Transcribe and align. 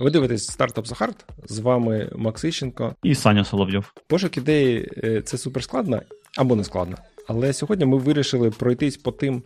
Ви 0.00 0.10
дивитесь 0.10 0.46
Startup 0.46 0.86
is 0.86 0.94
Hard. 0.94 1.24
З 1.44 1.58
вами 1.58 2.10
Макс 2.16 2.44
Іщенко. 2.44 2.94
І 3.02 3.14
Саня 3.14 3.44
Соловйов. 3.44 3.92
Пошук 4.06 4.36
ідеї 4.36 4.90
е, 5.04 5.22
це 5.22 5.38
супер 5.38 5.62
складно 5.62 6.02
або 6.38 6.56
не 6.56 6.64
складно. 6.64 6.96
Але 7.28 7.52
сьогодні 7.52 7.84
ми 7.84 7.96
вирішили 7.96 8.50
пройтись 8.50 8.96
по 8.96 9.12
тим 9.12 9.42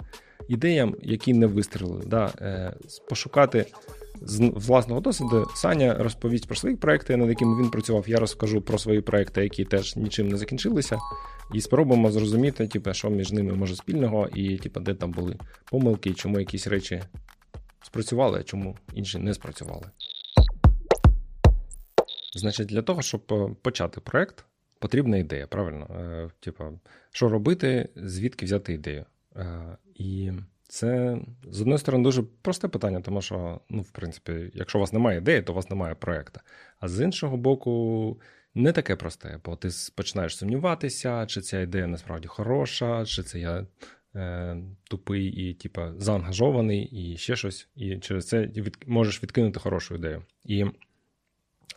ідеям, 0.48 0.96
які 1.02 1.32
не 1.32 1.46
вистрілили. 1.46 2.02
Да? 2.06 2.32
Е, 2.40 2.74
пошукати 3.08 3.66
з 4.22 4.40
власного 4.54 5.00
досвіду. 5.00 5.46
Саня 5.54 5.94
розповість 5.98 6.46
про 6.46 6.56
свої 6.56 6.76
проекти, 6.76 7.16
над 7.16 7.28
якими 7.28 7.62
він 7.62 7.70
працював. 7.70 8.04
Я 8.08 8.18
розкажу 8.18 8.60
про 8.60 8.78
свої 8.78 9.00
проекти, 9.00 9.42
які 9.42 9.64
теж 9.64 9.96
нічим 9.96 10.28
не 10.28 10.36
закінчилися. 10.36 10.98
І 11.54 11.60
спробуємо 11.60 12.10
зрозуміти, 12.10 12.66
типу, 12.66 12.94
що 12.94 13.10
між 13.10 13.32
ними 13.32 13.52
може 13.52 13.76
спільного, 13.76 14.28
і 14.34 14.56
типу, 14.56 14.80
де 14.80 14.94
там 14.94 15.10
були 15.10 15.36
помилки, 15.70 16.14
чому 16.14 16.38
якісь 16.38 16.66
речі 16.66 17.02
спрацювали, 17.82 18.38
а 18.40 18.42
чому 18.42 18.76
інші 18.94 19.18
не 19.18 19.34
спрацювали. 19.34 19.90
Значить, 22.38 22.68
для 22.68 22.82
того, 22.82 23.02
щоб 23.02 23.22
е, 23.32 23.54
почати 23.62 24.00
проект, 24.00 24.44
потрібна 24.78 25.16
ідея, 25.16 25.46
правильно? 25.46 25.86
Е, 25.86 26.30
типа, 26.40 26.72
що 27.10 27.28
робити, 27.28 27.88
звідки 27.96 28.44
взяти 28.44 28.72
ідею. 28.72 29.04
Е, 29.36 29.76
і 29.94 30.32
це 30.68 31.18
з 31.50 31.60
однієї 31.60 31.78
сторони 31.78 32.04
дуже 32.04 32.22
просте 32.42 32.68
питання, 32.68 33.00
тому 33.00 33.22
що, 33.22 33.60
ну, 33.68 33.82
в 33.82 33.90
принципі, 33.90 34.50
якщо 34.54 34.78
у 34.78 34.80
вас 34.80 34.92
немає 34.92 35.18
ідеї, 35.18 35.42
то 35.42 35.52
у 35.52 35.56
вас 35.56 35.70
немає 35.70 35.94
проекту. 35.94 36.40
А 36.80 36.88
з 36.88 37.00
іншого 37.00 37.36
боку, 37.36 38.20
не 38.54 38.72
таке 38.72 38.96
просте, 38.96 39.40
бо 39.44 39.56
ти 39.56 39.68
починаєш 39.94 40.36
сумніватися, 40.36 41.26
чи 41.26 41.40
ця 41.40 41.60
ідея 41.60 41.86
насправді 41.86 42.28
хороша, 42.28 43.04
чи 43.04 43.22
це 43.22 43.38
я 43.38 43.66
е, 44.14 44.56
тупий 44.84 45.26
і, 45.26 45.54
типа, 45.54 45.92
заангажований, 45.98 46.84
і 46.84 47.16
ще 47.16 47.36
щось. 47.36 47.68
І 47.76 47.96
через 47.96 48.28
це 48.28 48.46
від, 48.46 48.76
можеш 48.86 49.22
відкинути 49.22 49.60
хорошу 49.60 49.94
ідею. 49.94 50.22
І 50.44 50.64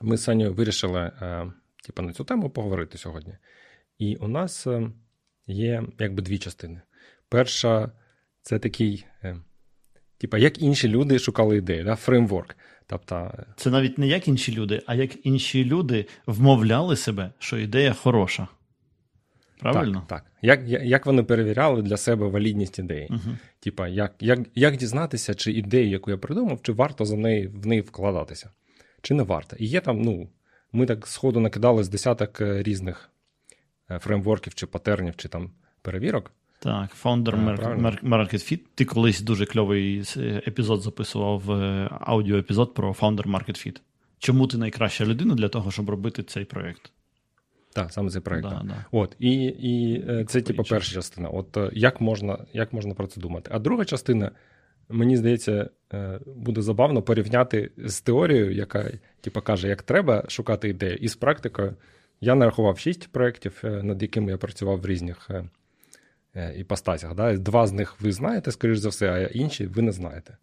ми 0.02 0.18
з 0.18 0.24
Саню 0.24 0.54
вирішили 0.54 1.00
е, 1.00 1.52
типу, 1.86 2.02
на 2.02 2.14
цю 2.14 2.24
тему 2.24 2.50
поговорити 2.50 2.98
сьогодні. 2.98 3.34
І 3.98 4.16
у 4.16 4.28
нас 4.28 4.68
е, 4.68 4.92
є 5.48 5.84
якби 6.00 6.22
дві 6.22 6.38
частини. 6.38 6.82
Перша 7.30 7.92
це 8.42 8.60
такий, 8.60 9.06
е, 9.24 9.36
типу, 10.18 10.38
як 10.38 10.62
інші 10.62 10.88
люди 10.88 11.20
шукали 11.20 11.58
ідеї, 11.58 11.84
да? 11.84 11.96
фреймворк. 11.96 12.56
Тобто... 12.88 13.32
Це 13.56 13.70
навіть 13.70 13.98
не 13.98 14.08
як 14.08 14.28
інші 14.28 14.56
люди, 14.56 14.82
а 14.86 14.96
як 14.96 15.26
інші 15.26 15.66
люди 15.66 16.06
вмовляли 16.26 16.96
себе, 16.96 17.32
що 17.40 17.58
ідея 17.58 17.94
хороша. 17.94 18.48
Правильно? 19.60 20.04
Так. 20.08 20.24
так. 20.24 20.32
Як 20.42 20.84
як 20.84 21.06
вони 21.06 21.24
перевіряли 21.24 21.82
для 21.82 21.98
себе 21.98 22.28
валідність 22.28 22.80
ідеї? 22.80 23.08
Угу. 23.10 23.38
Типа, 23.60 23.88
як 23.88 24.16
як, 24.20 24.40
як 24.56 24.78
дізнатися, 24.78 25.34
чи 25.34 25.52
ідею, 25.52 25.90
яку 25.90 26.12
я 26.12 26.18
придумав, 26.18 26.62
чи 26.62 26.72
варто 26.72 27.06
за 27.06 27.18
неї 27.18 27.48
в 27.48 27.68
неї 27.68 27.82
вкладатися? 27.82 28.50
Чи 29.02 29.14
не 29.14 29.24
варто. 29.24 29.56
І 29.60 29.66
є 29.66 29.82
там, 29.82 30.02
ну, 30.02 30.30
ми 30.72 30.86
так 30.86 31.08
сходу 31.08 31.40
накидали 31.40 31.84
з 31.84 31.90
десяток 31.90 32.42
е, 32.42 32.64
різних 32.64 33.10
е, 33.92 34.00
фреймворків 34.00 34.56
чи 34.56 34.66
патернів, 34.66 35.16
чи 35.16 35.28
там 35.28 35.52
перевірок. 35.82 36.32
Так, 36.60 36.90
Founder 37.04 37.64
Market 38.04 38.34
Fit. 38.34 38.60
Ти 38.76 38.86
колись 38.86 39.22
дуже 39.22 39.46
кльовий 39.46 40.04
епізод 40.48 40.82
записував, 40.82 41.52
е, 41.52 41.90
аудіоепізод 42.02 42.74
про 42.74 42.92
Founder 42.92 43.28
Market 43.28 43.68
Fit. 43.68 43.82
Чому 44.20 44.48
ти 44.48 44.58
найкраща 44.58 45.06
людина 45.06 45.36
для 45.36 45.50
того, 45.50 45.72
щоб 45.72 45.90
робити 45.90 46.24
цей 46.24 46.46
проєкт? 46.46 46.92
Так, 47.74 47.92
саме 47.92 48.10
цей 48.10 48.22
проєкт. 48.22 48.50
Да, 48.50 48.62
да. 48.64 48.86
От, 48.92 49.16
І 49.20 49.44
і 49.46 50.04
це, 50.26 50.42
типу, 50.42 50.64
перша 50.64 50.94
частина. 50.94 51.30
От 51.30 51.58
як 51.74 52.02
можна 52.02 52.46
як 52.54 52.74
можна 52.74 52.94
про 52.94 53.08
це 53.08 53.22
думати? 53.22 53.52
А 53.54 53.60
друга 53.60 53.86
частина 53.86 54.32
мені 54.90 55.18
здається, 55.18 55.70
е, 55.94 56.20
буде 56.26 56.62
забавно 56.62 57.02
порівняти 57.02 57.72
з 57.78 58.02
теорією, 58.02 58.52
яка 58.52 58.92
типу, 59.22 59.42
каже, 59.42 59.68
як 59.68 59.82
треба 59.82 60.26
шукати 60.28 60.70
ідею, 60.70 60.96
і 60.96 61.08
з 61.08 61.16
практикою. 61.16 61.76
Я 62.22 62.36
нарахував 62.36 62.80
шість 62.80 63.08
проєктів, 63.08 63.62
е, 63.64 63.84
над 63.84 64.02
якими 64.02 64.32
я 64.32 64.38
працював 64.38 64.82
в 64.82 64.86
різних 64.86 65.30
е, 66.36 66.54
іпостасях. 66.58 67.16
Да? 67.16 67.38
Два 67.38 67.68
з 67.68 67.72
них 67.72 68.02
ви 68.02 68.12
знаєте, 68.12 68.52
скоріш 68.52 68.78
за 68.78 68.90
все, 68.90 69.12
а 69.12 69.20
інші 69.20 69.66
ви 69.66 69.82
не 69.82 69.92
знаєте. 69.92 70.38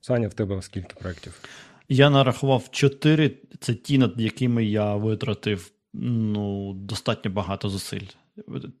Саня, 0.00 0.28
в 0.28 0.34
тебе 0.34 0.62
скільки 0.62 0.94
проєктів? 1.00 1.40
Я 1.88 2.10
нарахував 2.10 2.68
чотири. 2.70 3.30
Це 3.60 3.74
ті, 3.74 3.98
над 3.98 4.20
якими 4.20 4.64
я 4.64 4.94
витратив 4.94 5.70
ну, 5.94 6.72
достатньо 6.72 7.30
багато 7.30 7.68
зусиль. 7.68 8.06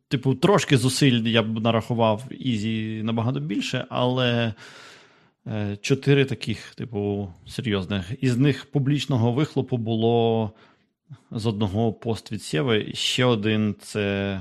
Типу, 0.08 0.34
трошки 0.34 0.76
зусиль 0.76 1.22
я 1.22 1.42
б 1.42 1.60
нарахував 1.60 2.24
easy 2.30 3.02
набагато 3.02 3.40
більше, 3.40 3.86
але 3.88 4.54
чотири 5.80 6.24
таких, 6.24 6.74
типу, 6.74 7.32
серйозних. 7.46 8.12
Із 8.20 8.36
них 8.36 8.70
публічного 8.70 9.32
вихлопу 9.32 9.76
було 9.76 10.52
з 11.30 11.46
одного 11.46 11.92
пост 11.92 12.32
від 12.32 12.42
Сєви. 12.42 12.92
Ще 12.94 13.24
один 13.24 13.74
це 13.80 14.40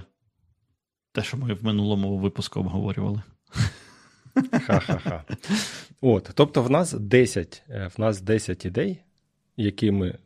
те, 1.11 1.23
що 1.23 1.37
ми 1.37 1.53
в 1.53 1.65
минулому 1.65 2.17
випуску 2.17 2.59
обговорювали. 2.59 3.21
Ха-ха-ха. 4.51 5.23
От, 6.01 6.31
Тобто, 6.33 6.63
в 6.63 6.71
нас 6.71 6.93
10 6.93 7.63
е, 7.69 7.89
в 7.97 8.01
нас 8.01 8.21
10 8.21 8.65
ідей, 8.65 9.01
які 9.57 9.91
ми 9.91 10.17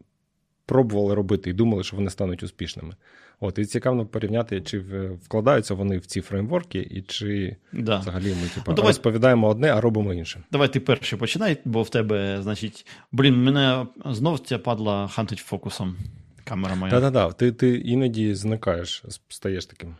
пробували 0.65 1.15
робити 1.15 1.49
і 1.49 1.53
думали, 1.53 1.83
що 1.83 1.95
вони 1.95 2.09
стануть 2.09 2.43
успішними. 2.43 2.95
От, 3.41 3.57
І 3.57 3.65
цікаво 3.65 4.05
порівняти, 4.05 4.61
чи 4.61 4.79
вкладаються 5.23 5.73
вони 5.73 5.97
в 5.97 6.05
ці 6.05 6.21
фреймворки, 6.21 6.79
і 6.91 7.01
чи 7.01 7.55
да. 7.73 7.97
взагалі 7.99 8.35
ми 8.41 8.47
типу, 8.49 8.63
ну, 8.67 8.73
давай... 8.73 8.89
розповідаємо 8.89 9.47
одне, 9.47 9.71
а 9.73 9.81
робимо 9.81 10.13
інше. 10.13 10.43
Давай 10.51 10.73
ти 10.73 10.79
перший 10.79 11.19
починай, 11.19 11.57
бо 11.65 11.83
в 11.83 11.89
тебе, 11.89 12.41
значить, 12.41 12.85
блін, 13.11 13.43
мене 13.43 13.87
знов 14.05 14.39
ця 14.39 14.59
падла 14.59 15.07
хантить 15.07 15.39
фокусом. 15.39 15.97
Камера 16.43 16.75
моя. 16.75 16.91
Так-так-так, 16.91 17.33
ти 17.33 17.51
ти 17.51 17.75
іноді 17.77 18.35
зникаєш, 18.35 19.03
стаєш 19.29 19.65
таким 19.65 19.95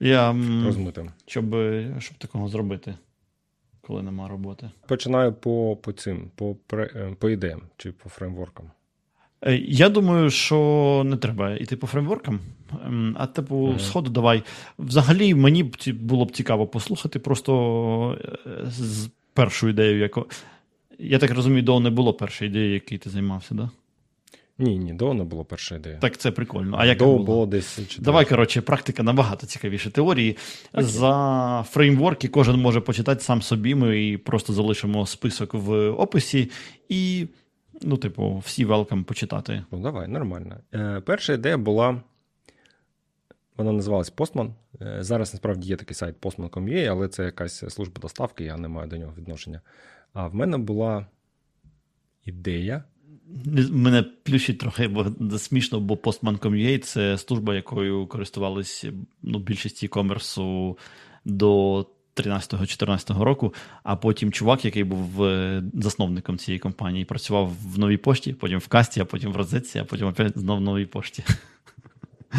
Я, 0.00 0.36
розмитим. 0.64 1.10
Щоб 1.26 1.56
щоб 1.98 2.18
такого 2.18 2.48
зробити, 2.48 2.94
коли 3.80 4.02
нема 4.02 4.28
роботи. 4.28 4.70
Починаю 4.86 5.32
по 5.32 5.76
по 5.76 5.92
цим, 5.92 6.30
по, 6.34 6.56
е, 6.72 7.16
по 7.18 7.30
ідеям 7.30 7.62
чи 7.76 7.92
по 7.92 8.08
фреймворкам. 8.08 8.70
Е, 9.46 9.56
я 9.56 9.88
думаю, 9.88 10.30
що 10.30 11.02
не 11.06 11.16
треба 11.16 11.50
йти 11.50 11.76
по 11.76 11.86
фреймворкам, 11.86 12.40
ем, 12.86 13.16
а 13.18 13.26
типу, 13.26 13.68
mm-hmm. 13.68 13.78
сходу 13.78 14.10
давай. 14.10 14.42
Взагалі, 14.78 15.34
мені 15.34 15.62
б 15.62 15.76
було 15.86 16.24
б 16.24 16.32
цікаво 16.32 16.66
послухати 16.66 17.18
просто 17.18 18.18
е, 18.46 18.70
з 18.70 19.08
першою 19.34 19.72
ідеєю, 19.72 19.98
яко. 19.98 20.26
Я 20.98 21.18
так 21.18 21.30
розумію, 21.30 21.62
до 21.62 21.80
не 21.80 21.90
було 21.90 22.14
першої 22.14 22.50
ідеї, 22.50 22.74
якою 22.74 22.98
ти 22.98 23.10
займався, 23.10 23.54
да? 23.54 23.70
Ні, 24.60 24.78
ні, 24.78 24.92
до 24.92 25.14
не 25.14 25.24
було 25.24 25.44
перша 25.44 25.76
ідея. 25.76 25.96
Так 25.96 26.16
це 26.16 26.30
прикольно. 26.30 26.76
А 26.80 26.86
яка 26.86 27.04
до 27.04 27.12
було? 27.12 27.24
було 27.24 27.46
десь. 27.46 27.98
Давай, 27.98 28.24
коротше, 28.24 28.60
практика 28.60 29.02
набагато 29.02 29.46
цікавіше 29.46 29.90
теорії. 29.90 30.36
Okay. 30.74 30.82
За 30.82 31.64
фреймворки 31.70 32.28
кожен 32.28 32.56
може 32.56 32.80
почитати 32.80 33.20
сам 33.20 33.42
собі. 33.42 33.74
Ми 33.74 34.18
просто 34.24 34.52
залишимо 34.52 35.06
список 35.06 35.54
в 35.54 35.88
описі 35.88 36.50
і. 36.88 37.26
Ну, 37.82 37.96
типу, 37.96 38.38
всі 38.38 38.64
велкам 38.64 39.04
почитати. 39.04 39.64
Ну, 39.70 39.80
давай, 39.80 40.08
нормально. 40.08 40.56
Е, 40.74 41.00
Перша 41.00 41.32
ідея 41.32 41.58
була. 41.58 42.02
Вона 43.56 43.72
називалась 43.72 44.12
Postman. 44.12 44.52
Е, 44.82 44.96
зараз 45.00 45.34
насправді 45.34 45.68
є 45.68 45.76
такий 45.76 45.94
сайт 45.94 46.16
postman.com.ua, 46.20 46.86
але 46.86 47.08
це 47.08 47.24
якась 47.24 47.74
служба 47.74 48.00
доставки, 48.02 48.44
я 48.44 48.56
не 48.56 48.68
маю 48.68 48.88
до 48.88 48.96
нього 48.96 49.12
відношення. 49.18 49.60
А 50.12 50.26
в 50.26 50.34
мене 50.34 50.58
була 50.58 51.06
ідея. 52.24 52.84
Мене 53.70 54.02
плющить 54.02 54.58
трохи 54.58 54.88
бо 54.88 55.06
смішно, 55.38 55.80
бо 55.80 55.94
Postman.com.ua– 55.94 56.78
це 56.78 57.18
служба, 57.18 57.54
якою 57.54 58.06
користувалися 58.06 58.92
ну, 59.22 59.38
більшість 59.38 59.84
e-комерсу 59.84 60.78
до 61.24 61.86
13-14 62.16 63.22
року, 63.22 63.54
а 63.82 63.96
потім 63.96 64.32
чувак, 64.32 64.64
який 64.64 64.84
був 64.84 65.24
е, 65.24 65.62
засновником 65.74 66.38
цієї 66.38 66.58
компанії, 66.58 67.04
працював 67.04 67.52
в 67.74 67.78
новій 67.78 67.96
пошті, 67.96 68.32
потім 68.32 68.58
в 68.58 68.68
касті, 68.68 69.00
а 69.00 69.04
потім 69.04 69.32
в 69.32 69.36
розетці, 69.36 69.78
а 69.78 69.84
потім 69.84 70.06
опять 70.06 70.38
знову 70.38 70.60
в 70.60 70.64
новій 70.64 70.86
пошті. 70.86 71.24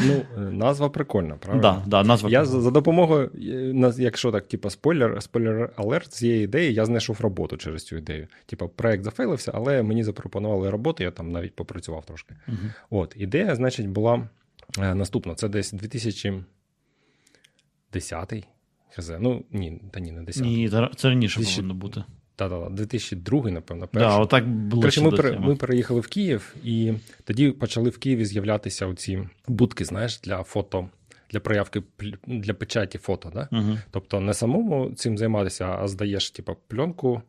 Ну, 0.05 0.25
е, 0.37 0.39
назва 0.39 0.89
прикольна, 0.89 1.35
правда? 1.35 1.61
Да, 1.61 1.83
да, 1.87 2.03
назва 2.03 2.29
Я 2.29 2.45
за, 2.45 2.61
за 2.61 2.71
допомогою, 2.71 3.31
е, 3.35 3.93
якщо 3.97 4.31
так, 4.31 4.47
типу, 4.47 4.69
спойлер, 4.69 5.23
спойлер 5.23 5.73
алерт 5.75 6.13
цієї 6.13 6.43
ідеї, 6.43 6.73
я 6.73 6.85
знайшов 6.85 7.21
роботу 7.21 7.57
через 7.57 7.85
цю 7.85 7.97
ідею. 7.97 8.27
Типу, 8.45 8.67
проект 8.67 9.03
зафейлився, 9.03 9.51
але 9.55 9.83
мені 9.83 10.03
запропонували 10.03 10.69
роботу, 10.69 11.03
я 11.03 11.11
там 11.11 11.31
навіть 11.31 11.55
попрацював 11.55 12.05
трошки. 12.05 12.35
Угу. 12.47 12.57
От, 12.89 13.15
ідея, 13.17 13.55
значить, 13.55 13.87
була 13.87 14.29
наступна: 14.77 15.35
це 15.35 15.49
десь 15.49 15.71
2010 15.71 18.47
Хз. 18.95 19.11
Ну 19.19 19.45
ні, 19.51 19.81
та 19.91 19.99
ні, 19.99 20.11
не 20.11 20.21
10. 20.21 20.43
Ні, 20.43 20.69
це 20.69 21.09
раніше 21.09 21.39
2000... 21.39 21.55
повинно 21.55 21.73
бути. 21.73 22.03
Так, 22.35 22.73
2002, 22.73 23.51
напевно, 23.51 23.87
перший. 23.87 24.09
Да, 24.09 24.17
отак 24.17 24.47
було 24.47 24.81
Короче, 24.81 25.01
ми, 25.01 25.11
пере, 25.11 25.39
ми 25.39 25.55
переїхали 25.55 25.99
в 25.99 26.07
Київ, 26.07 26.55
і 26.63 26.93
тоді 27.23 27.51
почали 27.51 27.89
в 27.89 27.97
Києві 27.97 28.25
з'являтися 28.25 28.87
оці 28.87 29.29
будки, 29.47 29.85
знаєш, 29.85 30.19
для 30.19 30.43
фото, 30.43 30.89
для 31.29 31.39
проявки 31.39 31.83
для 32.27 32.53
печаті 32.53 32.97
фото. 32.97 33.31
Да? 33.33 33.49
Угу. 33.51 33.77
Тобто 33.91 34.19
не 34.19 34.33
самому 34.33 34.91
цим 34.95 35.17
займатися, 35.17 35.77
а 35.79 35.87
здаєш, 35.87 36.31
типу, 36.31 36.55
пленку, 36.67 37.21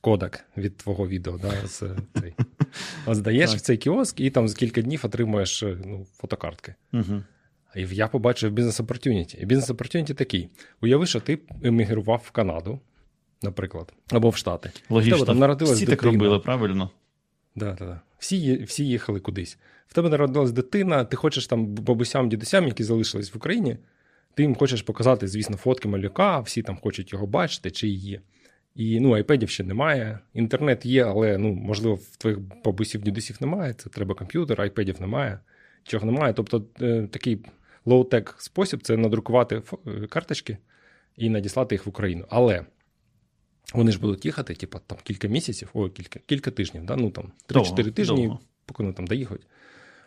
кодек 0.00 0.44
від 0.56 0.76
твого 0.76 1.08
відео. 1.08 1.38
Да, 1.38 1.66
з, 1.66 1.82
цей. 2.20 2.34
Здаєш 3.06 3.54
в 3.54 3.60
цей 3.60 3.76
кіоск 3.76 4.20
і 4.20 4.30
там 4.30 4.48
за 4.48 4.56
кілька 4.56 4.82
днів 4.82 5.00
отримуєш 5.04 5.62
ну, 5.62 6.06
фотокартки. 6.16 6.74
Угу. 6.92 7.22
І 7.76 7.86
я 7.92 8.08
побачив 8.08 8.52
бізнес 8.52 8.80
opportunity. 8.80 9.36
І 9.40 9.46
бізнес 9.46 9.70
opportunity 9.70 10.14
такий: 10.14 10.48
уяви, 10.82 11.06
що 11.06 11.20
ти 11.20 11.38
емігрував 11.62 12.22
в 12.26 12.30
Канаду, 12.30 12.80
наприклад, 13.42 13.92
або 14.10 14.30
в 14.30 14.36
Штати. 14.36 14.70
Логічно. 14.90 15.24
Там 15.24 15.38
народилась 15.38 15.76
Всі 15.76 15.86
дитина. 15.86 15.96
так 15.96 16.12
робили, 16.12 16.38
правильно? 16.38 16.90
Да, 17.56 17.76
да, 17.78 17.84
да. 17.84 18.00
Всі 18.18 18.62
всі 18.64 18.86
їхали 18.86 19.20
кудись. 19.20 19.58
В 19.86 19.94
тебе 19.94 20.08
народилась 20.08 20.52
дитина, 20.52 21.04
ти 21.04 21.16
хочеш 21.16 21.46
там 21.46 21.66
бабусям, 21.66 22.28
дідусям, 22.28 22.66
які 22.66 22.84
залишились 22.84 23.34
в 23.34 23.36
Україні, 23.36 23.76
ти 24.34 24.42
їм 24.42 24.54
хочеш 24.54 24.82
показати, 24.82 25.28
звісно, 25.28 25.56
фотки 25.56 25.88
малюка, 25.88 26.40
всі 26.40 26.62
там 26.62 26.78
хочуть 26.82 27.12
його 27.12 27.26
бачити 27.26 27.70
чи 27.70 27.88
її. 27.88 28.20
І 28.74 29.00
ну, 29.00 29.12
iPad 29.12 29.37
ів 29.37 29.50
ще 29.50 29.64
немає. 29.64 30.18
Інтернет 30.34 30.86
є, 30.86 31.04
але 31.04 31.38
ну, 31.38 31.52
можливо, 31.52 31.94
в 31.94 32.16
твоїх 32.16 32.38
бабусів, 32.64 33.02
дідусів 33.02 33.36
немає. 33.40 33.74
Це 33.74 33.90
треба 33.90 34.14
комп'ютер, 34.14 34.60
iPad 34.60 34.87
ів 34.87 35.00
немає, 35.00 35.38
чого 35.82 36.06
немає. 36.06 36.32
Тобто 36.32 36.64
е, 36.80 37.08
такий 37.10 37.38
low-tech 37.88 38.34
спосіб 38.38 38.82
це 38.82 38.96
надрукувати 38.96 39.62
е, 39.86 40.06
карточки 40.06 40.58
і 41.16 41.30
надіслати 41.30 41.74
їх 41.74 41.86
в 41.86 41.88
Україну. 41.88 42.24
Але 42.28 42.64
вони 43.74 43.92
ж 43.92 44.00
будуть 44.00 44.24
їхати, 44.24 44.54
типу, 44.54 44.78
там 44.86 44.98
кілька 45.02 45.28
місяців, 45.28 45.70
ой, 45.74 45.90
кілька 45.90 46.20
кілька 46.26 46.50
тижнів, 46.50 46.84
да? 46.84 46.96
ну 46.96 47.10
там 47.10 47.32
3-4 47.48 47.90
тижні, 47.90 48.22
довго. 48.22 48.40
поки 48.66 48.82
вони 48.82 48.94
там 48.94 49.06
доїхають. 49.06 49.46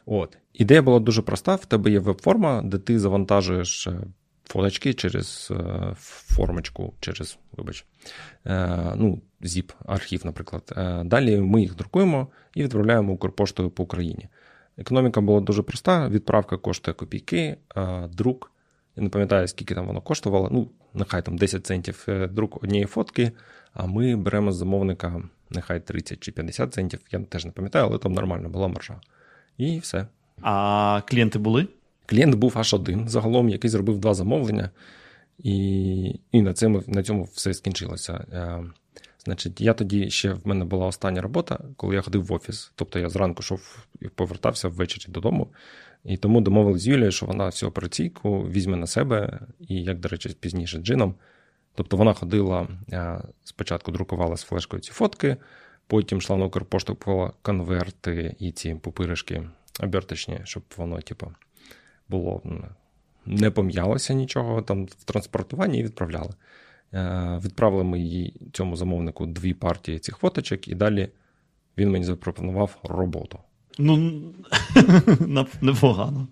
От. 0.06 0.38
Ідея 0.54 0.82
була 0.82 1.00
дуже 1.00 1.22
проста: 1.22 1.56
в 1.56 1.66
тебе 1.66 1.92
є 1.92 2.00
веб-форма, 2.00 2.62
де 2.62 2.78
ти 2.78 3.00
завантажуєш 3.00 3.88
е, 3.88 4.02
фоточки 4.46 4.94
через 4.94 5.52
е, 5.52 5.94
формочку, 5.98 6.94
через, 7.00 7.38
вибач, 7.52 7.86
ну, 8.96 9.22
zip 9.42 9.74
архів, 9.86 10.26
наприклад. 10.26 10.74
Далі 11.06 11.38
ми 11.38 11.62
їх 11.62 11.76
друкуємо 11.76 12.28
і 12.56 12.64
відправляємо 12.64 13.14
Укрпоштою 13.14 13.70
по 13.70 13.84
Україні. 13.84 14.28
Економіка 14.82 15.22
була 15.22 15.40
дуже 15.40 15.62
проста: 15.62 16.10
відправка 16.10 16.58
коштує 16.58 16.96
копійки, 16.96 17.58
друк. 18.10 18.52
Я 18.96 19.04
не 19.04 19.10
пам'ятаю, 19.10 19.48
скільки 19.48 19.76
там 19.76 19.88
воно 19.88 20.02
коштувало. 20.02 20.50
Ну, 20.52 20.70
нехай 20.94 21.26
там 21.26 21.38
10 21.38 21.66
центів 21.66 22.06
е, 22.08 22.28
друк 22.28 22.64
однієї 22.64 22.86
фотки, 22.86 23.32
а 23.74 23.86
ми 23.86 24.16
беремо 24.16 24.52
з 24.52 24.56
замовника 24.56 25.24
нехай 25.50 25.80
30 25.80 26.20
чи 26.20 26.32
50 26.32 26.74
центів. 26.74 27.00
Я 27.12 27.20
теж 27.20 27.46
не 27.46 27.52
пам'ятаю, 27.52 27.86
але 27.86 27.98
там 27.98 28.14
нормально 28.14 28.50
була 28.50 28.68
маржа. 28.68 29.02
І 29.58 29.80
все. 29.80 30.08
А 30.42 31.02
клієнти 31.08 31.40
були? 31.40 31.68
Клієнт 32.06 32.36
був 32.36 32.54
аж 32.56 32.74
один 32.74 33.10
загалом, 33.10 33.50
який 33.50 33.70
зробив 33.70 33.98
два 33.98 34.14
замовлення, 34.14 34.70
і 35.40 36.20
і 36.32 36.42
на 36.42 36.54
цьому 36.54 36.84
на 36.88 37.04
цьому 37.04 37.24
все 37.24 37.54
скінчилося. 37.54 38.26
Е, 39.22 39.26
Значить, 39.26 39.62
я 39.62 39.74
тоді 39.74 40.10
ще 40.10 40.34
в 40.34 40.48
мене 40.48 40.66
була 40.66 40.86
остання 40.88 41.22
робота, 41.22 41.60
коли 41.76 41.96
я 41.96 42.02
ходив 42.02 42.26
в 42.26 42.34
офіс. 42.34 42.72
Тобто 42.76 43.00
я 43.00 43.10
зранку 43.10 43.40
йшов 43.40 43.86
і 44.00 44.08
повертався 44.08 44.68
ввечері 44.68 45.12
додому. 45.12 45.48
І 46.04 46.18
тому 46.18 46.42
домовилися 46.42 46.84
з 46.84 46.88
Юлією, 46.88 47.12
що 47.12 47.26
вона 47.26 47.46
всю 47.46 47.70
операційку 47.70 48.42
візьме 48.42 48.78
на 48.78 48.88
себе, 48.88 49.40
і, 49.60 49.84
як, 49.84 50.00
до 50.00 50.10
речі, 50.10 50.36
пізніше 50.40 50.78
джином. 50.78 51.16
Тобто 51.76 51.98
вона 51.98 52.14
ходила, 52.14 52.68
спочатку 53.44 53.92
друкувала 53.92 54.38
з 54.38 54.44
флешкою 54.44 54.82
ці 54.82 54.92
фотки, 54.92 55.38
потім 55.88 56.18
йшла 56.18 56.38
на 56.38 56.46
Укрпошту, 56.46 56.96
купувала 56.96 57.32
конверти 57.42 58.36
і 58.40 58.52
ці 58.52 58.76
пупиришки 58.76 59.50
оберточні, 59.80 60.42
щоб 60.44 60.64
воно, 60.78 61.02
типу, 61.02 61.32
було 62.10 62.42
не 63.26 63.52
пом'ялося 63.52 64.14
нічого 64.14 64.62
там 64.62 64.86
в 64.86 65.04
транспортуванні 65.04 65.80
і 65.80 65.84
відправляли. 65.84 66.34
Е, 66.94 67.40
відправили 67.46 67.84
ми 67.84 68.00
їй 68.00 68.34
цьому 68.54 68.76
замовнику 68.76 69.26
дві 69.26 69.54
партії 69.54 70.00
цих 70.00 70.18
фоточок, 70.18 70.68
і 70.68 70.76
далі 70.76 71.10
він 71.78 71.92
мені 71.92 72.06
запропонував 72.06 72.78
роботу. 72.84 73.40
Ну, 73.78 74.22
непогано. 75.62 76.28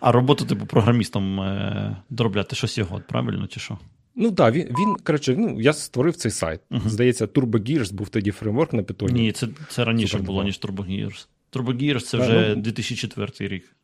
А 0.00 0.12
роботу, 0.12 0.44
типу, 0.44 0.66
програмістом 0.66 1.40
е, 1.40 1.96
доробляти 2.10 2.56
щось 2.56 2.78
його, 2.78 3.02
правильно, 3.08 3.46
чи 3.46 3.60
що? 3.60 3.78
Ну 4.14 4.32
так, 4.32 4.54
він, 4.54 4.66
він 4.66 4.96
коротше, 5.04 5.36
ну, 5.38 5.60
я 5.60 5.72
створив 5.72 6.16
цей 6.16 6.30
сайт. 6.30 6.60
Uh-huh. 6.70 6.88
Здається, 6.88 7.26
TurboGears 7.26 7.92
був 7.92 8.08
тоді 8.08 8.30
фреймворк 8.30 8.72
на 8.72 8.82
Python. 8.82 9.12
Ні, 9.12 9.32
це 9.32 9.48
це 9.68 9.84
раніше 9.84 10.10
Супер 10.10 10.26
було, 10.26 10.44
ніж 10.44 10.60
TurboGears. 10.60 11.26
TurboGears 11.52 12.00
це 12.00 12.18
вже 12.18 12.54
ну, 12.56 12.62
2004 12.62 13.48
рік. 13.48 13.76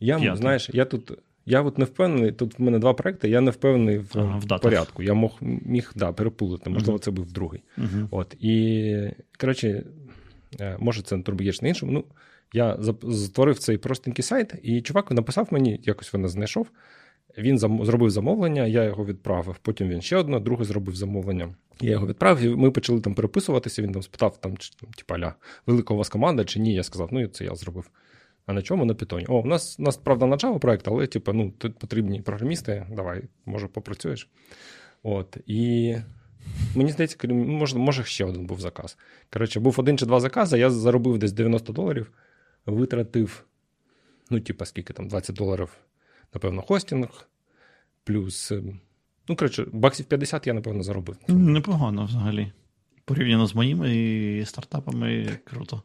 Я, 0.00 0.18
П'ятий. 0.18 0.40
знаєш, 0.40 0.70
я 0.72 0.84
тут 0.84 1.12
я 1.46 1.62
от 1.62 1.78
не 1.78 1.84
впевнений, 1.84 2.32
тут 2.32 2.58
в 2.58 2.62
мене 2.62 2.78
два 2.78 2.94
проекти, 2.94 3.28
я 3.28 3.40
не 3.40 3.50
впевнений 3.50 3.98
в, 3.98 4.10
ага, 4.14 4.38
в 4.38 4.60
порядку. 4.60 5.02
Я 5.02 5.14
мог, 5.14 5.38
міг 5.40 5.92
да, 5.94 6.12
перепулити, 6.12 6.70
можливо, 6.70 6.98
uh-huh. 6.98 7.02
це 7.02 7.10
був 7.10 7.32
другий. 7.32 7.62
Uh-huh. 7.78 8.08
От, 8.10 8.36
І, 8.40 9.10
коротше, 9.40 9.84
е, 10.60 10.76
може, 10.80 11.02
це 11.02 11.18
турбієш 11.18 11.62
на 11.62 11.68
іншому. 11.68 11.92
Ну, 11.92 12.04
Я 12.52 12.78
створив 13.12 13.58
цей 13.58 13.78
простенький 13.78 14.22
сайт, 14.22 14.54
і 14.62 14.80
чувак 14.80 15.10
написав 15.10 15.48
мені, 15.50 15.80
якось 15.82 16.12
вона 16.12 16.28
знайшов. 16.28 16.70
Він 17.38 17.58
зам... 17.58 17.84
зробив 17.84 18.10
замовлення, 18.10 18.66
я 18.66 18.84
його 18.84 19.04
відправив. 19.04 19.56
Потім 19.62 19.88
він 19.88 20.02
ще 20.02 20.16
одне, 20.16 20.40
друге 20.40 20.64
зробив 20.64 20.96
замовлення. 20.96 21.54
Я 21.80 21.90
його 21.90 22.06
відправив, 22.06 22.52
і 22.52 22.56
ми 22.56 22.70
почали 22.70 23.00
там 23.00 23.14
переписуватися. 23.14 23.82
Він 23.82 23.92
там 23.92 24.02
спитав, 24.02 24.40
там, 24.40 24.54
типа, 24.96 25.18
ля, 25.18 25.34
велика 25.66 25.94
у 25.94 25.96
вас 25.96 26.08
команда 26.08 26.44
чи 26.44 26.60
ні. 26.60 26.74
Я 26.74 26.82
сказав, 26.82 27.08
ну 27.12 27.26
це 27.26 27.44
я 27.44 27.54
зробив. 27.54 27.90
А 28.46 28.52
на 28.52 28.62
чому 28.62 28.84
на 28.84 28.94
питоні? 28.94 29.26
О, 29.28 29.40
у 29.40 29.46
нас, 29.46 29.80
у 29.80 29.82
нас 29.82 29.96
правда, 29.96 30.26
на 30.26 30.36
Java 30.36 30.58
проект, 30.58 30.88
але 30.88 31.06
типу, 31.06 31.32
ну, 31.32 31.50
тут 31.58 31.78
потрібні 31.78 32.22
програмісти. 32.22 32.86
Давай, 32.90 33.22
може, 33.46 33.68
попрацюєш. 33.68 34.28
От. 35.02 35.36
І 35.46 35.94
мені 36.74 36.92
здається, 36.92 37.28
може, 37.28 37.78
може, 37.78 38.04
ще 38.04 38.24
один 38.24 38.46
був 38.46 38.60
заказ. 38.60 38.98
Коротше, 39.32 39.60
був 39.60 39.74
один 39.78 39.98
чи 39.98 40.06
два 40.06 40.20
закази, 40.20 40.58
я 40.58 40.70
заробив 40.70 41.18
десь 41.18 41.32
90 41.32 41.72
доларів, 41.72 42.12
витратив, 42.66 43.44
ну, 44.30 44.40
типу, 44.40 44.64
скільки 44.64 44.92
там, 44.92 45.08
20 45.08 45.36
доларів, 45.36 45.68
напевно, 46.34 46.62
хостінг, 46.62 47.28
плюс. 48.04 48.52
Ем, 48.52 48.80
ну, 49.28 49.36
коротше, 49.36 49.66
баксів 49.72 50.06
50 50.06 50.46
я, 50.46 50.54
напевно, 50.54 50.82
заробив. 50.82 51.16
Непогано 51.28 52.04
взагалі. 52.04 52.52
Порівняно 53.06 53.46
з 53.46 53.54
моїми 53.54 54.44
стартапами, 54.46 55.28
круто. 55.44 55.82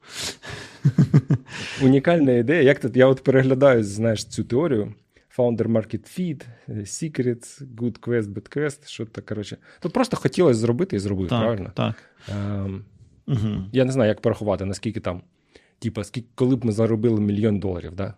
Унікальна 1.83 2.31
ідея. 2.31 2.61
Як 2.61 2.79
тут 2.79 2.95
я 2.95 3.07
от 3.07 3.23
переглядаю, 3.23 3.83
знаєш, 3.83 4.25
цю 4.25 4.43
теорію. 4.43 4.93
Founder 5.37 5.67
Market 5.67 6.19
Feed, 6.19 6.45
Secrets, 6.69 7.75
Good 7.75 7.99
Quest, 7.99 8.33
Bad 8.33 8.57
Quest, 8.57 8.87
що 8.87 9.05
то, 9.05 9.21
коротше. 9.21 9.57
Тут 9.79 9.93
просто 9.93 10.17
хотілося 10.17 10.59
зробити 10.59 10.95
і 10.95 10.99
зробити, 10.99 11.29
так, 11.29 11.39
правильно? 11.39 11.71
Так. 11.75 11.95
Ем, 12.29 12.85
угу. 13.27 13.63
Я 13.71 13.85
не 13.85 13.91
знаю, 13.91 14.09
як 14.09 14.21
порахувати, 14.21 14.65
наскільки 14.65 14.99
там, 14.99 15.21
типа, 15.79 16.03
скільки, 16.03 16.27
коли 16.35 16.55
б 16.55 16.65
ми 16.65 16.71
заробили 16.71 17.21
мільйон 17.21 17.59
доларів. 17.59 17.95
Да? 17.95 18.13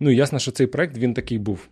Ну, 0.00 0.10
ясно, 0.10 0.38
що 0.38 0.50
цей 0.50 0.66
проект 0.66 0.98
він 0.98 1.14
такий 1.14 1.38
був 1.38 1.68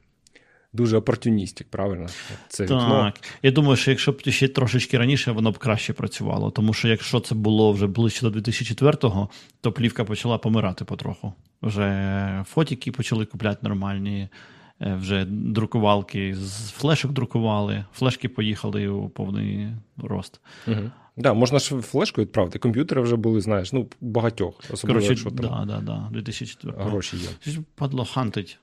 дуже 0.72 0.96
опортуністик, 0.96 1.68
правильно? 1.70 2.06
Це 2.48 2.66
Так. 2.66 2.80
Вікно. 2.82 3.12
Я 3.42 3.50
думаю, 3.50 3.76
що 3.76 3.90
якщо 3.90 4.12
б 4.12 4.20
ще 4.28 4.48
трошечки 4.48 4.98
раніше, 4.98 5.32
воно 5.32 5.50
б 5.50 5.58
краще 5.58 5.92
працювало. 5.92 6.50
Тому 6.50 6.72
що 6.72 6.88
якщо 6.88 7.20
це 7.20 7.34
було 7.34 7.72
вже 7.72 7.86
ближче 7.86 8.30
до 8.30 8.38
2004-го, 8.38 9.28
то 9.60 9.72
плівка 9.72 10.04
почала 10.04 10.38
помирати 10.38 10.84
потроху. 10.84 11.32
Вже 11.62 12.44
фотики 12.48 12.92
почали 12.92 13.26
купляти 13.26 13.58
нормальні. 13.62 14.28
Е, 14.82 14.94
вже 14.94 15.24
друкувалки 15.24 16.34
з 16.34 16.70
флешок 16.70 17.12
друкували, 17.12 17.84
флешки 17.92 18.28
поїхали 18.28 18.88
у 18.88 19.08
повний 19.08 19.68
рост. 19.96 20.40
Угу. 20.68 20.90
Да, 21.16 21.32
можна 21.32 21.58
ж 21.58 21.80
флешку 21.80 22.20
відправити. 22.20 22.58
Комп'ютери 22.58 23.00
вже 23.00 23.16
були, 23.16 23.40
знаєш, 23.40 23.72
ну, 23.72 23.88
багатьох. 24.00 24.54
Особливо, 24.70 24.98
Короче, 24.98 25.08
якщо 25.08 25.30
там 25.30 25.66
да, 25.66 25.74
да, 25.74 25.80
да, 25.80 26.08
2004 26.12 26.74
гроші 26.78 27.16
є. 27.16 27.58
Падло 27.74 28.04
хантить 28.04 28.58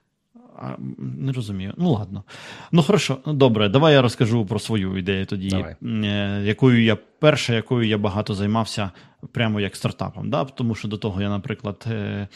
а, 0.58 0.76
Не 0.98 1.32
розумію. 1.32 1.74
Ну, 1.78 1.92
ладно. 1.92 2.24
Ну, 2.72 2.84
хорошо, 2.84 3.18
добре, 3.26 3.70
давай 3.70 3.94
я 3.94 4.02
розкажу 4.02 4.46
про 4.46 4.60
свою 4.60 4.98
ідею 4.98 5.26
тоді, 5.26 5.50
давай. 5.50 5.76
Е, 5.84 6.42
якою 6.44 6.84
я 6.84 6.98
перша, 7.20 7.54
якою 7.54 7.88
я 7.88 7.98
багато 7.98 8.34
займався 8.34 8.92
прямо 9.32 9.60
як 9.60 9.76
стартапом. 9.76 10.30
Да? 10.30 10.46
Тому 10.46 10.76
що 10.76 10.88
до 10.88 10.98
того 10.98 11.22
я, 11.22 11.30
наприклад, 11.30 11.86
е, 11.88 12.28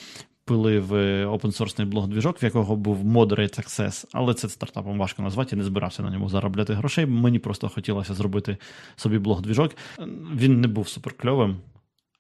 пилив 0.46 0.94
опенсорсний 1.34 1.88
блог-двіжок, 1.88 2.42
в 2.42 2.44
якого 2.44 2.76
був 2.76 3.04
Moderate 3.04 3.60
Access, 3.60 4.06
але 4.14 4.34
це 4.34 4.50
стартапом 4.50 5.00
важко 5.00 5.24
назвати, 5.24 5.50
я 5.56 5.58
не 5.58 5.64
збирався 5.64 6.04
на 6.04 6.10
ньому 6.10 6.30
заробляти 6.30 6.74
грошей. 6.74 7.06
Мені 7.06 7.40
просто 7.40 7.70
хотілося 7.70 8.14
зробити 8.14 8.58
собі 8.96 9.18
блог-двіжок. 9.18 9.72
Він 10.36 10.62
не 10.62 10.68
був 10.68 10.88
суперкльовим. 10.88 11.58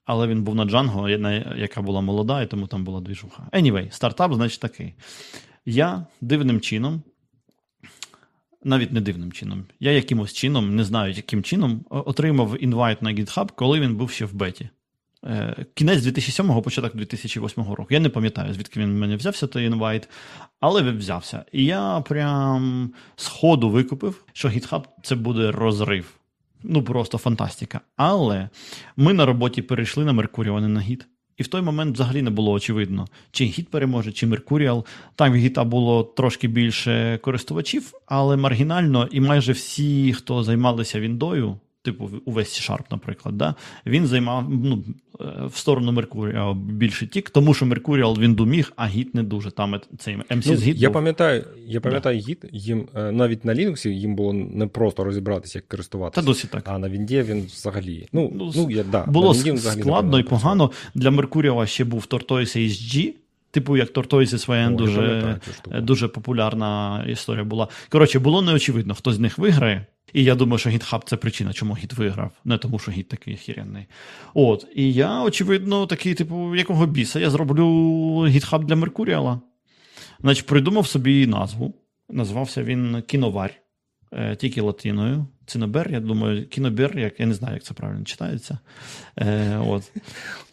Але 0.05 0.27
він 0.27 0.43
був 0.43 0.55
на 0.55 0.65
Django, 0.65 1.57
яка 1.57 1.81
була 1.81 2.01
молода, 2.01 2.41
і 2.41 2.47
тому 2.47 2.67
там 2.67 2.83
була 2.83 3.01
двіжуха. 3.01 3.47
Anyway, 3.53 3.91
стартап, 3.91 4.33
значить, 4.33 4.59
такий. 4.59 4.93
Я 5.65 6.05
дивним 6.21 6.61
чином, 6.61 7.01
навіть 8.63 8.91
не 8.91 9.01
дивним 9.01 9.31
чином, 9.31 9.65
я 9.79 9.91
якимось 9.91 10.33
чином, 10.33 10.75
не 10.75 10.83
знаю, 10.83 11.13
яким 11.13 11.43
чином, 11.43 11.85
отримав 11.89 12.63
інвайт 12.63 13.01
на 13.01 13.13
GitHub, 13.13 13.49
коли 13.55 13.79
він 13.79 13.95
був 13.95 14.11
ще 14.11 14.25
в 14.25 14.33
беті. 14.33 14.69
Е, 15.25 15.65
кінець 15.73 16.03
2007-го, 16.03 16.61
початок 16.61 16.95
2008 16.95 17.63
року. 17.63 17.87
Я 17.89 17.99
не 17.99 18.09
пам'ятаю, 18.09 18.53
звідки 18.53 18.79
він 18.79 18.95
в 18.95 18.97
мене 18.97 19.15
взявся 19.15 19.47
той 19.47 19.65
інвайт, 19.65 20.09
але 20.59 20.81
взявся. 20.97 21.45
І 21.51 21.65
я 21.65 22.01
прям 22.01 22.93
з 23.15 23.27
викупив, 23.43 24.25
що 24.33 24.47
GitHub 24.47 24.83
це 25.03 25.15
буде 25.15 25.51
розрив. 25.51 26.13
Ну, 26.63 26.83
просто 26.83 27.17
фантастика. 27.17 27.81
Але 27.95 28.49
ми 28.97 29.13
на 29.13 29.25
роботі 29.25 29.61
перейшли 29.61 30.05
на 30.05 30.13
Mercurial, 30.13 30.57
а 30.57 30.61
не 30.61 30.67
на 30.67 30.79
Git. 30.79 31.05
І 31.37 31.43
в 31.43 31.47
той 31.47 31.61
момент 31.61 31.95
взагалі 31.95 32.21
не 32.21 32.29
було 32.29 32.51
очевидно, 32.51 33.07
чи 33.31 33.45
гіт 33.45 33.69
переможе, 33.69 34.11
чи 34.11 34.27
Меркуріал. 34.27 34.85
Так, 35.15 35.31
в 35.31 35.35
гіта 35.35 35.63
було 35.63 36.03
трошки 36.03 36.47
більше 36.47 37.19
користувачів, 37.21 37.91
але 38.05 38.37
маргінально, 38.37 39.07
і 39.11 39.21
майже 39.21 39.51
всі, 39.51 40.13
хто 40.13 40.43
займалися 40.43 40.99
Віндою, 40.99 41.57
типу 41.81 42.09
увесь 42.25 42.49
C-Sharp, 42.49 42.83
наприклад, 42.91 43.37
да, 43.37 43.55
він 43.85 44.07
займав 44.07 44.49
ну, 44.49 44.83
е, 45.21 45.23
в 45.45 45.57
сторону 45.57 45.91
Mercurial 45.91 46.55
більше 46.55 47.07
тік, 47.07 47.29
тому 47.29 47.53
що 47.53 47.65
Mercurial 47.65 48.19
він 48.19 48.33
доміг, 48.33 48.73
а 48.75 48.87
гіт 48.87 49.15
не 49.15 49.23
дуже. 49.23 49.51
Там 49.51 49.81
цей 49.97 50.17
MC 50.17 50.43
Ну, 50.45 50.73
я 50.75 50.87
був. 50.89 50.93
пам'ятаю, 50.93 51.45
я 51.67 51.81
пам'ятаю 51.81 52.19
гід, 52.19 52.49
їм 52.51 52.87
е, 52.95 53.11
навіть 53.11 53.45
на 53.45 53.53
Linux 53.53 53.89
їм 53.89 54.15
було 54.15 54.33
не 54.33 54.67
просто 54.67 55.03
розібратися, 55.03 55.57
як 55.57 55.67
користуватися. 55.67 56.21
Та 56.21 56.25
досі 56.25 56.47
так. 56.47 56.63
А 56.69 56.77
на 56.77 56.89
Вінді 56.89 57.21
він 57.21 57.45
взагалі. 57.45 58.07
Ну, 58.13 58.31
Ну, 58.35 58.51
ну, 58.55 58.71
я, 58.71 58.83
да, 58.83 59.05
Було 59.05 59.33
на 59.33 59.43
він 59.43 59.55
взагалі 59.55 59.81
складно 59.81 60.19
і 60.19 60.23
погано. 60.23 60.71
Для 60.95 61.09
Mercurial 61.09 61.65
ще 61.65 61.83
був 61.83 62.05
Tortoise 62.09 62.57
SG. 62.57 63.13
Типу, 63.51 63.77
як 63.77 63.91
Tortoise 63.91 64.73
О, 64.73 64.77
дуже, 64.77 65.39
дуже 65.81 66.07
популярна 66.07 67.03
історія 67.09 67.43
була. 67.43 67.67
Коротше, 67.89 68.19
було 68.19 68.41
неочевидно, 68.41 68.93
хто 68.93 69.13
з 69.13 69.19
них 69.19 69.37
виграє. 69.37 69.85
І 70.13 70.23
я 70.23 70.35
думаю, 70.35 70.57
що 70.57 70.69
GitHub 70.69 71.01
це 71.05 71.17
причина, 71.17 71.53
чому 71.53 71.73
гід 71.73 71.93
виграв, 71.93 72.31
не 72.45 72.57
тому, 72.57 72.79
що 72.79 72.91
гід 72.91 73.07
такий 73.07 73.37
хіренний. 73.37 73.85
От. 74.33 74.67
І 74.75 74.93
я, 74.93 75.21
очевидно, 75.21 75.87
такий, 75.87 76.13
типу, 76.13 76.55
якого 76.55 76.85
біса, 76.85 77.19
я 77.19 77.29
зроблю 77.29 77.65
GitHub 78.27 78.65
для 78.65 78.75
Меркуріала. 78.75 79.41
Значить, 80.19 80.45
придумав 80.45 80.87
собі 80.87 81.27
назву. 81.27 81.73
Назвався 82.09 82.63
він 82.63 83.03
Кіноварь, 83.07 83.61
е, 84.13 84.35
тільки 84.35 84.61
латиною. 84.61 85.27
Цинобер, 85.45 85.91
я 85.91 85.99
думаю, 85.99 86.47
кінобер, 86.47 86.99
як 86.99 87.19
я 87.19 87.25
не 87.25 87.33
знаю, 87.33 87.53
як 87.53 87.63
це 87.63 87.73
правильно 87.73 88.03
читається. 88.03 88.59
Е, 89.17 89.57
от. 89.57 89.91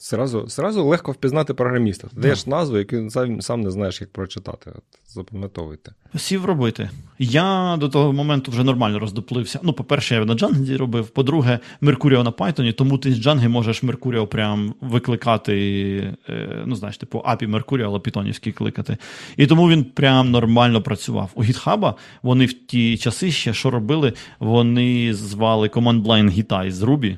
Сразу, 0.08 0.48
сразу 0.48 0.84
легко 0.84 1.12
впізнати 1.12 1.54
програміста. 1.54 2.08
Ти 2.08 2.20
даєш 2.20 2.46
назву, 2.46 2.78
яку 2.78 3.10
сам, 3.10 3.40
сам 3.40 3.60
не 3.60 3.70
знаєш, 3.70 4.00
як 4.00 4.12
прочитати. 4.12 4.70
От, 4.76 4.82
запам'ятовуйте. 5.06 5.92
Сів 6.16 6.44
робити. 6.44 6.90
Я 7.18 7.76
до 7.80 7.88
того 7.88 8.12
моменту 8.12 8.50
вже 8.50 8.64
нормально 8.64 8.98
роздуплився. 8.98 9.60
Ну, 9.62 9.72
по-перше, 9.72 10.14
я 10.14 10.24
на 10.24 10.34
Django 10.34 10.76
робив. 10.76 11.08
По-друге, 11.08 11.58
Mercurial 11.82 12.22
на 12.22 12.30
Python, 12.30 12.72
тому 12.72 12.98
ти 12.98 13.12
з 13.12 13.26
Django 13.26 13.48
можеш 13.48 13.84
Mercurial 13.84 14.26
прям 14.26 14.74
викликати, 14.80 15.54
е, 16.28 16.62
ну, 16.66 16.74
знаєш, 16.74 16.98
типу 16.98 17.18
API 17.18 17.50
Mercurial 17.50 18.00
питонівський 18.00 18.52
кликати. 18.52 18.96
І 19.36 19.46
тому 19.46 19.68
він 19.68 19.84
прям 19.84 20.30
нормально 20.30 20.82
працював. 20.82 21.30
У 21.34 21.44
GitHub 21.44 21.94
вони 22.22 22.46
в 22.46 22.52
ті 22.52 22.96
часи 22.96 23.30
ще 23.30 23.54
що 23.54 23.70
робили? 23.70 24.12
Вони 24.40 25.14
звали 25.14 25.68
command 25.68 26.02
line 26.02 26.28
гіта 26.28 26.64
із 26.64 26.82
Ruby. 26.82 27.16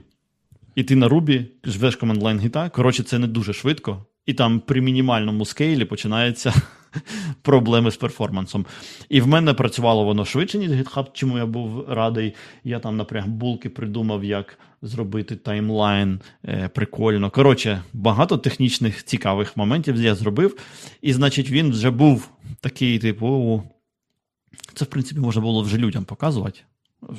І 0.81 0.85
ти 0.85 0.97
на 0.97 1.09
живеш 1.65 1.99
command 1.99 2.21
line 2.21 2.41
гіта. 2.41 2.69
Коротше, 2.69 3.03
це 3.03 3.19
не 3.19 3.27
дуже 3.27 3.53
швидко. 3.53 4.07
І 4.27 4.35
там 4.35 4.61
при 4.61 4.81
мінімальному 4.81 5.45
скейлі 5.45 5.85
починаються 5.85 6.55
проблеми 7.43 7.91
з 7.91 7.97
перформансом. 7.97 8.67
І 9.09 9.21
в 9.21 9.27
мене 9.27 9.55
працювало 9.55 10.05
воно 10.05 10.25
швидше, 10.25 10.59
ніж 10.59 10.71
GitHub, 10.71 11.07
чому 11.13 11.39
я 11.39 11.47
був 11.47 11.85
радий. 11.89 12.35
Я 12.65 12.79
там, 12.79 12.97
наприклад, 12.97 13.31
булки 13.35 13.69
придумав, 13.69 14.25
як 14.25 14.59
зробити 14.83 15.37
таймлайн 15.37 16.21
е, 16.45 16.69
прикольно. 16.69 17.31
Коротше, 17.31 17.83
багато 17.93 18.39
технічних 18.39 19.05
цікавих 19.05 19.57
моментів 19.57 19.97
я 19.97 20.15
зробив. 20.15 20.57
І, 21.03 21.13
значить, 21.13 21.51
він 21.51 21.71
вже 21.71 21.91
був 21.91 22.31
такий, 22.61 22.99
типу, 22.99 23.63
це, 24.75 24.85
в 24.85 24.89
принципі, 24.89 25.21
можна 25.21 25.43
було 25.43 25.63
вже 25.63 25.79
людям 25.79 26.05
показувати. 26.05 26.61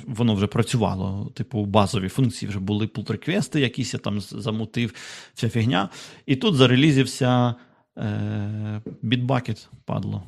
Воно 0.07 0.35
вже 0.35 0.47
працювало, 0.47 1.31
типу, 1.35 1.65
базові 1.65 2.09
функції 2.09 2.49
вже 2.49 2.59
були 2.59 2.85
pull-реквести, 2.85 3.57
якісь 3.57 3.93
я 3.93 3.99
там 3.99 4.21
замутив, 4.21 4.93
вся 5.33 5.49
фігня. 5.49 5.89
І 6.25 6.35
тут 6.35 6.55
зарелізився 6.55 7.55
е, 7.97 8.81
Bitbucket, 9.03 9.67
падло. 9.85 10.23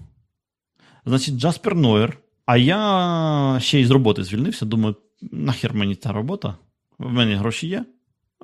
Значить, 1.06 1.36
Jasper 1.36 1.74
Noir. 1.74 2.14
А 2.46 2.58
я 2.58 3.60
ще 3.62 3.80
й 3.80 3.86
з 3.86 3.92
роботи 3.92 4.24
звільнився. 4.24 4.66
Думаю, 4.66 4.96
нахер 5.22 5.74
мені 5.74 5.96
та 5.96 6.12
робота? 6.12 6.58
В 7.00 7.12
мене 7.12 7.36
гроші 7.36 7.68
є. 7.68 7.86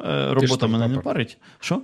Е, 0.05 0.33
робота 0.33 0.67
мене 0.67 0.87
не 0.87 0.99
парить. 0.99 1.37
Що? 1.59 1.81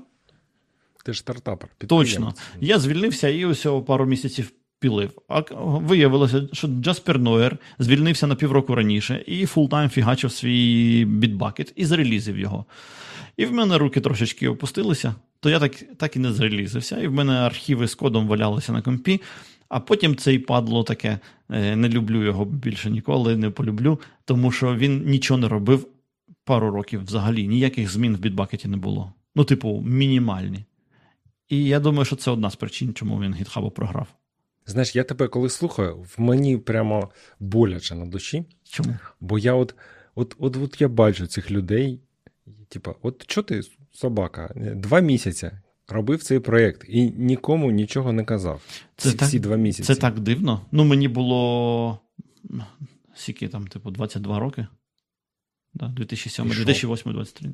Ти 1.06 1.14
ж 1.14 1.20
стартапер. 1.20 1.70
Точно. 1.88 2.34
Я 2.60 2.80
звільнився 2.80 3.30
і 3.30 3.46
ось 3.46 3.68
пару 3.88 4.06
місяців 4.06 4.52
пілив. 4.86 5.12
А 5.28 5.44
виявилося, 5.60 6.48
що 6.54 6.68
Джаспер 6.68 7.20
Нойер 7.20 7.58
звільнився 7.80 8.28
на 8.28 8.36
півроку 8.36 8.76
раніше 8.76 9.24
і 9.28 9.46
full-time 9.46 9.90
фігачив 9.90 10.32
свій 10.32 11.06
Bitbucket 11.06 11.74
і 11.76 11.86
зрелізив 11.86 12.40
його. 12.40 12.66
І 13.38 13.46
в 13.46 13.54
мене 13.54 13.78
руки 13.78 14.02
трошечки 14.02 14.48
опустилися, 14.48 15.16
то 15.40 15.50
я 15.50 15.60
так, 15.60 15.98
так 15.98 16.16
і 16.16 16.20
не 16.20 16.34
зрелізився. 16.34 17.00
І 17.02 17.08
в 17.08 17.14
мене 17.14 17.34
архіви 17.34 17.88
з 17.88 17.96
кодом 17.96 18.28
валялися 18.28 18.74
на 18.74 18.82
компі. 18.82 19.22
А 19.70 19.80
потім 19.80 20.16
цей 20.16 20.40
падло 20.40 20.84
таке, 20.84 21.20
е, 21.50 21.76
не 21.76 21.90
люблю 21.90 22.24
його 22.24 22.46
більше 22.46 22.90
ніколи, 22.90 23.38
не 23.38 23.50
полюблю, 23.50 24.00
тому 24.26 24.52
що 24.52 24.76
він 24.76 25.06
нічого 25.06 25.40
не 25.40 25.48
робив 25.48 25.88
пару 26.44 26.72
років 26.72 27.04
взагалі. 27.06 27.48
Ніяких 27.48 27.92
змін 27.92 28.16
в 28.16 28.20
бітбакеті 28.20 28.68
не 28.68 28.78
було. 28.78 29.14
Ну, 29.36 29.44
типу, 29.44 29.84
мінімальні. 29.86 30.66
І 31.50 31.64
я 31.64 31.80
думаю, 31.80 32.06
що 32.06 32.16
це 32.16 32.32
одна 32.32 32.50
з 32.50 32.56
причин, 32.56 32.94
чому 32.94 33.22
він 33.22 33.34
гітхабу 33.34 33.72
програв. 33.72 34.08
Знаєш, 34.66 34.96
я 34.96 35.04
тебе 35.04 35.28
коли 35.28 35.50
слухаю, 35.50 35.98
в 35.98 36.22
мені 36.22 36.58
прямо 36.58 37.12
боляче 37.40 37.96
на 37.96 38.06
душі, 38.06 38.46
Чому? 38.64 38.98
бо 39.20 39.40
я 39.40 39.54
от, 39.54 39.76
от, 40.16 40.36
от, 40.40 40.58
от 40.58 40.82
я 40.82 40.88
бачу 40.88 41.28
цих 41.28 41.52
людей. 41.52 42.00
Типа, 42.70 42.96
от 43.02 43.32
що 43.32 43.44
ти, 43.44 43.62
собака, 43.92 44.54
два 44.56 45.00
місяці 45.00 45.52
робив 45.88 46.24
цей 46.24 46.40
проєкт 46.40 46.86
і 46.90 47.12
нікому 47.12 47.72
нічого 47.72 48.14
не 48.14 48.24
казав. 48.24 48.62
Це 48.98 49.12
Ці 49.12 49.18
так- 49.18 49.28
всі 49.28 49.40
два 49.40 49.56
місяці. 49.56 49.88
Це 49.88 49.96
так 49.96 50.20
дивно. 50.20 50.62
Ну, 50.72 50.84
мені 50.84 51.08
було 51.08 52.00
скільки 53.16 53.48
там, 53.48 53.68
типу, 53.68 53.92
22 53.92 54.40
роки. 54.40 54.68
Да, 55.74 55.88
2007, 55.88 56.46
І 56.46 56.50
2008, 56.50 57.14
23. 57.14 57.52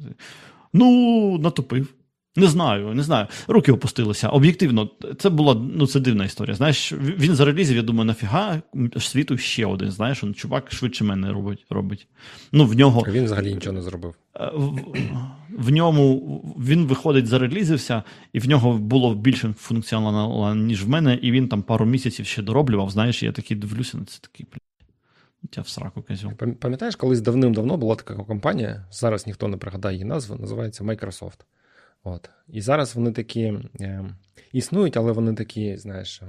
Ну, 0.73 1.37
натопив. 1.37 1.93
Не 2.35 2.47
знаю, 2.47 2.93
не 2.93 3.03
знаю. 3.03 3.27
Руки 3.47 3.71
опустилися. 3.71 4.29
Об'єктивно, 4.29 4.89
це 5.19 5.29
була 5.29 5.53
ну, 5.53 5.87
це 5.87 5.99
дивна 5.99 6.25
історія. 6.25 6.55
Знаєш, 6.55 6.93
він 6.93 7.35
зарелізів, 7.35 7.75
я 7.75 7.83
думаю, 7.83 8.05
нафіга 8.05 8.61
світу 8.99 9.37
ще 9.37 9.65
один. 9.65 9.91
Знаєш, 9.91 10.23
он, 10.23 10.33
чувак 10.33 10.71
швидше 10.71 11.03
мене 11.03 11.31
робить. 11.31 11.65
робить. 11.69 12.07
Ну, 12.51 12.65
в 12.65 12.75
нього 12.75 13.05
він 13.09 13.25
взагалі 13.25 13.53
нічого 13.53 13.73
не 13.73 13.81
зробив. 13.81 14.15
Е, 14.35 14.51
в, 14.53 14.79
в 15.57 15.69
ньому 15.69 16.55
він 16.59 16.85
виходить, 16.85 17.27
зарелізився, 17.27 18.03
і 18.33 18.39
в 18.39 18.49
нього 18.49 18.77
було 18.77 19.15
більше 19.15 19.53
функціоналу, 19.57 20.55
ніж 20.55 20.85
в 20.85 20.89
мене, 20.89 21.19
і 21.21 21.31
він 21.31 21.47
там 21.47 21.61
пару 21.61 21.85
місяців 21.85 22.25
ще 22.25 22.41
дороблював. 22.41 22.89
Знаєш, 22.89 23.23
я 23.23 23.31
такий 23.31 23.57
дивлюся 23.57 23.97
на 23.97 24.05
це 24.05 24.19
такий, 24.21 24.45
блядь, 24.51 25.65
в 25.65 25.69
сраку 25.69 26.01
козьол. 26.01 26.31
Пам'ятаєш, 26.59 26.95
колись 26.95 27.21
давним-давно 27.21 27.77
була 27.77 27.95
така 27.95 28.15
компанія, 28.15 28.85
зараз 28.91 29.27
ніхто 29.27 29.47
не 29.47 29.57
пригадає 29.57 29.95
її 29.95 30.05
назву, 30.05 30.35
називається 30.35 30.83
Microsoft. 30.83 31.39
От. 32.03 32.29
І 32.47 32.61
зараз 32.61 32.95
вони 32.95 33.11
такі 33.11 33.53
е, 33.81 34.03
існують, 34.51 34.97
але 34.97 35.11
вони 35.11 35.33
такі, 35.33 35.77
знаєш, 35.77 36.21
е, 36.21 36.25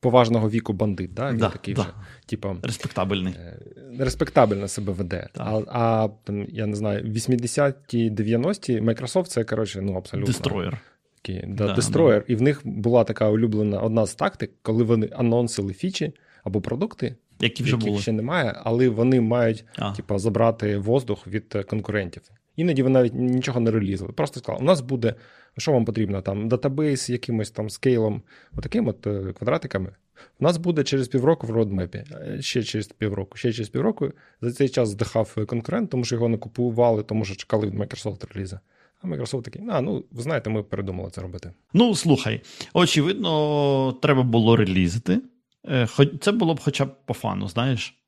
поважного 0.00 0.50
віку 0.50 0.72
бандит. 0.72 1.14
Да? 1.14 1.30
Він 1.30 1.38
Да, 1.38 1.48
такий 1.48 1.74
да. 1.74 1.82
вже, 1.82 1.90
типу, 2.26 2.56
Респектабельний. 2.62 3.32
е, 3.34 3.58
респектабельно 3.98 4.68
себе 4.68 4.92
веде. 4.92 5.28
Так. 5.32 5.46
А, 5.46 5.62
а 5.80 6.08
там, 6.24 6.46
я 6.48 6.66
не 6.66 6.76
знаю, 6.76 7.04
80-ті, 7.04 8.10
90-ті 8.10 8.80
Microsoft 8.80 9.24
це, 9.26 9.44
коротше, 9.44 9.80
ну, 9.80 9.94
абсолютно. 9.94 10.26
Дестроєр. 10.26 10.78
Такі, 11.22 11.44
да, 11.48 11.66
Да, 11.66 11.74
Destroyer. 11.74 12.22
І 12.28 12.34
в 12.36 12.42
них 12.42 12.60
була 12.64 13.04
така 13.04 13.28
улюблена 13.28 13.80
одна 13.80 14.06
з 14.06 14.14
тактик, 14.14 14.50
коли 14.62 14.84
вони 14.84 15.08
анонсили 15.12 15.72
фічі 15.72 16.12
або 16.44 16.60
продукти, 16.60 17.16
Які 17.40 17.62
вже 17.62 17.72
яких 17.72 17.88
були. 17.88 18.00
ще 18.02 18.12
немає, 18.12 18.54
але 18.64 18.88
вони 18.88 19.20
мають 19.20 19.64
А. 19.78 19.92
типа, 19.92 20.18
забрати 20.18 20.78
воздух 20.78 21.26
від 21.26 21.44
е, 21.54 21.62
конкурентів. 21.62 22.22
Іноді 22.56 22.82
вони 22.82 22.92
навіть 22.92 23.14
нічого 23.14 23.60
не 23.60 23.70
релізили. 23.70 24.12
Просто 24.12 24.40
сказали, 24.40 24.62
у 24.62 24.66
нас 24.66 24.80
буде, 24.80 25.14
що 25.58 25.72
вам 25.72 25.84
потрібно, 25.84 26.22
там 26.22 26.48
database 26.48 27.10
якимось 27.10 27.50
там 27.50 27.70
scale 27.70 28.02
ом, 28.02 28.22
отаким 28.56 28.88
от 28.88 29.06
е, 29.06 29.32
квадратиками. 29.32 29.94
У 30.40 30.44
нас 30.44 30.56
буде 30.56 30.84
через 30.84 31.08
півроку 31.08 31.46
в 31.46 31.50
roadmap 31.50 31.92
і, 31.92 32.04
ще 32.40 32.62
через 32.62 32.86
півроку, 32.86 33.38
ще 33.38 33.52
через 33.52 33.68
півроку. 33.68 34.12
За 34.40 34.52
цей 34.52 34.68
час 34.68 34.88
здихав 34.88 35.34
е, 35.38 35.44
конкурент, 35.44 35.90
тому 35.90 36.04
що 36.04 36.14
його 36.14 36.28
не 36.28 36.38
купували, 36.38 37.02
тому 37.02 37.24
що 37.24 37.36
чекали 37.36 37.66
від 37.66 37.74
Microsoft 37.74 38.34
реліза. 38.34 38.60
А 39.02 39.06
Microsoft 39.06 39.42
такий, 39.42 39.62
а, 39.70 39.80
ну, 39.80 40.04
ви 40.10 40.22
знаєте, 40.22 40.50
ми 40.50 40.62
передумали 40.62 41.10
це 41.10 41.20
робити. 41.20 41.52
Ну, 41.72 41.94
слухай, 41.94 42.40
очевидно, 42.74 43.92
треба 44.02 44.22
було 44.22 44.56
релізити. 44.56 45.20
Е, 45.68 45.88
Це 46.20 46.32
було 46.32 46.54
б 46.54 46.60
хоча 46.60 46.84
б 46.84 46.96
по 47.06 47.14
фану, 47.14 47.48
знаєш. 47.48 48.01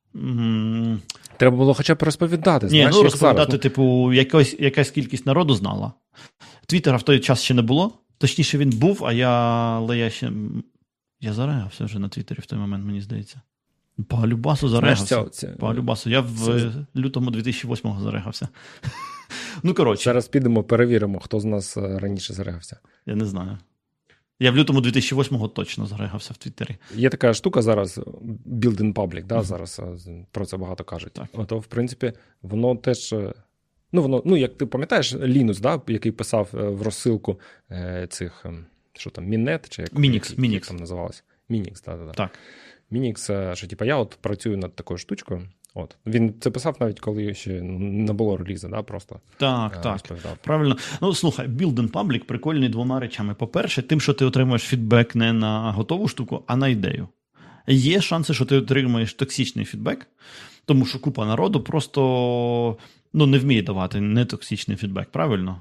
Треба 1.37 1.57
було 1.57 1.75
хоча 1.75 1.95
б 1.95 2.03
розповідати. 2.03 2.67
Ні, 2.67 2.71
знаєш, 2.71 2.95
ну 2.95 3.03
розповідати, 3.03 3.51
зараз. 3.51 3.63
типу, 3.63 4.13
якась, 4.13 4.57
якась 4.61 4.91
кількість 4.91 5.27
народу 5.27 5.55
знала. 5.55 5.93
Твіттера 6.67 6.97
в 6.97 7.03
той 7.03 7.21
час 7.21 7.43
ще 7.43 7.55
не 7.55 7.63
було. 7.63 7.93
Точніше, 8.19 8.59
він 8.59 8.71
був, 8.71 9.05
а 9.05 9.13
я. 9.13 9.29
Але 9.77 9.99
я 9.99 10.11
ще. 10.11 10.33
Я 11.21 11.33
зарегався 11.33 11.85
вже 11.85 11.99
на 11.99 12.09
Твіттері 12.09 12.39
в 12.41 12.47
той 12.47 12.59
момент, 12.59 12.85
мені 12.87 13.01
здається. 13.01 13.41
По 14.09 14.27
Любасу 14.27 14.67
Ну, 14.67 14.73
зарегався. 14.73 15.05
ця, 15.05 15.25
ця, 15.25 15.47
По 15.49 15.75
Любасу. 15.75 16.11
Я 16.11 16.21
в 16.21 16.39
Це- 16.47 16.73
лютому 17.01 17.31
2008-го 17.31 18.03
зарегався. 18.03 18.49
Ну, 19.63 19.75
коротше. 19.75 20.05
Зараз 20.05 20.29
підемо, 20.29 20.63
перевіримо, 20.63 21.21
хто 21.21 21.41
з 21.41 21.45
нас 21.45 21.77
е, 21.77 21.99
раніше 21.99 22.35
зарегався. 22.35 22.79
Я 23.07 23.15
не 23.15 23.25
знаю. 23.25 23.59
Я 24.41 24.51
в 24.51 24.57
лютому 24.57 24.81
2008-го 24.81 25.49
точно 25.49 25.87
зарегався 25.87 26.35
в 26.35 26.37
Твіттері. 26.37 26.77
Є 26.95 27.11
така 27.11 27.35
штука 27.35 27.63
зараз, 27.63 27.99
Build 28.47 28.81
in 28.81 28.93
Public, 28.95 29.25
да, 29.27 29.43
зараз 29.43 29.81
е, 30.07 30.27
про 30.31 30.47
це 30.47 30.57
багато 30.57 30.85
кажуть. 30.85 31.13
Так. 31.13 31.27
Ото, 31.33 31.59
в 31.59 31.67
принципі, 31.67 32.13
воно 32.43 32.77
теж. 32.77 33.13
е, 33.13 33.33
Ну, 33.93 34.03
воно, 34.03 34.23
ну, 34.25 34.37
як 34.37 34.57
ти 34.57 34.67
пам'ятаєш, 34.67 35.15
Linux, 35.15 35.61
да, 35.61 35.81
який 35.89 36.13
писав 36.13 36.49
е, 36.55 36.57
в 36.69 36.83
розсилку 36.83 37.41
е, 37.71 38.07
цих, 38.11 38.43
ем, 38.45 38.67
що 38.93 39.11
там, 39.11 39.25
Мінет, 39.27 39.69
чи 39.69 39.83
як, 39.83 39.93
Minix, 39.93 40.43
як, 40.43 40.53
як 40.53 40.67
там 40.67 40.77
називалося? 40.77 41.23
Мінікс, 41.49 41.83
да, 41.83 41.97
да, 41.97 42.05
да. 42.05 42.13
Так. 42.13 42.39
Мінікс, 42.91 43.31
е, 43.31 43.53
що 43.55 43.67
типу, 43.67 43.85
я 43.85 43.97
от 43.97 44.19
працюю 44.21 44.57
над 44.57 44.77
такою 44.77 44.99
штучкою. 44.99 45.49
От. 45.75 45.97
Він 46.07 46.35
це 46.41 46.51
писав 46.51 46.77
навіть 46.81 47.01
коли 47.01 47.35
ще 47.35 47.63
ну, 47.63 47.79
не 47.79 48.13
було 48.13 48.37
релізу, 48.37 48.69
да, 48.69 48.83
просто 48.83 49.21
Так, 49.37 49.77
е, 49.77 49.83
так. 49.83 49.93
розповідав. 49.93 50.37
Правильно. 50.45 50.77
Ну, 51.03 51.15
слухай, 51.15 51.49
Build 51.49 51.75
in 51.75 51.91
Public 51.91 52.25
прикольний 52.25 52.69
двома 52.69 53.01
речами. 53.01 53.35
По-перше, 53.35 53.83
тим, 53.83 54.01
що 54.01 54.13
ти 54.13 54.25
отримуєш 54.25 54.63
фідбек 54.63 55.15
не 55.15 55.33
на 55.33 55.73
готову 55.73 56.09
штуку, 56.09 56.45
а 56.47 56.57
на 56.57 56.69
ідею. 56.69 57.09
Є 57.67 58.01
шанси, 58.01 58.35
що 58.35 58.45
ти 58.45 58.57
отримаєш 58.57 59.15
токсичний 59.15 59.65
фідбек, 59.65 60.07
тому 60.65 60.87
що 60.87 60.99
купа 60.99 61.27
народу 61.27 61.61
просто 61.61 62.77
ну, 63.13 63.27
не 63.27 63.39
вміє 63.39 63.63
давати 63.63 64.01
нетоксичний 64.01 64.77
фідбек, 64.77 65.11
правильно? 65.11 65.61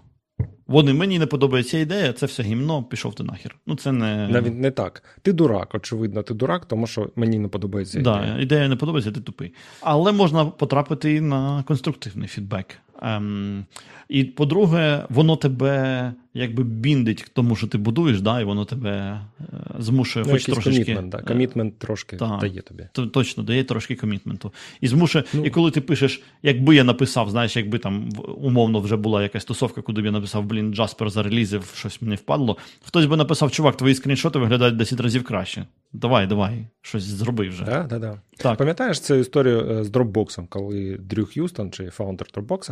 Вони 0.74 0.94
мені 0.94 1.20
не 1.20 1.26
подобається 1.26 1.78
ідея, 1.78 2.14
це 2.14 2.26
все 2.26 2.44
гімно, 2.44 2.84
пішов 2.84 3.16
ти 3.16 3.24
нахер. 3.24 3.56
Ну, 3.68 3.76
це 3.76 3.92
не. 3.92 4.28
Навіть 4.28 4.60
не 4.60 4.72
так. 4.72 5.04
Ти 5.22 5.34
дурак, 5.34 5.76
очевидно, 5.76 6.24
ти 6.24 6.34
дурак, 6.34 6.66
тому 6.66 6.88
що 6.88 7.10
мені 7.16 7.40
не 7.40 7.48
подобається. 7.48 8.00
ідея. 8.00 8.34
Да, 8.36 8.42
ідея. 8.42 8.68
не 8.68 8.76
подобається, 8.76 9.12
ти 9.12 9.22
тупий. 9.22 9.54
Але 9.82 10.12
можна 10.12 10.46
потрапити 10.46 11.14
і 11.14 11.22
на 11.22 11.64
конструктивний 11.64 12.28
фідбек. 12.28 12.66
Ем, 13.02 13.66
і 14.10 14.24
по-друге, 14.24 15.06
воно 15.10 15.36
тебе 15.36 16.14
якби 16.34 16.64
біндить 16.64 17.24
к 17.24 17.30
тому, 17.34 17.56
що 17.56 17.68
ти 17.68 17.78
будуєш, 17.78 18.22
да, 18.22 18.42
і 18.42 18.44
воно 18.44 18.66
тебе 18.66 18.92
е, 18.92 19.44
змушує 19.80 20.26
Ну, 20.26 20.32
хоч 20.32 20.46
трошечки. 20.46 20.84
комітмент, 20.84 21.10
да. 21.12 21.18
е, 21.18 21.22
комітмент 21.22 21.80
трошки 21.80 22.16
так. 22.18 22.40
дає 22.40 22.62
тобі. 22.62 22.88
то- 22.92 23.08
Точно 23.08 23.44
дає 23.44 23.64
трошки 23.64 23.96
комітменту. 23.96 24.54
І 24.82 24.88
змушує, 24.88 25.24
Ну. 25.34 25.46
і 25.46 25.50
коли 25.50 25.72
ти 25.72 25.82
пишеш, 25.82 26.22
якби 26.44 26.76
я 26.76 26.84
написав, 26.84 27.30
знаєш, 27.30 27.58
якби 27.58 27.80
там 27.80 28.10
умовно 28.38 28.80
вже 28.80 28.96
була 28.96 29.24
якась 29.24 29.46
тусовка, 29.46 29.82
куди 29.82 30.02
б 30.02 30.06
я 30.06 30.12
написав, 30.12 30.46
блін, 30.46 30.74
Джаспер 30.74 31.10
зарелізив, 31.10 31.72
щось 31.76 32.02
мені 32.02 32.16
впадло. 32.16 32.58
Хтось 32.86 33.06
би 33.06 33.18
написав, 33.18 33.52
чувак, 33.52 33.78
твої 33.78 33.96
скріншоти 33.96 34.40
виглядають 34.40 34.76
10 34.78 35.00
разів 35.00 35.24
краще. 35.24 35.66
Давай, 35.94 36.28
давай, 36.28 36.68
щось 36.82 37.04
зроби 37.04 37.50
вже. 37.50 37.64
Да, 37.66 37.84
да, 37.84 38.00
да. 38.00 38.22
Так. 38.38 38.58
Пам'ятаєш 38.58 39.00
цю 39.00 39.16
історію 39.16 39.70
е, 39.72 39.84
з 39.84 39.92
Dropbox, 39.92 40.48
коли 40.50 40.98
Дрю 41.02 41.26
Х'юстон, 41.26 41.72
чи 41.72 41.90
founder 41.90 42.28
Dropbox, 42.34 42.70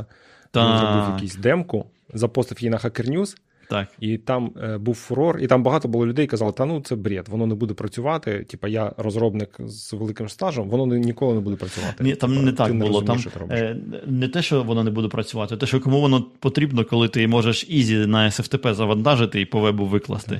він 0.56 0.78
зробив 0.78 1.14
якусь 1.16 1.36
демку, 1.36 1.86
запостив 2.14 2.60
її 2.62 2.70
на 2.70 2.78
Hacker 2.78 3.10
News, 3.10 3.38
Так. 3.72 3.88
і 4.00 4.18
там 4.18 4.52
е, 4.64 4.78
був 4.78 4.96
фурор, 4.96 5.40
і 5.40 5.48
там 5.48 5.64
багато 5.64 5.88
було 5.88 6.08
людей, 6.08 6.28
казали, 6.28 6.52
та 6.52 6.66
ну 6.66 6.82
це 6.82 6.96
бред, 6.96 7.30
воно 7.30 7.48
не 7.48 7.56
буде 7.56 7.74
працювати. 7.74 8.44
Типа 8.44 8.68
я 8.68 8.94
розробник 8.98 9.58
з 9.60 9.94
великим 9.94 10.30
стажем, 10.30 10.70
воно 10.70 10.86
не- 10.86 11.00
ніколи 11.00 11.34
не 11.34 11.40
буде 11.40 11.56
працювати. 11.56 12.04
Ні, 12.04 12.16
там 12.16 12.36
не 12.36 12.52
ти 12.52 12.58
так 12.58 12.74
було. 12.74 13.00
розумієш, 13.00 13.28
Там 13.34 13.52
е, 13.52 13.78
не 14.06 14.28
те, 14.28 14.42
що 14.42 14.64
воно 14.64 14.84
не 14.84 14.92
буде 14.92 15.08
працювати, 15.08 15.56
а 15.56 15.58
те, 15.58 15.66
що 15.66 15.80
кому 15.80 16.02
воно 16.02 16.22
потрібно, 16.40 16.86
коли 16.86 17.08
ти 17.08 17.28
можеш 17.28 17.66
easy 17.70 17.96
на 17.98 18.26
SFTP 18.26 18.74
завантажити 18.74 19.42
і 19.42 19.46
по 19.46 19.60
вебу 19.60 19.86
викласти. 19.86 20.40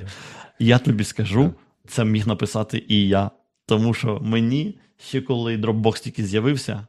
Я 0.58 0.78
тобі 0.78 1.04
скажу, 1.04 1.54
це 1.88 2.04
міг 2.04 2.26
написати 2.26 2.84
і 2.88 3.08
я. 3.08 3.30
Тому 3.66 3.94
що 3.94 4.20
мені, 4.22 4.78
ще 4.98 5.20
коли 5.20 5.56
Dropbox 5.56 6.02
тільки 6.02 6.24
з'явився, 6.24 6.86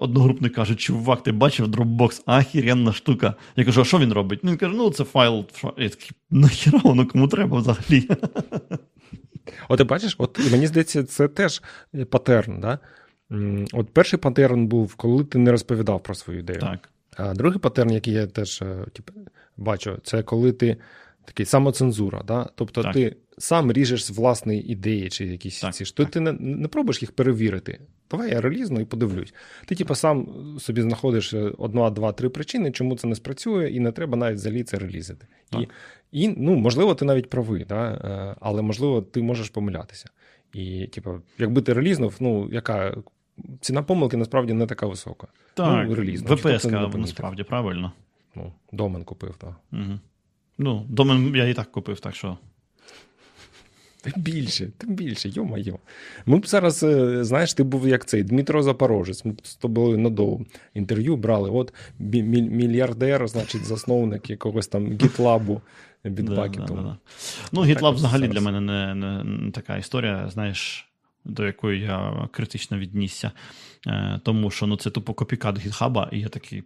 одногрупник 0.00 0.54
каже: 0.54 0.74
чувак, 0.74 1.22
ти 1.22 1.32
бачив 1.32 1.66
Dropbox, 1.66 2.22
ахіренна 2.26 2.92
штука. 2.92 3.34
Я 3.56 3.64
кажу, 3.64 3.80
а 3.80 3.84
що 3.84 3.98
він 3.98 4.12
робить? 4.12 4.40
Ну, 4.42 4.50
Він 4.50 4.58
каже, 4.58 4.74
ну 4.76 4.90
це 4.90 5.04
файл. 5.04 5.44
Я 5.76 5.88
такий, 5.88 6.10
нахіра 6.30 6.80
воно 6.84 7.06
кому 7.06 7.28
треба 7.28 7.58
взагалі? 7.58 8.08
От 9.68 9.78
ти 9.78 9.84
бачиш, 9.84 10.14
от 10.18 10.50
мені 10.52 10.66
здається, 10.66 11.04
це 11.04 11.28
теж 11.28 11.62
е, 11.94 12.04
патерн. 12.04 12.60
Да? 12.60 12.78
От 13.72 13.88
перший 13.92 14.18
патерн 14.18 14.66
був, 14.66 14.94
коли 14.94 15.24
ти 15.24 15.38
не 15.38 15.50
розповідав 15.50 16.02
про 16.02 16.14
свою 16.14 16.38
ідею. 16.38 16.60
Так. 16.60 16.88
А 17.16 17.34
другий 17.34 17.58
патерн, 17.58 17.90
який 17.90 18.14
я 18.14 18.26
теж 18.26 18.62
е, 18.62 18.86
типу, 18.92 19.12
бачу, 19.56 19.98
це 20.02 20.22
коли 20.22 20.52
ти 20.52 20.76
такий 21.24 21.46
самоцензура. 21.46 22.22
Да? 22.22 22.50
Тобто 22.54 22.82
Так. 22.82 22.92
ти 22.92 23.16
сам 23.38 23.72
ріжеш 23.72 24.04
з 24.04 24.10
власної 24.10 24.72
ідеї 24.72 25.08
чи 25.08 25.26
якісь 25.26 25.60
Так, 25.60 25.74
ці 25.74 25.84
так. 25.84 26.10
ти 26.10 26.20
не, 26.20 26.32
не 26.32 26.68
пробуєш 26.68 27.02
їх 27.02 27.12
перевірити. 27.12 27.80
Давай 28.10 28.30
я 28.30 28.40
релізну 28.40 28.80
і 28.80 28.84
подивлюсь. 28.84 29.34
Ти, 29.66 29.74
типу, 29.74 29.94
сам 29.94 30.28
собі 30.58 30.82
знаходиш 30.82 31.34
е, 31.34 31.52
одна, 31.58 31.90
два, 31.90 32.12
три 32.12 32.28
причини, 32.28 32.70
чому 32.70 32.96
це 32.96 33.08
не 33.08 33.14
спрацює, 33.14 33.70
і 33.70 33.80
не 33.80 33.92
треба 33.92 34.16
навіть 34.16 34.38
взагалі 34.38 34.62
це 34.62 34.78
релізити. 34.78 35.26
І, 35.52 35.56
Так. 35.56 35.68
і 36.12 36.28
ну, 36.28 36.56
можливо, 36.56 36.94
ти 36.94 37.04
навіть 37.04 37.30
правий, 37.30 37.64
да? 37.64 37.90
е, 37.90 38.36
але 38.40 38.62
можливо, 38.62 39.02
ти 39.02 39.22
можеш 39.22 39.48
помилятися. 39.48 40.10
І, 40.52 40.86
типу, 40.86 41.20
якби 41.38 41.62
ти 41.62 41.72
релізнув, 41.72 42.16
ну, 42.20 42.48
яка 42.52 42.96
ціна 43.60 43.82
помилки 43.82 44.16
насправді 44.16 44.52
не 44.52 44.66
така 44.66 44.86
висока. 44.86 45.26
Так, 45.54 45.88
Ну, 45.88 45.94
реліз, 45.94 46.22
ну, 46.22 46.34
ВПС 46.34 46.62
це 46.62 46.70
насправді 46.70 47.42
правильно. 47.42 47.92
Ну, 48.34 48.52
домен 48.72 49.04
купив, 49.04 49.36
так. 49.36 49.54
Угу. 49.72 49.98
Ну, 50.58 50.86
домен 50.88 51.36
я 51.36 51.48
і 51.48 51.54
так 51.54 51.72
купив, 51.72 52.00
так 52.00 52.14
що. 52.14 52.38
Тим 54.12 54.22
більше, 54.22 54.68
тим 54.78 54.94
більше, 54.94 55.28
йо-майо. 55.28 55.78
Ми 56.26 56.38
б 56.38 56.46
зараз, 56.46 56.82
е, 56.82 57.24
знаєш, 57.24 57.54
ти 57.54 57.62
був 57.62 57.88
як 57.88 58.06
цей 58.06 58.22
Дмитро 58.22 58.62
Запорожець. 58.62 59.24
Ми 59.24 59.32
б 59.32 59.40
з 59.42 59.54
тобою 59.54 59.98
на 59.98 60.10
доу 60.10 60.40
інтерв'ю 60.74 61.16
брали. 61.16 61.50
От 61.50 61.74
мільярдер, 61.98 63.28
значить, 63.28 63.64
засновник 63.64 64.30
якогось 64.30 64.68
там 64.68 64.92
гітлабу 64.92 65.60
бітбакету. 66.04 66.74
Да, 66.74 66.74
да, 66.74 66.82
да. 66.82 66.96
Ну, 67.52 67.60
ось 67.60 67.96
взагалі 67.96 68.20
зараз. 68.20 68.34
для 68.34 68.40
мене 68.40 68.60
не, 68.60 68.94
не, 68.94 69.24
не 69.24 69.50
така 69.50 69.76
історія, 69.76 70.28
знаєш, 70.28 70.88
до 71.24 71.46
якої 71.46 71.80
я 71.80 72.28
критично 72.30 72.78
віднісся. 72.78 73.32
Е, 73.86 74.20
тому 74.24 74.50
що 74.50 74.66
ну, 74.66 74.76
це 74.76 74.90
тупо 74.90 75.14
копікат 75.14 75.58
гітхаба, 75.58 76.08
і 76.12 76.20
я 76.20 76.28
такий, 76.28 76.64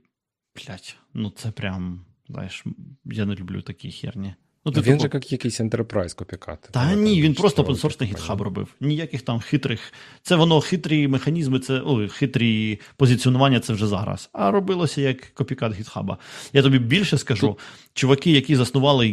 блядь, 0.57 0.97
ну 1.15 1.31
це 1.31 1.51
прям, 1.51 2.05
знаєш, 2.29 2.65
я 3.05 3.27
не 3.27 3.35
люблю 3.35 3.63
такі 3.63 3.91
херні. 3.91 4.35
Ну, 4.77 4.83
ти 4.83 4.91
Він 4.91 4.99
тупо- 4.99 5.03
же 5.03 5.11
як 5.13 5.33
якийсь 5.33 5.61
enterprise 5.61 6.17
копікат. 6.17 6.69
Та 6.71 6.95
ні, 6.95 7.15
там 7.15 7.23
він 7.23 7.35
просто 7.35 7.63
таке, 7.63 8.13
GitHub 8.13 8.43
робив. 8.43 8.69
Ніяких 8.81 9.23
там 9.23 9.41
хитрих. 9.41 9.93
Це 10.23 10.37
воно 10.37 10.61
хитрі 10.61 11.09
механізми, 11.09 11.59
це 11.59 11.83
ой, 11.85 12.09
хитрі 12.09 12.81
позиціонування 12.97 13.61
це 13.61 13.73
вже 13.73 13.87
зараз. 13.87 14.31
А 14.33 14.51
робилося 14.51 15.01
як 15.01 15.21
копікат 15.21 15.73
GitHub. 15.73 16.17
Я 16.53 16.63
тобі 16.63 16.79
більше 16.79 17.19
скажу: 17.19 17.59
чуваки, 17.95 18.31
які 18.31 18.57
заснували 18.57 19.07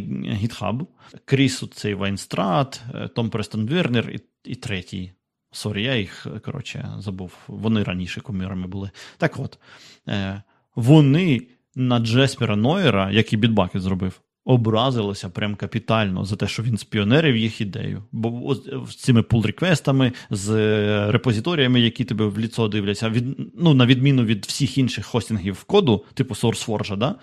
GitHub, 0.44 0.86
Кріс, 1.26 1.64
цей 1.74 1.94
Ванстрат, 1.94 2.82
е, 2.96 3.08
Том 3.08 3.30
Престон 3.30 3.68
Вернер 3.68 4.10
і, 4.10 4.20
і 4.44 4.56
третій. 4.56 5.12
Sorry, 5.52 5.84
я 5.84 5.96
їх, 5.96 6.28
коротше, 6.46 6.90
забув. 7.00 7.34
Вони 7.48 7.84
раніше 7.84 8.22
кумірами 8.22 8.68
були. 8.68 8.90
Так 9.18 9.40
от, 9.40 9.60
е, 10.08 10.42
вони 10.76 11.48
на 11.76 12.00
Джеспера 12.00 12.56
Нойера, 12.56 13.12
який 13.12 13.40
Bitbucket 13.40 13.82
зробив, 13.82 14.22
образилися 14.48 15.30
прям 15.30 15.56
капітально 15.56 16.26
за 16.26 16.36
те, 16.36 16.48
що 16.48 16.64
він 16.64 16.78
спіонерив 16.78 17.38
їх 17.38 17.62
ідею. 17.62 18.04
Бо 18.12 18.56
з 18.90 18.96
цими 18.96 19.22
pull-request 19.22 19.89
ами, 19.89 20.12
з 20.30 20.50
е, 20.50 21.12
репозиторіями, 21.12 21.82
які 21.82 22.06
тебе 22.06 22.26
в 22.26 22.40
ліцо 22.40 22.68
дивляться, 22.68 23.10
від, 23.10 23.26
ну, 23.58 23.74
на 23.74 23.86
відміну 23.86 24.24
від 24.24 24.46
всіх 24.46 24.78
інших 24.78 25.06
хостингів 25.06 25.64
коду, 25.64 26.04
типу 26.14 26.34
SourceForge, 26.34 26.98
да? 26.98 27.16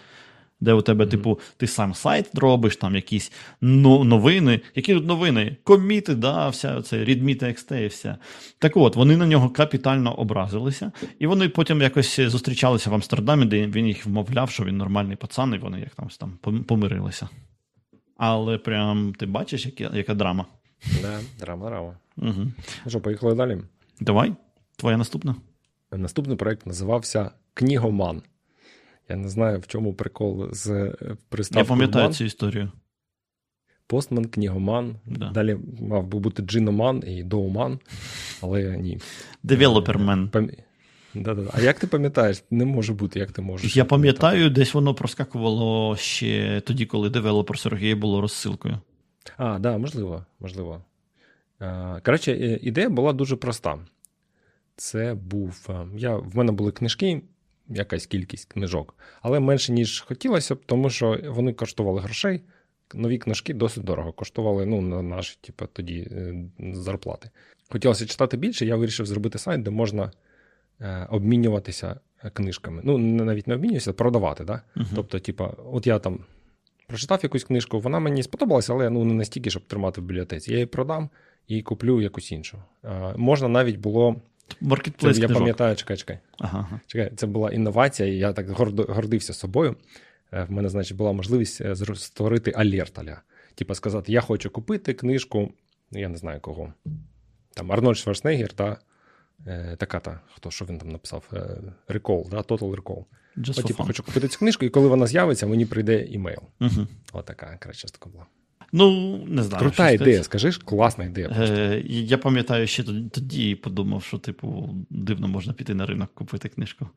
Де 0.64 0.72
у 0.72 0.82
тебе, 0.82 1.06
типу, 1.06 1.38
ти 1.56 1.66
сам 1.66 1.94
сайт 1.94 2.30
робиш, 2.34 2.76
там 2.76 2.94
якісь 2.94 3.32
новини. 3.60 4.60
Які 4.74 4.94
тут 4.94 5.06
новини? 5.06 5.56
Коміти, 5.64 6.14
да, 6.14 6.48
вся 6.48 6.82
це 6.82 6.96
readme 6.96 7.42
TXT 7.42 7.82
і 7.82 7.86
все. 7.86 8.16
Так 8.58 8.76
от, 8.76 8.96
вони 8.96 9.16
на 9.16 9.26
нього 9.26 9.50
капітально 9.50 10.14
образилися, 10.14 10.92
і 11.18 11.26
вони 11.26 11.48
потім 11.48 11.82
якось 11.82 12.20
зустрічалися 12.20 12.90
в 12.90 12.94
Амстердамі, 12.94 13.46
де 13.46 13.66
він 13.66 13.86
їх 13.86 14.06
вмовляв, 14.06 14.50
що 14.50 14.64
він 14.64 14.76
нормальний 14.76 15.16
пацан, 15.16 15.54
і 15.54 15.58
вони 15.58 15.80
як 15.80 15.94
там, 15.94 16.08
там 16.42 16.64
помирилися. 16.64 17.28
Але 18.16 18.58
прям 18.58 19.14
ти 19.18 19.26
бачиш, 19.26 19.66
яка, 19.66 19.96
яка 19.96 20.14
драма. 20.14 20.46
Да, 21.02 21.20
драма, 21.40 21.68
драма. 21.68 21.96
Угу. 22.16 22.46
Ну 22.84 22.90
що, 22.90 23.00
поїхали 23.00 23.34
далі. 23.34 23.58
Давай, 24.00 24.32
твоя 24.76 24.96
наступна. 24.96 25.34
Наступний 25.92 26.36
проект 26.36 26.66
називався 26.66 27.30
Кнігоман. 27.54 28.22
Я 29.08 29.16
не 29.16 29.28
знаю, 29.28 29.60
в 29.60 29.66
чому 29.66 29.94
прикол 29.94 30.48
з 30.52 30.70
е, 30.70 31.16
Я 31.50 31.64
пам'ятаю 31.64 32.12
цю 32.12 32.24
історію. 32.24 32.72
Постман, 33.86 34.24
кнігоман. 34.24 34.96
Да. 35.06 35.30
Далі 35.30 35.56
мав 35.80 36.06
би 36.06 36.18
бути 36.18 36.42
джиноман 36.42 37.02
і 37.06 37.22
доуман, 37.22 37.78
але 38.40 38.76
ні. 38.76 38.98
Девелопермен. 39.42 40.28
Пам... 40.28 40.50
Да-да-да. 41.14 41.50
А 41.54 41.60
як 41.60 41.78
ти 41.78 41.86
пам'ятаєш? 41.86 42.44
Не 42.50 42.64
може 42.64 42.92
бути, 42.92 43.18
як 43.18 43.32
ти 43.32 43.42
можеш. 43.42 43.76
Я 43.76 43.84
пам'ятаю, 43.84 44.50
десь 44.50 44.74
воно 44.74 44.94
проскакувало 44.94 45.96
ще 45.96 46.62
тоді, 46.66 46.86
коли 46.86 47.10
developers.org.ua 47.10 47.96
було 47.96 48.20
розсилкою. 48.20 48.78
А, 49.36 49.58
да, 49.58 49.78
можливо, 49.78 50.26
можливо. 50.40 50.82
Коротше, 52.04 52.32
е, 52.32 52.58
ідея 52.62 52.88
була 52.88 53.12
дуже 53.12 53.36
проста. 53.36 53.78
Це 54.76 55.14
був. 55.14 55.66
е, 55.70 55.86
Я, 55.96 56.16
в 56.16 56.36
мене 56.36 56.52
були 56.52 56.72
книжки 56.72 57.22
якась 57.68 58.06
кількість 58.06 58.52
книжок. 58.52 58.94
Але 59.22 59.40
менше, 59.40 59.72
ніж 59.72 60.00
хотілося 60.00 60.54
б, 60.54 60.58
тому 60.66 60.90
що 60.90 61.20
вони 61.28 61.52
коштували 61.52 62.00
грошей. 62.00 62.42
Нові 62.94 63.18
книжки 63.18 63.54
досить 63.54 63.84
дорого 63.84 64.12
коштували 64.12 64.66
ну, 64.66 64.80
на 64.80 65.02
наші 65.02 65.38
типу, 65.40 65.66
тоді 65.72 66.08
е, 66.10 66.34
зарплати. 66.72 67.30
Хотілося 67.70 68.06
читати 68.06 68.36
більше, 68.36 68.66
я 68.66 68.76
вирішив 68.76 69.06
зробити 69.06 69.38
сайт, 69.38 69.62
де 69.62 69.70
можна 69.70 70.12
е, 70.80 71.06
обмінюватися 71.10 72.00
книжками. 72.32 72.80
Ну, 72.84 72.98
навіть 72.98 73.46
не 73.46 73.54
обмінюватися, 73.54 73.90
а 73.90 73.94
продавати. 73.94 74.44
Да? 74.44 74.62
Uh-huh. 74.76 74.86
Тобто, 74.94 75.18
типу, 75.18 75.48
от 75.72 75.86
я 75.86 75.98
там 75.98 76.18
прочитав 76.86 77.20
якусь 77.22 77.44
книжку, 77.44 77.80
вона 77.80 77.98
мені 77.98 78.22
сподобалася, 78.22 78.72
але 78.72 78.90
ну, 78.90 79.04
не 79.04 79.14
настільки, 79.14 79.50
щоб 79.50 79.66
тримати 79.66 80.00
в 80.00 80.04
бібліотеці. 80.04 80.50
Я 80.50 80.56
її 80.56 80.66
продам 80.66 81.10
і 81.48 81.62
куплю 81.62 82.00
якусь 82.00 82.32
іншу. 82.32 82.58
Е, 82.84 83.14
можна 83.16 83.48
навіть 83.48 83.76
було. 83.76 84.16
Маркетплейс 84.64 85.18
Я 85.18 85.28
пам'ятаю, 85.28 85.76
чекай, 85.76 85.96
чекай. 85.96 86.18
Ага. 86.38 86.80
чекай. 86.86 87.12
Це 87.16 87.26
була 87.26 87.50
інновація, 87.50 88.08
і 88.08 88.16
я 88.16 88.32
так 88.32 88.50
гордився 88.88 89.32
собою. 89.32 89.76
Е, 90.32 90.44
в 90.44 90.50
мене, 90.50 90.68
значить, 90.68 90.96
була 90.96 91.12
можливість 91.12 91.60
е, 91.60 91.76
створити 91.94 92.52
alert 92.56 92.98
а-ля. 92.98 93.22
Типа 93.54 93.74
сказати, 93.74 94.12
я 94.12 94.20
хочу 94.20 94.50
купити 94.50 94.94
книжку, 94.94 95.52
ну 95.90 96.00
я 96.00 96.08
не 96.08 96.16
знаю 96.16 96.40
кого. 96.40 96.72
Там 97.54 97.72
Арнольд 97.72 97.96
Шварценеггер 97.96 98.52
та 98.52 98.78
е, 99.46 99.76
така 99.78 100.00
та, 100.00 100.20
хто 100.34 100.50
що 100.50 100.64
він 100.64 100.78
там 100.78 100.88
написав? 100.88 101.24
Recall, 101.88 102.28
да, 102.28 102.36
Total 102.36 102.76
Recall. 102.76 103.04
Just 103.36 103.60
От, 103.60 103.66
типу, 103.66 103.84
хочу 103.84 104.02
купити 104.02 104.28
цю 104.28 104.38
книжку, 104.38 104.64
і 104.64 104.68
коли 104.68 104.88
вона 104.88 105.06
з'явиться, 105.06 105.46
мені 105.46 105.66
прийде 105.66 106.04
імейл. 106.04 106.42
Uh-huh. 106.60 106.86
Отака 107.12 107.56
краще 107.60 107.88
була. 108.12 108.26
Ну, 108.72 109.18
не 109.26 109.42
знаю. 109.42 109.60
Крута 109.60 109.90
ідея, 109.90 110.22
скажи, 110.22 110.52
класна 110.52 111.04
ідея. 111.04 111.28
Е, 111.28 111.82
Я 111.86 112.18
пам'ятаю, 112.18 112.66
ще 112.66 112.82
тоді 113.10 113.54
подумав, 113.54 114.02
що, 114.02 114.18
типу, 114.18 114.74
дивно 114.90 115.28
можна 115.28 115.52
піти 115.52 115.74
на 115.74 115.86
ринок 115.86 116.14
купити 116.14 116.48
книжку. 116.48 116.88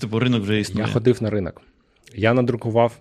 Типу, 0.00 0.18
ринок 0.18 0.42
вже 0.42 0.60
існує. 0.60 0.86
Я 0.86 0.92
ходив 0.92 1.22
на 1.22 1.30
ринок. 1.30 1.62
Я 2.14 2.34
надрукував 2.34 2.98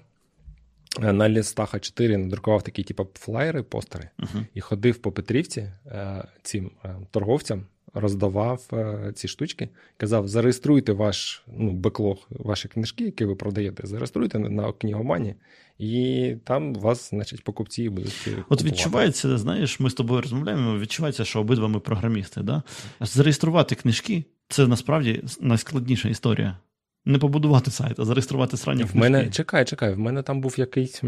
е, 1.03 1.13
на 1.13 1.29
лістах 1.29 1.73
А4 1.73 2.17
надрукував 2.17 2.63
такі, 2.63 2.83
типу, 2.83 3.07
флаєри, 3.13 3.63
постери, 3.63 4.09
uh-huh. 4.19 4.45
і 4.53 4.61
ходив 4.61 4.97
по 4.97 5.11
Петрівці 5.11 5.71
е, 5.85 6.23
цим 6.43 6.71
е, 6.85 6.95
торговцям, 7.11 7.65
роздавав 7.93 8.67
ці 9.15 9.27
штучки, 9.27 9.69
казав: 9.97 10.27
зареєструйте 10.27 10.91
ваш 10.91 11.43
ну, 11.57 11.71
беклог, 11.71 12.17
ваші 12.29 12.67
книжки, 12.67 13.03
які 13.03 13.25
ви 13.25 13.35
продаєте, 13.35 13.87
зареєструйте 13.87 14.39
на 14.39 14.71
книгомані, 14.71 15.35
і 15.79 16.35
там 16.43 16.75
вас, 16.75 17.09
значить, 17.09 17.43
покупці 17.43 17.89
будуть. 17.89 18.13
Купувати. 18.13 18.45
От 18.49 18.63
відчувається, 18.63 19.37
знаєш, 19.37 19.79
ми 19.79 19.89
з 19.89 19.93
тобою 19.93 20.21
розмовляємо. 20.21 20.79
Відчувається, 20.79 21.25
що 21.25 21.39
обидва 21.39 21.67
ми 21.67 21.79
програмісти. 21.79 22.41
Да? 22.41 22.63
Зареєструвати 22.99 23.75
книжки 23.75 24.23
це 24.47 24.67
насправді 24.67 25.23
найскладніша 25.41 26.09
історія. 26.09 26.57
Не 27.05 27.19
побудувати 27.19 27.71
сайт, 27.71 27.99
а 27.99 28.05
зареєструвати 28.05 28.57
срані 28.57 28.83
в 28.83 28.95
мене. 28.95 29.29
Чекай, 29.29 29.65
чекай, 29.65 29.93
в 29.93 29.99
мене 29.99 30.21
там 30.21 30.41
був 30.41 30.59
якийсь. 30.59 31.01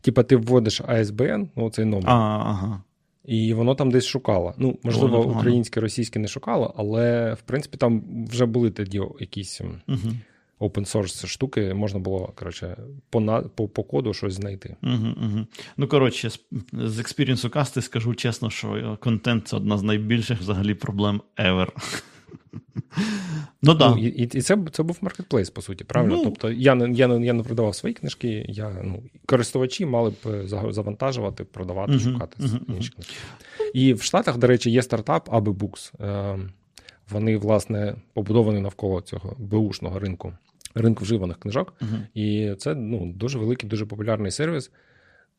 Типа, 0.00 0.22
ти 0.22 0.36
вводиш 0.36 0.80
ASBN, 0.80 1.48
ну 1.56 1.70
цей 1.70 1.84
номер. 1.84 2.10
А, 2.10 2.14
ага. 2.38 2.82
І 3.30 3.54
воно 3.54 3.74
там 3.74 3.90
десь 3.90 4.06
шукало. 4.06 4.54
Ну, 4.58 4.78
можливо, 4.82 5.18
О, 5.18 5.22
українське, 5.22 5.80
російське 5.80 6.18
не 6.18 6.28
шукало, 6.28 6.74
але 6.76 7.34
в 7.34 7.40
принципі 7.40 7.76
там 7.76 8.02
вже 8.30 8.46
були 8.46 8.70
тоді 8.70 9.02
якісь 9.20 9.60
угу. 9.60 9.98
open 10.60 10.96
source 10.96 11.26
штуки, 11.26 11.74
можна 11.74 12.00
було 12.00 12.32
коротше, 12.34 12.76
по 13.10 13.42
по, 13.54 13.68
по 13.68 13.82
коду 13.82 14.14
щось 14.14 14.34
знайти. 14.34 14.76
Угу, 14.82 15.08
угу. 15.22 15.46
Ну, 15.76 15.88
коротше, 15.88 16.30
з, 16.30 16.40
з 16.72 16.98
experience 16.98 17.50
'у 17.50 17.59
Касти 17.59 17.82
скажу 17.82 18.14
чесно, 18.14 18.50
що 18.50 18.98
контент 19.00 19.48
це 19.48 19.56
одна 19.56 19.78
з 19.78 19.82
найбільших 19.82 20.40
взагалі 20.40 20.74
проблем 20.74 21.20
ever. 21.38 21.68
Ну, 23.62 23.74
да. 23.74 23.90
Ну, 23.90 23.98
І 23.98 24.08
і 24.08 24.40
це 24.40 24.58
це 24.72 24.82
був 24.82 24.98
маркетплейс, 25.00 25.50
по 25.50 25.62
суті, 25.62 25.84
правильно? 25.84 26.16
Ну, 26.16 26.24
тобто 26.24 26.50
я 26.50 26.74
не 26.74 26.90
я, 26.92 27.06
я 27.06 27.32
не 27.32 27.42
продавав 27.42 27.74
свої 27.74 27.94
книжки, 27.94 28.46
я, 28.48 28.76
ну, 28.84 29.02
користувачі 29.26 29.86
мали 29.86 30.10
б 30.10 30.46
завантажувати, 30.72 31.44
продавати, 31.44 31.92
uh-huh, 31.92 32.12
шукати 32.12 32.42
uh-huh, 32.42 32.74
інші 32.76 32.90
книжки. 32.90 33.16
І 33.74 33.94
в 33.94 34.02
Штатах, 34.02 34.38
до 34.38 34.46
речі, 34.46 34.70
є 34.70 34.82
стартап 34.82 35.28
Abe 35.28 35.54
Books. 35.54 35.92
Вони, 37.10 37.36
власне, 37.36 37.94
побудовані 38.14 38.60
навколо 38.60 39.00
цього 39.00 39.36
беушного 39.38 39.98
ринку, 39.98 40.32
ринку 40.74 41.04
вживаних 41.04 41.38
книжок. 41.38 41.74
І 42.14 42.54
це 42.58 42.74
ну, 42.74 43.12
дуже 43.16 43.38
великий, 43.38 43.68
дуже 43.68 43.86
популярний 43.86 44.30
сервіс. 44.30 44.70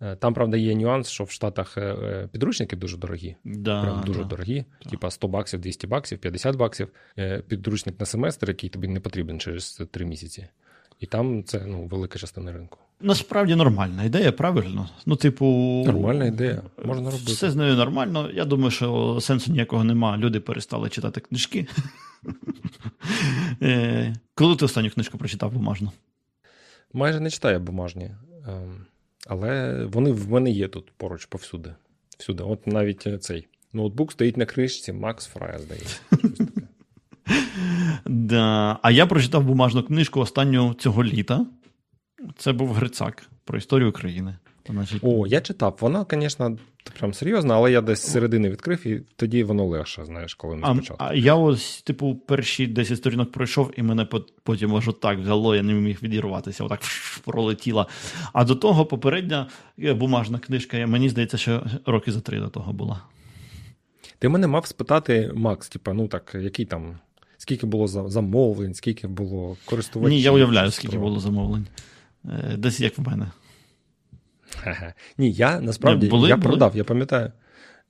Е, 0.01 0.15
там, 0.15 0.33
правда, 0.33 0.57
є 0.57 0.75
нюанс, 0.75 1.09
що 1.09 1.23
в 1.23 1.31
Штатах 1.31 1.77
е, 1.77 1.81
е, 1.81 2.29
підручники 2.31 2.75
дуже 2.75 2.97
дорогі. 2.97 3.35
Да, 3.43 3.81
Прям 3.81 4.03
дуже 4.05 4.19
да. 4.19 4.25
дорогі. 4.25 4.65
Да. 4.83 4.89
Типа 4.89 5.11
100 5.11 5.27
баксів, 5.27 5.59
200 5.59 5.87
баксів, 5.87 6.17
50 6.17 6.55
баксів. 6.55 6.87
Підручник 7.47 7.99
на 7.99 8.05
семестр, 8.05 8.47
який 8.47 8.69
тобі 8.69 8.87
не 8.87 8.99
потрібен 8.99 9.39
через 9.39 9.81
3 9.91 10.05
місяці. 10.05 10.47
І 10.99 11.05
там 11.05 11.43
це 11.43 11.65
ну, 11.67 11.85
велика 11.85 12.19
частина 12.19 12.51
ринку. 12.51 12.77
Насправді 13.01 13.55
нормальна 13.55 14.03
ідея, 14.03 14.31
правильно? 14.31 14.89
Ну, 15.05 15.15
типу, 15.15 15.45
нормальна 15.85 16.25
ідея. 16.25 16.61
Можна 16.85 17.11
робити. 17.11 17.31
Все 17.31 17.51
з 17.51 17.55
нею 17.55 17.75
нормально. 17.75 18.29
Я 18.33 18.45
думаю, 18.45 18.71
що 18.71 19.17
сенсу 19.21 19.51
ніякого 19.51 19.83
нема. 19.83 20.17
Люди 20.17 20.39
перестали 20.39 20.89
читати 20.89 21.21
книжки. 21.21 21.67
Коли 24.35 24.55
ти 24.55 24.65
останню 24.65 24.89
книжку 24.89 25.17
прочитав 25.17 25.51
бумажну? 25.51 25.91
Майже 26.93 27.19
не 27.19 27.29
читаю 27.29 27.59
бумажні. 27.59 28.11
Але 29.27 29.85
вони 29.85 30.11
в 30.11 30.31
мене 30.31 30.51
є 30.51 30.67
тут 30.67 30.91
поруч 30.97 31.25
повсюди. 31.25 31.75
Всюди. 32.17 32.43
От 32.43 32.67
навіть 32.67 33.07
е, 33.07 33.17
цей 33.17 33.47
ноутбук 33.73 34.11
стоїть 34.11 34.37
на 34.37 34.45
кришці, 34.45 34.93
Макс 34.93 35.27
Фрая, 35.27 35.59
здається. 35.59 36.01
Да. 38.05 38.79
А 38.81 38.91
я 38.91 39.05
прочитав 39.05 39.43
бумажну 39.43 39.83
книжку 39.83 40.19
останнього 40.19 40.73
цього 40.73 41.03
літа. 41.03 41.45
Це 42.37 42.53
був 42.53 42.73
Грицак 42.73 43.29
про 43.45 43.57
історію 43.57 43.89
України. 43.89 44.37
Значить... 44.69 44.99
О, 45.03 45.27
я 45.27 45.41
читав. 45.41 45.77
Вона, 45.81 46.05
звісно, 46.11 46.57
прям 46.99 47.13
серйозна, 47.13 47.55
але 47.55 47.71
я 47.71 47.81
десь 47.81 47.99
з 47.99 48.11
середини 48.11 48.49
відкрив, 48.49 48.87
і 48.87 49.01
тоді 49.15 49.43
воно 49.43 49.65
легше, 49.65 50.05
знаєш, 50.05 50.33
коли 50.33 50.55
не 50.55 50.65
спочатку. 50.65 50.95
А 50.99 51.13
я 51.13 51.35
ось, 51.35 51.81
типу, 51.81 52.15
перші 52.15 52.67
10 52.67 52.97
сторінок 52.97 53.31
пройшов, 53.31 53.71
і 53.77 53.83
мене 53.83 54.07
потім 54.43 54.75
аж 54.75 54.87
отак 54.87 55.19
взяло, 55.19 55.55
я 55.55 55.63
не 55.63 55.73
міг 55.73 55.99
відірватися, 56.03 56.63
отак 56.63 56.79
пролетіла. 57.25 57.87
А 58.33 58.45
до 58.45 58.55
того 58.55 58.85
попередня 58.85 59.47
е, 59.79 59.93
бумажна 59.93 60.39
книжка, 60.39 60.87
мені 60.87 61.09
здається, 61.09 61.37
що 61.37 61.63
роки 61.85 62.11
за 62.11 62.21
три 62.21 62.39
до 62.39 62.47
того 62.47 62.73
була. 62.73 63.01
Ти 64.19 64.29
мене 64.29 64.47
мав 64.47 64.65
спитати, 64.65 65.31
Макс, 65.35 65.69
типу, 65.69 65.93
ну 65.93 66.07
так, 66.07 66.35
який 66.41 66.65
там, 66.65 66.99
скільки 67.37 67.65
було 67.65 67.87
замовлень, 67.87 68.73
скільки 68.73 69.07
було 69.07 69.57
користувачів? 69.65 70.17
Ні, 70.17 70.21
я 70.21 70.31
уявляю, 70.31 70.71
скільки 70.71 70.97
було 70.97 71.19
замовлень. 71.19 71.67
Е, 72.25 72.55
десь 72.57 72.79
як 72.79 72.97
в 72.97 73.07
мене. 73.07 73.31
Ні, 75.17 75.31
я 75.31 75.61
насправді 75.61 76.07
були, 76.07 76.29
я 76.29 76.37
продав, 76.37 76.77
я 76.77 76.83
пам'ятаю. 76.83 77.31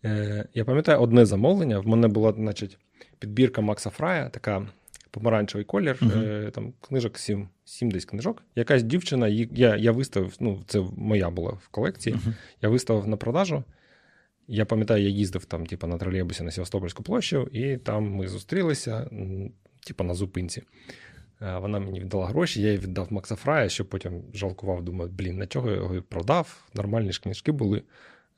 Е, 0.06 0.45
Я 0.54 0.65
пам'ятаю 0.65 1.00
одне 1.00 1.26
замовлення. 1.26 1.80
В 1.80 1.88
мене 1.88 2.08
була, 2.08 2.34
значить, 2.34 2.78
підбірка 3.19 3.62
Макса 3.62 3.89
Фрая, 3.89 4.30
така 4.30 4.67
помаранчевий 5.12 5.65
колір, 5.65 5.97
uh-huh. 6.02 6.47
е, 6.47 6.52
там 6.52 6.74
книжок 6.82 7.17
7, 7.17 7.47
7 7.65 7.91
десь 7.91 8.06
книжок. 8.06 8.43
Якась 8.56 8.84
дівчина, 8.84 9.28
я 9.28 9.76
я 9.76 9.91
виставив, 9.91 10.36
ну, 10.39 10.63
це 10.67 10.84
моя 10.97 11.30
була 11.30 11.52
в 11.52 11.67
колекції, 11.67 12.15
uh-huh. 12.15 12.34
я 12.62 12.69
виставив 12.69 13.08
на 13.08 13.17
продажу. 13.17 13.63
Я 14.47 14.65
пам'ятаю, 14.65 15.04
я 15.04 15.10
їздив 15.10 15.45
там, 15.45 15.65
типу, 15.65 15.88
на 15.88 15.97
тролейбусі 15.97 16.43
на 16.43 16.52
Севастопольську 16.52 17.04
площу, 17.04 17.50
і 17.52 17.78
там 17.78 18.12
ми 18.12 18.28
зустрілися, 18.28 19.10
типу, 19.88 20.04
на 20.04 20.13
зупинці. 20.13 20.63
Е, 21.41 21.58
вона 21.58 21.80
мені 21.80 21.99
віддала 21.99 22.27
гроші, 22.27 22.62
я 22.62 22.71
їй 22.71 22.77
віддав 22.77 23.13
Макса 23.13 23.36
Фрая, 23.36 23.69
що 23.69 23.86
потім 23.86 24.21
жалкував, 24.34 24.84
думаю, 24.84 25.12
блін, 25.13 25.38
на 25.38 25.47
чого 25.47 25.69
я 25.69 25.75
його 25.75 26.01
продав, 26.01 26.63
нормальні 26.73 27.12
ж 27.12 27.21
книжки 27.21 27.51
були. 27.51 27.84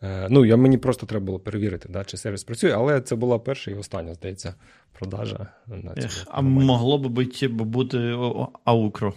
Е, 0.04 0.28
ну, 0.30 0.46
я, 0.46 0.58
мені 0.58 0.78
просто 0.78 1.06
треба 1.06 1.26
було 1.26 1.40
перевірити, 1.40 1.90
да, 1.90 2.04
чи 2.04 2.18
сервіс 2.18 2.44
працює, 2.44 2.72
але 2.72 3.02
це 3.02 3.16
була 3.16 3.40
перша 3.40 3.72
і 3.72 3.74
остання, 3.74 4.14
здається, 4.14 4.56
продажа. 5.00 5.48
на 5.68 5.96
цьому. 5.96 6.14
А 6.28 6.42
могло 6.42 6.98
б 6.98 7.08
бути, 7.08 7.48
бути 7.48 8.18
Aukro. 8.64 9.14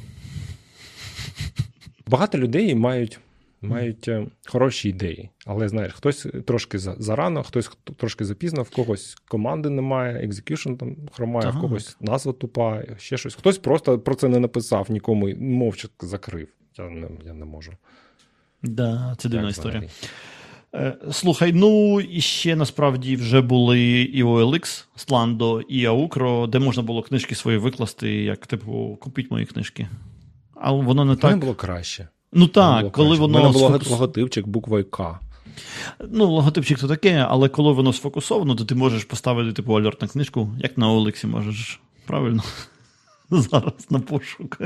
Багато 2.07 2.39
людей 2.39 2.75
мають 2.75 3.21
мають 3.63 4.09
е, 4.09 4.27
хороші 4.47 4.89
ідеї. 4.89 5.31
Але 5.47 5.69
знаєш, 5.69 5.93
хтось 5.93 6.27
трошки 6.47 6.79
зарано, 6.79 7.43
хтось 7.43 7.71
трошки 7.97 8.25
запізно, 8.25 8.63
в 8.63 8.71
когось 8.71 9.15
команди 9.29 9.71
немає, 9.71 10.25
execution 10.25 10.75
там 10.75 10.97
хромає, 11.13 11.49
ага. 11.49 11.59
в 11.59 11.61
когось 11.61 11.97
назва 12.01 12.33
тупа, 12.33 12.83
ще 12.99 13.17
щось. 13.17 13.35
Хтось 13.35 13.59
просто 13.59 13.99
про 13.99 14.15
це 14.15 14.29
не 14.29 14.39
написав 14.39 14.91
нікому, 14.91 15.29
мовчок 15.37 15.91
закрив. 16.01 16.49
Я 16.79 16.91
не 16.91 17.09
я 17.25 17.33
не 17.35 17.45
можу. 17.45 17.73
Да, 18.63 19.15
Це 19.19 19.29
дивна 19.29 19.49
історія. 19.49 19.83
Е, 20.75 20.97
слухай, 21.13 21.53
ну 21.53 22.01
і 22.01 22.21
ще 22.21 22.57
насправді 22.57 23.17
вже 23.17 23.41
були 23.41 23.81
і 24.03 24.25
OLX, 24.25 24.85
Slando, 24.97 25.63
і 25.63 25.89
Aukro, 25.89 26.49
де 26.49 26.59
можна 26.59 26.83
було 26.83 27.03
книжки 27.03 27.35
свої 27.35 27.59
викласти, 27.59 28.13
як 28.13 28.47
типу, 28.47 28.99
купіть 29.01 29.31
мої 29.31 29.47
книжки. 29.47 29.89
А 30.55 30.73
воно 30.73 31.05
не 31.05 31.17
так. 31.17 31.39
було 31.39 31.55
краще. 31.55 32.09
Ну 32.33 32.49
так, 32.49 32.93
коли 32.93 33.17
воно. 33.17 33.39
У 33.39 33.43
мене 33.43 33.53
було 33.53 33.69
сфокус... 33.69 33.91
логотипчик 33.91 34.47
буквою 34.47 34.91
К. 34.91 35.21
Ну, 36.11 36.31
логотипчик 36.31 36.79
то 36.79 36.89
таке, 36.89 37.27
але 37.29 37.49
коли 37.49 37.73
воно 37.73 37.93
сфокусовано, 37.93 38.55
то 38.55 38.65
ти 38.65 38.75
можеш 38.75 39.05
поставити 39.05 39.53
типу 39.53 39.75
альорт 39.75 40.03
на 40.03 40.09
книжку, 40.09 40.51
як 40.59 40.79
на 40.79 40.93
Олексі 40.93 41.27
можеш. 41.27 41.81
Правильно? 42.07 42.43
зараз 43.31 43.87
на 43.91 44.01
пошук. 44.01 44.59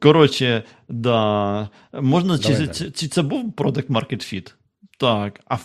Коротше, 0.00 0.64
да. 0.88 1.68
Можна, 2.00 2.38
чи, 2.38 2.68
чи, 2.68 2.90
чи 2.90 3.08
це 3.08 3.22
був 3.22 3.52
Product 3.52 3.86
Market 3.86 4.34
Fit? 4.34 4.54
Так, 4.98 5.40
а 5.46 5.56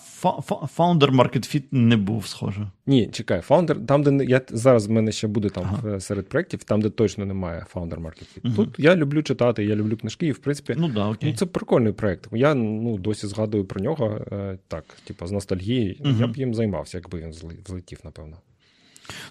Founder 0.78 1.12
Market 1.12 1.56
Fit 1.56 1.64
не 1.72 1.98
був, 1.98 2.28
схоже. 2.28 2.72
Ні, 2.88 3.08
чекай, 3.08 3.40
Founder, 3.40 3.86
там, 3.86 4.04
де 4.04 4.26
я 4.26 4.42
зараз 4.50 4.88
в 4.88 4.92
мене 4.92 5.12
ще 5.12 5.28
буде 5.28 5.50
там 5.50 5.64
ага. 5.64 6.00
серед 6.00 6.30
проєктів, 6.30 6.64
там, 6.64 6.82
де 6.82 6.90
точно 6.90 7.26
немає 7.26 7.66
Founder 7.74 8.02
Market 8.02 8.38
Fit. 8.38 8.46
Угу. 8.46 8.56
Тут 8.56 8.76
я 8.80 8.96
люблю 8.96 9.24
читати, 9.24 9.66
я 9.66 9.76
люблю 9.76 9.98
книжки, 9.98 10.28
і 10.28 10.32
в 10.32 10.38
принципі, 10.38 10.76
ну, 10.78 10.88
да, 10.88 11.08
окей. 11.08 11.30
ну 11.30 11.38
це 11.38 11.46
прикольний 11.46 11.94
проєкт. 11.94 12.28
Я 12.32 12.54
ну, 12.54 12.98
досі 12.98 13.28
згадую 13.28 13.66
про 13.66 13.82
нього 13.82 14.26
е, 14.32 14.58
так, 14.68 14.86
типу, 15.04 15.28
з 15.28 15.32
ностальгії. 15.32 16.02
Угу. 16.06 16.16
Я 16.20 16.28
б 16.28 16.38
їм 16.38 16.54
займався, 16.54 16.98
якби 16.98 17.20
він 17.20 17.34
злетів, 17.68 18.00
напевно. 18.04 18.38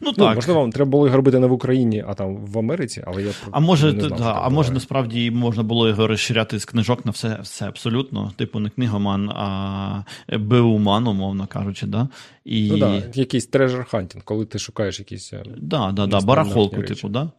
Ну, 0.01 0.13
ну 0.19 0.25
так. 0.25 0.35
Можливо, 0.35 0.69
треба 0.69 0.91
було 0.91 1.07
його 1.07 1.17
робити 1.17 1.39
не 1.39 1.47
в 1.47 1.53
Україні, 1.53 2.05
а 2.09 2.15
там 2.15 2.37
в 2.37 2.59
Америці, 2.59 3.03
але 3.07 3.23
я 3.23 3.33
А 3.51 3.61
може, 3.61 3.93
не 3.93 4.01
знав, 4.01 4.19
да, 4.19 4.33
а 4.33 4.49
може 4.49 4.73
насправді 4.73 5.31
можна 5.31 5.63
було 5.63 5.89
його 5.89 6.07
розширяти 6.07 6.59
з 6.59 6.65
книжок 6.65 7.07
на 7.07 7.11
все 7.11 7.39
все 7.43 7.69
абсолютно. 7.69 8.33
Типу, 8.37 8.61
не 8.61 8.71
книгоман, 8.71 9.31
а 9.31 10.05
беуман, 10.39 11.09
умовно 11.09 11.47
кажучи. 11.47 11.87
да? 11.87 12.09
І... 12.45 12.69
Ну 12.71 12.79
да, 12.79 13.03
якийсь 13.15 13.47
treasure 13.47 13.85
hunting, 13.85 14.25
коли 14.25 14.47
ти 14.47 14.59
шукаєш 14.59 14.99
якісь. 14.99 15.33
Е, 15.33 15.43
да, 15.57 15.93
да, 15.93 16.07
да, 16.07 16.21
барахолку, 16.21 16.83
типу, 16.83 17.09
да? 17.09 17.31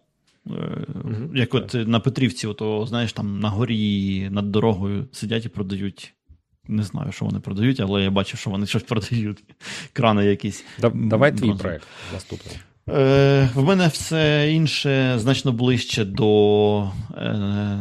Угу, 0.46 1.36
Як 1.36 1.54
от 1.54 1.74
на 1.88 2.00
Петрівці, 2.00 2.48
ото, 2.48 2.86
знаєш, 2.86 3.14
там 3.14 3.40
на 3.40 3.50
горі 3.50 4.30
над 4.30 4.52
дорогою 4.52 5.08
сидять 5.12 5.46
і 5.46 5.50
продають 5.50 6.14
не 6.70 6.84
знаю, 6.84 7.12
що 7.12 7.26
вони 7.26 7.40
продають, 7.40 7.80
але 7.80 8.04
я 8.04 8.12
бачив, 8.12 8.40
що 8.40 8.50
вони 8.50 8.66
щось 8.66 8.84
продають. 8.84 9.44
Крани 9.94 10.26
якісь. 10.26 10.66
Давай 10.94 11.32
твій 11.32 11.54
проект 11.54 11.88
наступний. 12.14 12.60
Е, 12.90 13.50
В 13.56 13.64
мене 13.64 13.88
все 13.88 14.52
інше 14.52 15.14
значно 15.20 15.52
ближче 15.52 16.06
до 16.06 16.92
е, 17.18 17.34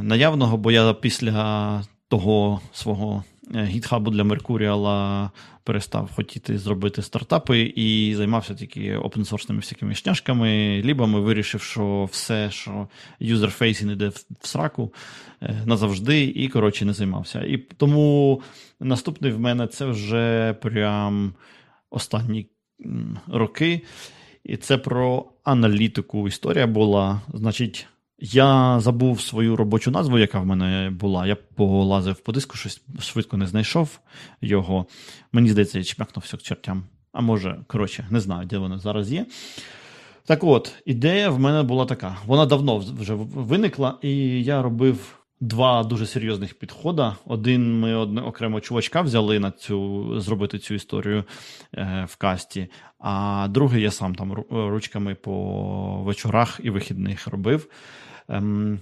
наявного, 0.02 0.56
бо 0.56 0.70
я 0.70 0.94
після 0.94 1.82
того 2.08 2.60
свого 2.72 3.24
Е, 3.54 3.64
GitHub 3.64 3.99
'у 3.99 4.10
для 4.10 4.24
Mercurial 4.24 5.11
'а 5.11 5.30
перестав 5.64 6.10
хотіти 6.14 6.58
зробити 6.58 7.02
стартапи 7.02 7.60
і 7.60 8.14
займався 8.16 8.54
тільки 8.54 8.96
опенсорсними 8.96 9.60
всякими 9.60 9.94
шняшками, 9.94 10.82
лібами, 10.84 11.20
вирішив, 11.20 11.62
що 11.62 12.08
все, 12.12 12.50
що 12.50 12.88
user-facing 13.20 13.92
іде 13.92 14.08
в 14.40 14.46
сраку 14.46 14.92
е, 15.42 15.62
назавжди, 15.66 16.24
і, 16.24 16.48
коротше, 16.48 16.84
не 16.84 16.92
займався. 16.92 17.40
І 17.40 17.56
тому 17.58 18.42
наступний 18.80 19.32
в 19.32 19.40
мене 19.40 19.66
це 19.66 19.86
вже 19.86 20.52
прям 20.52 21.34
останні 21.90 22.50
роки. 23.26 23.82
І 24.44 24.56
це 24.56 24.78
про 24.78 25.32
аналітику. 25.44 26.28
Історія 26.28 26.66
була. 26.66 27.20
Значить, 27.34 27.86
я 28.18 28.80
забув 28.80 29.20
свою 29.20 29.56
робочу 29.56 29.90
назву, 29.90 30.18
яка 30.18 30.40
в 30.40 30.46
мене 30.46 30.90
була. 30.90 31.26
Я 31.26 31.36
полазив 31.36 32.16
по 32.16 32.32
диску, 32.32 32.56
щось 32.56 32.82
швидко 33.00 33.36
не 33.36 33.46
знайшов 33.46 33.98
його. 34.40 34.86
Мені 35.32 35.50
здається, 35.50 35.78
я 35.78 35.84
чмякнувся 35.84 36.36
к 36.36 36.42
чертям. 36.42 36.84
А 37.12 37.20
може, 37.20 37.60
коротше, 37.66 38.06
не 38.10 38.20
знаю, 38.20 38.46
де 38.46 38.58
вона 38.58 38.78
зараз 38.78 39.12
є. 39.12 39.26
Так 40.24 40.44
от, 40.44 40.74
ідея 40.84 41.30
в 41.30 41.40
мене 41.40 41.62
була 41.62 41.86
така. 41.86 42.16
Вона 42.26 42.46
давно 42.46 42.78
вже 42.78 43.14
виникла, 43.14 43.98
і 44.02 44.44
я 44.44 44.62
робив 44.62 45.17
два 45.40 45.84
дуже 45.84 46.06
серйозних 46.06 46.54
підходи. 46.54 47.12
Один 47.24 47.80
ми 47.80 47.94
одне, 47.94 48.22
окремо 48.22 48.60
чувачка 48.60 49.00
взяли 49.00 49.38
на 49.38 49.50
цю 49.50 50.20
зробити 50.20 50.58
цю 50.58 50.74
історію 50.74 51.24
е, 51.74 52.06
в 52.10 52.16
касті, 52.16 52.68
а 52.98 53.46
другий 53.50 53.82
я 53.82 53.90
сам 53.90 54.14
там 54.14 54.32
ручками 54.50 55.14
по 55.14 56.02
вечорах 56.02 56.60
і 56.62 56.70
вихідних 56.70 57.26
робив. 57.26 57.68
Ем, 58.28 58.80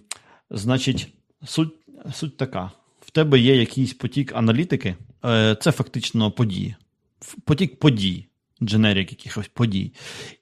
Значить, 0.51 1.09
суть 1.45 1.75
суть 2.12 2.37
така: 2.37 2.71
в 3.01 3.11
тебе 3.11 3.38
є 3.38 3.57
якийсь 3.57 3.95
потік 3.95 4.33
аналітики, 4.37 4.97
е, 5.25 5.57
це 5.61 5.73
фактично 5.73 6.31
події. 6.31 6.75
Потік 7.45 7.79
подій, 7.79 8.27
дженерік 8.62 9.11
якихось 9.11 9.49
подій. 9.49 9.92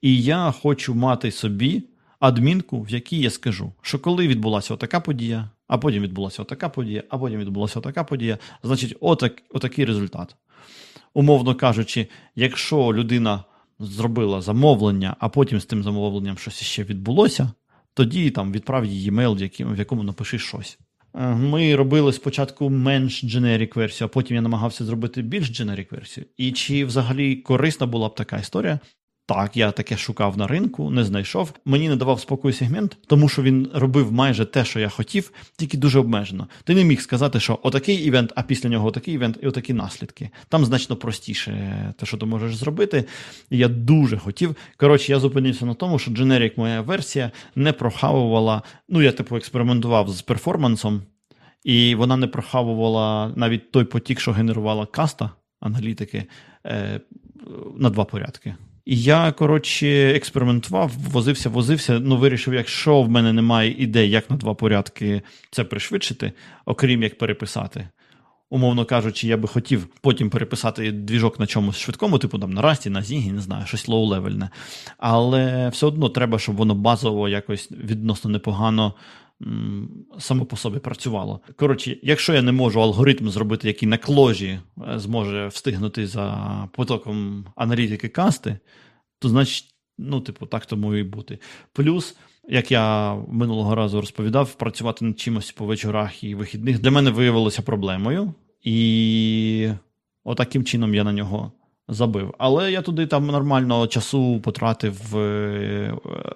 І 0.01 0.23
я 0.23 0.51
хочу 0.51 0.95
мати 0.95 1.31
собі 1.31 1.83
адмінку, 2.19 2.81
в 2.81 2.89
якій 2.89 3.19
я 3.19 3.29
скажу, 3.29 3.73
що 3.81 3.99
коли 3.99 4.27
відбулася 4.27 4.73
отака 4.73 4.99
подія, 4.99 5.49
а 5.67 5.77
потім 5.77 6.03
відбулася 6.03 6.41
отака 6.41 6.69
подія, 6.69 7.03
а 7.09 7.17
потім 7.17 7.39
відбулася 7.39 7.79
отака 7.79 8.03
подія, 8.03 8.37
значить, 8.63 8.97
отак, 9.01 9.43
отакий 9.49 9.85
результат. 9.85 10.35
Умовно 11.13 11.55
кажучи, 11.55 12.07
якщо 12.35 12.93
людина 12.93 13.43
зробила 13.79 14.41
замовлення, 14.41 15.15
а 15.19 15.29
потім 15.29 15.59
з 15.59 15.65
тим 15.65 15.83
замовленням 15.83 16.37
щось 16.37 16.63
ще 16.63 16.83
відбулося 16.83 17.51
тоді 17.95 18.31
там 18.31 18.51
відправ 18.51 18.85
їй 18.85 19.07
емейл, 19.07 19.37
в 19.59 19.77
якому, 19.77 20.03
напиши 20.03 20.39
щось. 20.39 20.79
Е, 21.15 21.35
ми 21.35 21.75
робили 21.75 22.13
спочатку 22.13 22.69
менш 22.69 23.23
generic 23.23 23.75
версію, 23.75 24.05
а 24.05 24.13
потім 24.13 24.35
я 24.35 24.41
намагався 24.41 24.85
зробити 24.85 25.21
більш 25.21 25.61
generic 25.61 25.91
версію. 25.91 26.25
І 26.37 26.51
чи 26.51 26.85
взагалі 26.85 27.35
корисна 27.35 27.87
була 27.87 28.09
б 28.09 28.15
така 28.15 28.37
історія? 28.37 28.79
Так, 29.27 29.57
я 29.57 29.71
таке 29.71 29.97
шукав 29.97 30.37
на 30.37 30.47
ринку, 30.47 30.89
не 30.89 31.03
знайшов. 31.03 31.53
Мені 31.65 31.89
не 31.89 31.95
давав 31.95 32.19
спокою 32.19 32.53
сегмент, 32.53 32.97
тому 33.07 33.29
що 33.29 33.41
він 33.41 33.69
робив 33.73 34.11
майже 34.11 34.45
те, 34.45 34.65
що 34.65 34.79
я 34.79 34.89
хотів, 34.89 35.31
тільки 35.57 35.77
дуже 35.77 35.99
обмежено. 35.99 36.47
Ти 36.63 36.75
не 36.75 36.83
міг 36.83 37.01
сказати, 37.01 37.39
що 37.39 37.59
отакий 37.63 37.95
івент, 37.95 38.33
а 38.35 38.43
після 38.43 38.69
нього 38.69 38.87
отакий 38.87 39.13
івент 39.13 39.37
і 39.41 39.47
отакі 39.47 39.73
наслідки. 39.73 40.29
Там 40.49 40.65
значно 40.65 40.95
простіше 40.95 41.93
те, 41.97 42.05
що 42.05 42.17
ти 42.17 42.25
можеш 42.25 42.55
зробити. 42.55 43.05
І 43.49 43.57
я 43.57 43.67
дуже 43.67 44.17
хотів. 44.17 44.55
Коротше, 44.77 45.11
я 45.11 45.19
зупинився 45.19 45.65
на 45.65 45.73
тому, 45.73 45.99
що 45.99 46.11
Generic 46.11 46.51
моя 46.57 46.81
версія 46.81 47.31
не 47.55 47.73
прохавувала. 47.73 48.61
Ну, 48.89 49.01
я 49.01 49.11
типу 49.11 49.35
експериментував 49.35 50.09
з 50.09 50.21
перформансом, 50.21 51.01
і 51.63 51.95
вона 51.95 52.17
не 52.17 52.27
прохавувала 52.27 53.33
навіть 53.35 53.71
той 53.71 53.83
потік, 53.83 54.19
що 54.19 54.31
генерувала 54.31 54.85
каста 54.85 55.29
аналітики, 55.59 56.23
е, 56.65 57.01
на 57.77 57.89
два 57.89 58.05
порядки. 58.05 58.55
І 58.85 59.01
я, 59.01 59.31
коротше, 59.31 59.87
експериментував, 60.15 60.91
возився, 61.11 61.49
возився. 61.49 61.99
Ну, 61.99 62.17
вирішив, 62.17 62.53
якщо 62.53 63.01
в 63.01 63.09
мене 63.09 63.33
немає 63.33 63.75
ідей, 63.77 64.09
як 64.09 64.29
на 64.29 64.37
два 64.37 64.53
порядки 64.53 65.21
це 65.51 65.63
пришвидшити, 65.63 66.31
окрім 66.65 67.03
як 67.03 67.17
переписати. 67.17 67.87
Умовно 68.49 68.85
кажучи, 68.85 69.27
я 69.27 69.37
би 69.37 69.47
хотів 69.47 69.87
потім 70.01 70.29
переписати 70.29 70.91
двіжок 70.91 71.39
на 71.39 71.47
чомусь 71.47 71.77
швидкому, 71.77 72.17
типу 72.17 72.39
там 72.39 72.53
на 72.53 72.61
Расті, 72.61 72.89
на 72.89 73.01
Зігі, 73.01 73.31
не 73.31 73.41
знаю, 73.41 73.65
щось 73.65 73.89
low-level 73.89 74.31
'не. 74.31 74.49
Але 74.97 75.69
все 75.69 75.85
одно 75.85 76.09
треба, 76.09 76.39
щоб 76.39 76.55
воно 76.55 76.75
базово 76.75 77.29
якось 77.29 77.71
відносно 77.71 78.29
непогано 78.29 78.93
само 80.19 80.45
по 80.45 80.57
собі 80.57 80.79
працювало. 80.79 81.41
Коротше, 81.55 81.97
якщо 82.03 82.33
я 82.33 82.41
не 82.41 82.51
можу 82.51 82.81
алгоритм 82.81 83.29
зробити, 83.29 83.67
який 83.67 83.89
на 83.89 83.97
Кложі 83.97 84.47
е, 84.47 84.99
зможе 84.99 85.47
встигнути 85.47 86.07
за 86.07 86.69
потоком 86.73 87.45
аналітики 87.55 88.07
Касти, 88.07 88.59
то 89.19 89.29
значить, 89.29 89.65
ну, 89.97 90.21
типу, 90.21 90.45
так 90.45 90.65
тому 90.65 90.95
і 90.95 91.03
бути. 91.03 91.39
Плюс. 91.73 92.17
Як 92.49 92.71
я 92.71 93.15
минулого 93.15 93.75
разу 93.75 94.01
розповідав, 94.01 94.53
працювати 94.53 95.05
над 95.05 95.19
чимось 95.19 95.51
по 95.51 95.65
вечорах 95.65 96.23
і 96.23 96.35
вихідних 96.35 96.79
для 96.79 96.91
мене 96.91 97.11
виявилося 97.11 97.61
проблемою, 97.61 98.33
і 98.61 99.69
отаким 100.23 100.63
чином 100.63 100.95
я 100.95 101.03
на 101.03 101.13
нього 101.13 101.51
забив. 101.87 102.33
Але 102.37 102.71
я 102.71 102.81
туди 102.81 103.07
там 103.07 103.27
нормально 103.27 103.87
часу 103.87 104.41
потратив 104.41 105.17
е, 105.17 105.19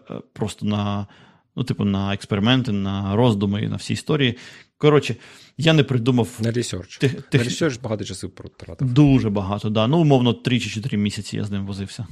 е, 0.09 0.21
просто 0.33 0.65
на 0.65 1.07
ну, 1.55 1.63
типу, 1.63 1.85
на 1.85 2.13
експерименти, 2.13 2.71
на 2.71 3.15
роздуми, 3.15 3.67
на 3.67 3.75
всі 3.75 3.93
історії. 3.93 4.37
Коротше, 4.77 5.15
я 5.57 5.73
не 5.73 5.83
придумав. 5.83 6.29
На 6.39 6.51
research. 6.51 6.97
Тех... 6.97 7.33
На 7.33 7.43
research 7.43 7.79
багато 7.79 8.05
часу 8.05 8.29
потратив. 8.29 8.93
Дуже 8.93 9.29
багато, 9.29 9.61
так. 9.61 9.71
Да. 9.71 9.87
Ну, 9.87 9.99
умовно, 9.99 10.33
3 10.33 10.59
чи 10.59 10.69
4 10.69 10.97
місяці 10.97 11.37
я 11.37 11.43
з 11.43 11.51
ним 11.51 11.65
возився. 11.65 12.07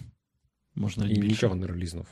Можна 0.76 1.06
І 1.06 1.10
більше. 1.10 1.28
нічого 1.28 1.56
не 1.56 1.68
релізнув. 1.68 2.06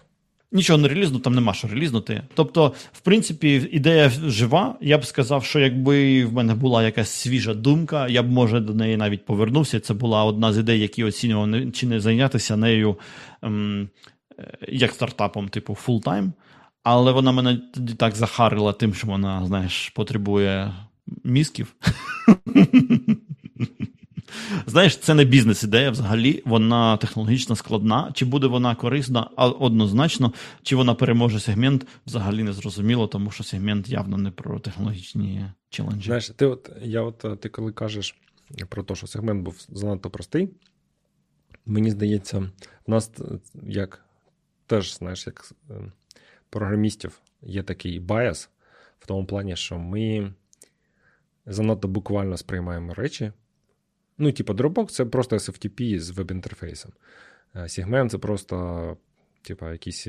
Нічого 0.52 0.80
не 0.80 0.88
релізнув, 0.88 1.22
там 1.22 1.36
нема 1.36 1.54
що 1.54 1.68
релізнути. 1.68 2.22
Тобто, 2.34 2.74
в 2.94 3.00
принципі, 3.00 3.70
ідея 3.72 4.10
жива. 4.10 4.78
Я 4.82 4.98
б 4.98 5.06
сказав, 5.06 5.46
що 5.46 5.60
якби 5.60 6.26
в 6.26 6.34
мене 6.34 6.56
була 6.56 6.84
якась 6.84 7.10
свіжа 7.10 7.54
думка, 7.54 8.08
я 8.08 8.24
б, 8.24 8.32
може, 8.32 8.60
до 8.60 8.74
неї 8.74 8.98
навіть 8.98 9.26
повернувся. 9.26 9.80
Це 9.80 9.94
була 9.94 10.24
одна 10.24 10.54
з 10.54 10.58
ідей, 10.58 10.80
які 10.80 11.04
оцінював, 11.04 11.72
чи 11.72 11.88
не 11.88 12.00
зайнятися 12.00 12.58
нею 12.58 13.00
ем, 13.42 13.90
е, 14.40 14.58
як 14.68 14.92
стартапом, 14.92 15.50
типу, 15.50 15.78
full-time. 15.88 16.32
Але 16.86 17.12
вона 17.12 17.32
мене 17.32 17.62
тоді 17.74 17.93
так 17.93 18.15
захарила 18.15 18.74
тим, 18.74 18.93
що 18.93 19.08
вона, 19.08 19.45
знаєш, 19.45 19.89
потребує 19.89 20.74
мізків. 21.24 21.76
Знаєш, 24.67 24.98
це 24.98 25.13
не 25.13 25.24
бізнес-ідея 25.24 25.91
взагалі, 25.91 26.43
вона 26.45 26.98
технологічно 26.98 27.56
складна. 27.56 28.12
Чи 28.13 28.26
буде 28.26 28.48
вона 28.48 28.76
корисна 28.76 29.24
однозначно, 29.38 30.34
чи 30.63 30.76
вона 30.76 30.93
переможе 30.93 31.39
сегмент, 31.39 31.88
взагалі 32.06 32.43
не 32.43 32.54
зрозуміло, 32.54 33.08
тому 33.08 33.32
що 33.32 33.43
сегмент 33.43 33.89
явно 33.89 34.17
не 34.17 34.32
про 34.32 34.60
технологічні 34.60 35.45
челенджі. 35.69 36.06
Знаєш, 36.06 36.30
ти 36.30 36.45
от 36.45 36.69
я 36.82 37.02
от 37.02 37.41
ти 37.41 37.50
коли 37.50 37.71
кажеш 37.71 38.15
про 38.69 38.84
те, 38.84 38.95
що 38.95 39.08
сегмент 39.08 39.43
був 39.43 39.65
занадто 39.69 40.10
простий, 40.10 40.50
мені 41.65 41.91
здається, 41.91 42.39
в 42.88 42.91
нас 42.91 43.12
як 43.63 44.06
теж, 44.67 44.98
знаєш, 44.98 45.28
як 45.28 45.52
програмістів 46.49 47.21
є 47.41 47.63
такий 47.63 48.01
bias 48.01 48.49
в 48.99 49.08
тому 49.08 49.25
плані, 49.25 49.55
що 49.55 49.77
ми 49.77 50.34
занадто 51.45 51.88
буквально 51.88 52.38
сприймаємо 52.38 52.93
речі. 52.93 53.31
Ну, 54.17 54.31
типу, 54.31 54.53
Dropbox 54.53 54.88
це 54.88 55.05
просто 55.05 55.36
SFTP 55.36 55.99
з 55.99 56.10
веб-інтерфейсом. 56.10 56.91
Segment 57.55 58.10
це 58.10 58.17
просто, 58.17 58.97
типу, 59.41 59.71
якийсь 59.71 60.08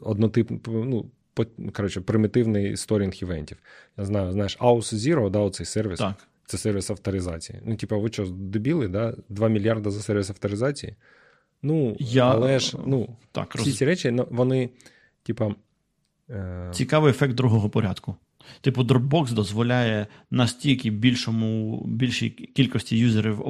однотип, 0.00 0.50
ну, 0.66 1.10
коротше, 1.72 2.00
примітивний 2.00 2.76
сторінг 2.76 3.14
івентів. 3.22 3.58
Я 3.96 4.04
знаю, 4.04 4.32
знаєш, 4.32 4.58
Aus 4.58 4.94
Zero, 4.94 5.30
да, 5.30 5.38
оцей 5.38 5.66
сервіс. 5.66 5.98
Так. 5.98 6.28
Це 6.46 6.58
сервіс 6.58 6.90
авторизації. 6.90 7.60
Ну, 7.64 7.76
типу, 7.76 8.00
ви 8.00 8.08
що, 8.08 8.26
дебіли, 8.26 8.88
да? 8.88 9.16
2 9.28 9.48
мільярди 9.48 9.90
за 9.90 10.02
сервіс 10.02 10.30
авторизації? 10.30 10.96
Ну, 11.62 11.96
Я... 12.00 12.30
але 12.30 12.58
ж 12.58 12.78
ну, 12.86 13.16
так, 13.32 13.54
всі 13.54 13.70
роз... 13.70 13.78
ці 13.78 13.84
речі, 13.84 14.16
вони, 14.30 14.70
типа. 15.22 15.54
Е... 16.30 16.70
Цікавий 16.72 17.10
ефект 17.10 17.34
другого 17.34 17.70
порядку. 17.70 18.16
Типу, 18.60 18.82
Dropbox 18.82 19.32
дозволяє 19.32 20.06
настільки 20.30 20.90
більшому, 20.90 21.82
більшій 21.86 22.30
кількості 22.30 22.98
юзерів 22.98 23.42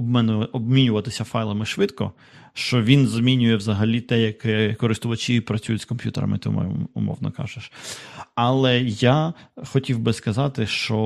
обмінюватися 0.52 1.24
файлами 1.24 1.64
швидко, 1.64 2.12
що 2.54 2.82
він 2.82 3.06
змінює 3.06 3.56
взагалі 3.56 4.00
те, 4.00 4.20
як 4.20 4.78
користувачі 4.78 5.40
працюють 5.40 5.82
з 5.82 5.84
комп'ютерами, 5.84 6.38
ти 6.38 6.50
умовно 6.94 7.32
кажеш. 7.32 7.72
Але 8.34 8.80
я 8.80 9.34
хотів 9.56 9.98
би 9.98 10.12
сказати, 10.12 10.66
що 10.66 10.96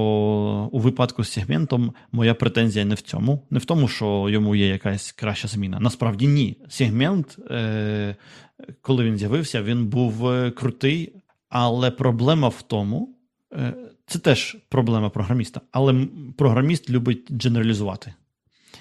у 0.73 0.79
випадку 0.79 1.25
з 1.25 1.33
сегментом 1.33 1.93
моя 2.13 2.35
претензія 2.35 2.85
не 2.85 2.95
в 2.95 3.01
цьому, 3.01 3.47
не 3.51 3.59
в 3.59 3.65
тому, 3.65 3.89
що 3.89 4.29
йому 4.31 4.57
є 4.57 4.67
якась 4.67 5.13
краща 5.13 5.49
зміна. 5.49 5.81
Насправді 5.81 6.27
ні. 6.27 6.57
Сегмент, 6.69 7.39
е, 7.51 8.17
коли 8.81 9.05
він 9.05 9.17
з'явився, 9.17 9.63
він 9.63 9.87
був 9.87 10.29
е, 10.29 10.51
крутий, 10.51 11.13
але 11.49 11.91
проблема 11.91 12.49
в 12.49 12.63
тому. 12.63 13.17
Е, 13.53 13.75
це 14.07 14.19
теж 14.19 14.57
проблема 14.69 15.11
програміста, 15.11 15.61
але 15.73 16.07
програміст 16.37 16.91
любить 16.91 17.33
дженералізувати. 17.33 18.15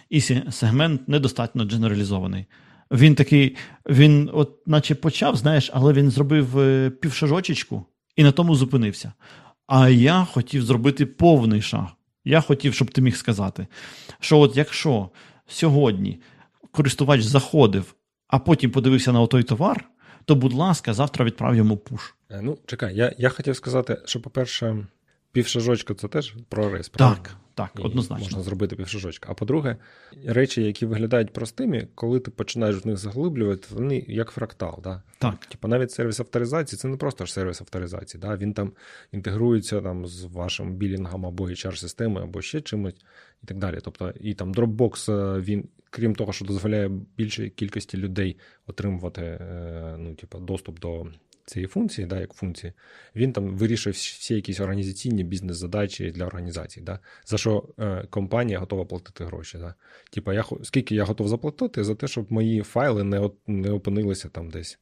І 0.09 0.21
сегмент 0.51 1.09
недостатньо 1.09 1.65
дженералізований. 1.65 2.45
Він 2.91 3.15
такий, 3.15 3.55
він, 3.89 4.29
от, 4.33 4.67
наче 4.67 4.95
почав, 4.95 5.35
знаєш, 5.35 5.71
але 5.73 5.93
він 5.93 6.11
зробив 6.11 6.59
е, 6.59 6.89
півшажочечку 6.89 7.85
і 8.15 8.23
на 8.23 8.31
тому 8.31 8.55
зупинився. 8.55 9.13
А 9.67 9.89
я 9.89 10.25
хотів 10.25 10.63
зробити 10.63 11.05
повний 11.05 11.61
шаг. 11.61 11.87
Я 12.25 12.41
хотів, 12.41 12.73
щоб 12.73 12.91
ти 12.91 13.01
міг 13.01 13.15
сказати, 13.15 13.67
що 14.19 14.39
от 14.39 14.57
якщо 14.57 15.09
сьогодні 15.47 16.21
користувач 16.71 17.21
заходив, 17.21 17.95
а 18.27 18.39
потім 18.39 18.71
подивився 18.71 19.11
на 19.11 19.27
той 19.27 19.43
товар, 19.43 19.89
то, 20.25 20.35
будь 20.35 20.53
ласка, 20.53 20.93
завтра 20.93 21.25
відправ 21.25 21.55
йому 21.55 21.77
пуш. 21.77 22.13
Е, 22.29 22.39
ну, 22.41 22.57
чекай, 22.65 22.95
я 22.95 23.15
я 23.17 23.29
хотів 23.29 23.55
сказати, 23.55 23.97
що, 24.05 24.21
по-перше, 24.21 24.85
півшажочка 25.35 25.93
це 25.93 26.07
теж 26.07 26.33
прогрес. 26.49 26.89
Так, 26.89 27.35
так, 27.53 27.71
однозначно. 27.79 28.25
Можна 28.25 28.41
зробити 28.41 28.75
півшажочка. 28.75 29.27
А 29.31 29.33
по-друге, 29.33 29.77
речі, 30.25 30.63
які 30.63 30.85
виглядають 30.85 31.33
простими, 31.33 31.87
коли 31.95 32.19
ти 32.19 32.31
починаєш 32.31 32.83
в 32.83 32.87
них 32.87 32.97
заглиблювати, 32.97 33.67
вони 33.71 34.05
як 34.07 34.29
фрактал. 34.29 34.79
Да? 34.83 35.01
Так. 35.17 35.45
Типу 35.45 35.67
навіть 35.67 35.91
сервіс 35.91 36.19
авторизації 36.19 36.79
це 36.79 36.87
не 36.87 36.97
просто 36.97 37.25
ж 37.25 37.33
сервіс 37.33 37.61
авторизації. 37.61 38.21
Да? 38.21 38.35
Він 38.35 38.53
там 38.53 38.71
інтегрується 39.11 39.81
там, 39.81 40.07
з 40.07 40.23
вашим 40.23 40.75
білінгом 40.75 41.25
або 41.25 41.49
HR-системою, 41.49 42.23
або 42.23 42.41
ще 42.41 42.61
чимось 42.61 42.95
і 43.43 43.47
так 43.47 43.57
далі. 43.57 43.79
Тобто, 43.83 44.13
і 44.19 44.33
там 44.33 44.53
Dropbox, 44.53 45.11
е, 45.11 45.41
він, 45.41 45.67
крім 45.89 46.15
того, 46.15 46.33
що 46.33 46.45
дозволяє 46.45 46.91
більшій 47.17 47.49
кількості 47.49 47.97
людей 47.97 48.37
отримувати 48.67 49.21
е, 49.21 49.95
ну, 49.99 50.15
типу, 50.15 50.39
доступ 50.39 50.79
до 50.79 51.07
цієї 51.45 51.67
функції, 51.67 52.07
да, 52.07 52.19
як 52.19 52.33
функції, 52.33 52.73
він 53.15 53.33
там 53.33 53.57
вирішує 53.57 53.93
всі 53.93 54.35
якісь 54.35 54.59
організаційні 54.59 55.23
бізнес-задачі 55.23 56.11
для 56.11 56.25
організації, 56.25 56.85
да, 56.85 56.99
за 57.25 57.37
що 57.37 57.69
е, 57.79 58.07
компанія 58.09 58.59
готова 58.59 58.85
платити 58.85 59.25
гроші. 59.25 59.57
Да. 59.57 59.73
Типа, 60.09 60.33
я 60.33 60.45
скільки 60.63 60.95
я 60.95 61.03
готов 61.03 61.27
заплатити 61.27 61.83
за 61.83 61.95
те, 61.95 62.07
щоб 62.07 62.31
мої 62.31 62.61
файли 62.61 63.03
не 63.03 63.29
не 63.47 63.71
опинилися 63.71 64.29
там 64.29 64.49
десь. 64.49 64.79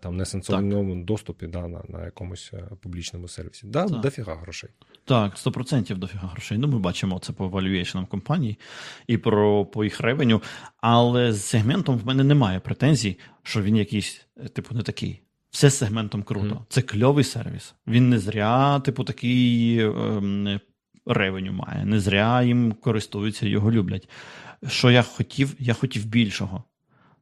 Там 0.00 0.16
несенсорному 0.16 1.04
доступі 1.04 1.46
да, 1.46 1.68
на 1.68 1.82
на 1.88 2.04
якомусь 2.04 2.50
е, 2.54 2.68
публічному 2.80 3.28
сервісі. 3.28 3.66
Да, 3.66 3.86
так. 3.88 4.00
Дофіга 4.00 4.34
грошей. 4.34 4.70
Так, 5.04 5.36
100% 5.36 5.96
дофіга 5.96 6.28
грошей. 6.28 6.58
Ну, 6.58 6.68
ми 6.68 6.78
бачимо 6.78 7.18
це 7.18 7.32
по 7.32 7.48
валюєшнам 7.48 8.06
компаній 8.06 8.58
і 9.06 9.18
про 9.18 9.66
по 9.66 9.84
їх 9.84 10.00
ревеню. 10.00 10.42
Але 10.76 11.32
з 11.32 11.44
сегментом 11.44 11.98
в 11.98 12.06
мене 12.06 12.24
немає 12.24 12.60
претензій, 12.60 13.18
що 13.42 13.62
він 13.62 13.76
якийсь, 13.76 14.26
е, 14.36 14.48
типу, 14.48 14.74
не 14.74 14.82
такий. 14.82 15.22
Все 15.52 15.70
з 15.70 15.78
сегментом 15.78 16.22
круто. 16.22 16.54
Mm. 16.54 16.60
Це 16.68 16.82
кльовий 16.82 17.24
сервіс. 17.24 17.74
Він 17.86 18.08
не 18.08 18.18
зря, 18.18 18.80
типу, 18.80 19.04
такий 19.04 19.78
ем, 19.80 20.60
ревеню 21.06 21.52
має. 21.52 21.84
Не 21.84 22.00
зря 22.00 22.42
їм 22.42 22.72
користуються, 22.72 23.48
його 23.48 23.72
люблять. 23.72 24.08
Що 24.68 24.90
я 24.90 25.02
хотів? 25.02 25.54
Я 25.58 25.74
хотів 25.74 26.06
більшого. 26.06 26.64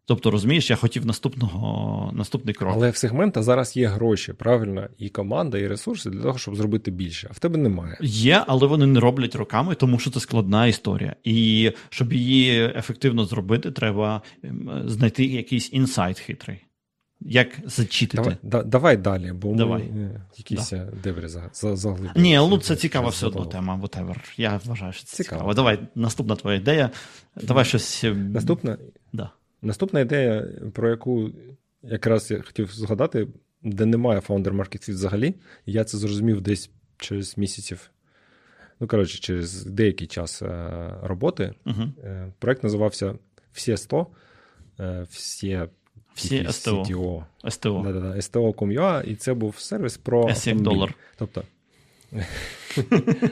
Тобто, 0.05 0.31
розумієш, 0.31 0.71
я 0.71 0.77
хотів 0.77 1.07
наступного 1.07 2.13
наступний 2.15 2.55
крок. 2.55 2.73
Але 2.77 2.91
в 2.91 2.97
сегмента 2.97 3.43
зараз 3.43 3.77
є 3.77 3.87
гроші, 3.87 4.33
правильно, 4.33 4.89
і 4.99 5.09
команда, 5.09 5.59
і 5.59 5.67
ресурси 5.67 6.11
для 6.11 6.23
того, 6.23 6.39
щоб 6.39 6.57
зробити 6.57 6.91
більше. 6.91 7.27
А 7.31 7.33
в 7.33 7.39
тебе 7.39 7.57
немає. 7.57 7.99
Є, 8.01 8.45
але 8.47 8.67
вони 8.67 8.87
не 8.87 9.01
роблять 9.01 9.35
роками, 9.35 9.75
тому 9.75 9.99
що 9.99 10.11
це 10.11 10.21
складна 10.21 10.67
історія. 10.67 11.17
І 11.25 11.73
щоб 11.91 12.13
її 12.13 12.73
ефективно 12.77 13.25
зробити, 13.25 13.71
треба 13.71 14.23
ем, 14.45 14.83
знайти 14.87 15.25
якийсь 15.25 15.73
інсайт 15.73 16.21
хитрий. 16.21 16.65
Як 17.21 17.49
зачитати? 17.65 18.37
Давай 18.43 18.67
давай 18.67 18.97
далі, 18.97 19.33
бо 19.33 19.55
давай. 19.55 19.83
ми 19.83 20.03
е, 20.03 20.21
якісь 20.37 20.71
да. 20.71 20.77
Е, 20.77 20.93
дебрі 21.03 21.29
заглибили. 21.53 22.13
Ні, 22.17 22.37
ну 22.37 22.59
це 22.59 22.77
цікава 22.77 23.09
все 23.09 23.27
одно 23.27 23.45
тема, 23.45 23.81
whatever. 23.83 24.17
Я 24.37 24.61
вважаю, 24.65 24.93
що 24.93 25.05
це 25.05 25.17
цікаво. 25.17 25.39
цікаво. 25.39 25.55
Давай, 25.55 25.79
наступна 25.95 26.37
твоя 26.37 26.57
ідея. 26.57 26.91
Давай 27.43 27.65
щось. 27.65 28.05
Е, 28.05 28.15
наступна 28.15 28.79
да. 29.13 29.31
Наступна 29.63 30.01
ідея, 30.01 30.47
про 30.73 30.91
яку 30.91 31.31
якраз 31.83 32.31
я 32.31 32.43
хотів 32.43 32.73
згадати, 32.73 33.29
де 33.63 33.87
немає 33.87 34.21
Founder 34.21 34.57
Market 34.57 34.89
Fit 34.89 34.95
взагалі. 34.95 35.35
Я 35.67 35.85
це 35.85 35.99
зрозумів 35.99 36.41
десь 36.41 36.71
через 36.97 37.39
місяців. 37.39 37.91
Ну, 38.81 38.87
коротше, 38.87 39.19
через 39.19 39.65
деякий 39.65 40.07
час 40.07 40.43
роботи. 41.03 41.55
uh 41.67 42.33
Проект 42.39 42.63
називався 42.63 43.15
Всі 43.53 43.77
100. 43.77 44.07
Всі 45.11 45.61
всі 46.15 46.47
СТО. 46.51 46.83
CTO. 46.83 47.25
СТО. 47.51 47.83
Да-да-да, 47.85 48.17
STO.com.ua, 48.17 49.03
і 49.03 49.15
це 49.15 49.35
був 49.35 49.59
сервіс 49.59 49.97
про 49.97 50.25
S 50.29 50.61
долар. 50.61 50.95
Тобто, 51.17 51.43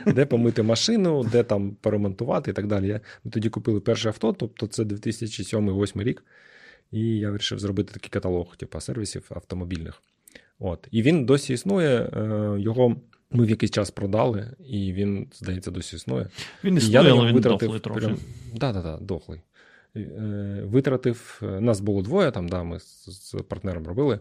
де 0.06 0.26
помити 0.26 0.62
машину, 0.62 1.24
де 1.32 1.42
там 1.42 1.70
поремонтувати 1.80 2.50
і 2.50 2.54
так 2.54 2.66
далі. 2.66 3.00
Ми 3.24 3.30
тоді 3.30 3.48
купили 3.48 3.80
перше 3.80 4.08
авто, 4.08 4.32
тобто 4.32 4.66
це 4.66 4.82
2007-2008 4.82 6.02
рік. 6.02 6.24
І 6.92 7.00
я 7.00 7.30
вирішив 7.30 7.58
зробити 7.58 7.92
такий 7.92 8.10
каталог, 8.10 8.56
типу, 8.56 8.80
сервісів 8.80 9.30
автомобільних. 9.30 10.02
От. 10.58 10.88
І 10.90 11.02
він 11.02 11.24
досі 11.24 11.52
існує. 11.52 11.98
Е, 11.98 12.56
його 12.60 12.96
ми 13.30 13.44
в 13.44 13.50
якийсь 13.50 13.72
час 13.72 13.90
продали, 13.90 14.50
і 14.68 14.92
він, 14.92 15.26
здається, 15.32 15.70
досі 15.70 15.96
існує. 15.96 16.26
Він 16.64 16.76
існує, 16.76 17.10
але 17.10 17.32
він 17.32 17.40
дохлий 17.40 17.80
трохи. 17.80 18.00
Так, 18.58 18.74
так, 18.74 18.82
так, 18.82 19.00
дохлий. 19.00 19.40
Е, 19.96 20.62
витратив. 20.64 21.40
Е, 21.42 21.61
нас 21.61 21.81
було 21.81 22.03
двоє, 22.03 22.31
там, 22.31 22.48
да, 22.48 22.62
ми 22.62 22.79
з 22.81 23.37
партнером 23.48 23.87
робили. 23.87 24.20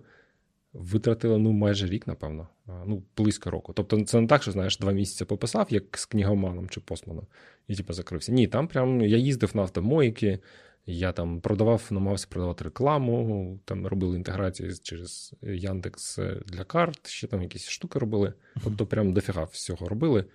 Витратили 0.73 1.38
ну, 1.38 1.51
майже 1.51 1.88
рік, 1.88 2.08
напевно, 2.08 2.47
ну, 2.86 3.03
близько 3.17 3.51
року. 3.51 3.73
Тобто, 3.73 4.01
це 4.01 4.21
не 4.21 4.27
так, 4.27 4.41
що 4.41 4.51
знаєш, 4.51 4.77
два 4.77 4.91
місяці 4.91 5.25
пописав, 5.25 5.67
як 5.69 5.97
з 5.97 6.06
книгоманом 6.06 6.69
чи 6.69 6.80
посманом, 6.80 7.25
і 7.67 7.75
типу, 7.75 7.93
закрився. 7.93 8.32
Ні, 8.32 8.47
там 8.47 8.67
прям 8.67 9.01
я 9.01 9.17
їздив 9.17 9.56
на 9.56 9.62
автомойки, 9.62 10.39
я 10.86 11.12
там 11.12 11.41
продавав, 11.41 11.88
намагався 11.91 12.27
продавати 12.30 12.63
рекламу, 12.63 13.60
там 13.65 13.88
робили 13.88 14.17
інтеграції 14.17 14.73
через 14.84 15.34
Яндекс 15.41 16.19
для 16.46 16.63
карт, 16.63 17.08
ще 17.08 17.27
там 17.27 17.41
якісь 17.41 17.69
штуки 17.69 18.00
робили. 18.00 18.33
Тобто, 18.63 18.85
прям 18.85 19.13
дофіга 19.13 19.44
всього 19.44 19.87
робили. 19.87 20.25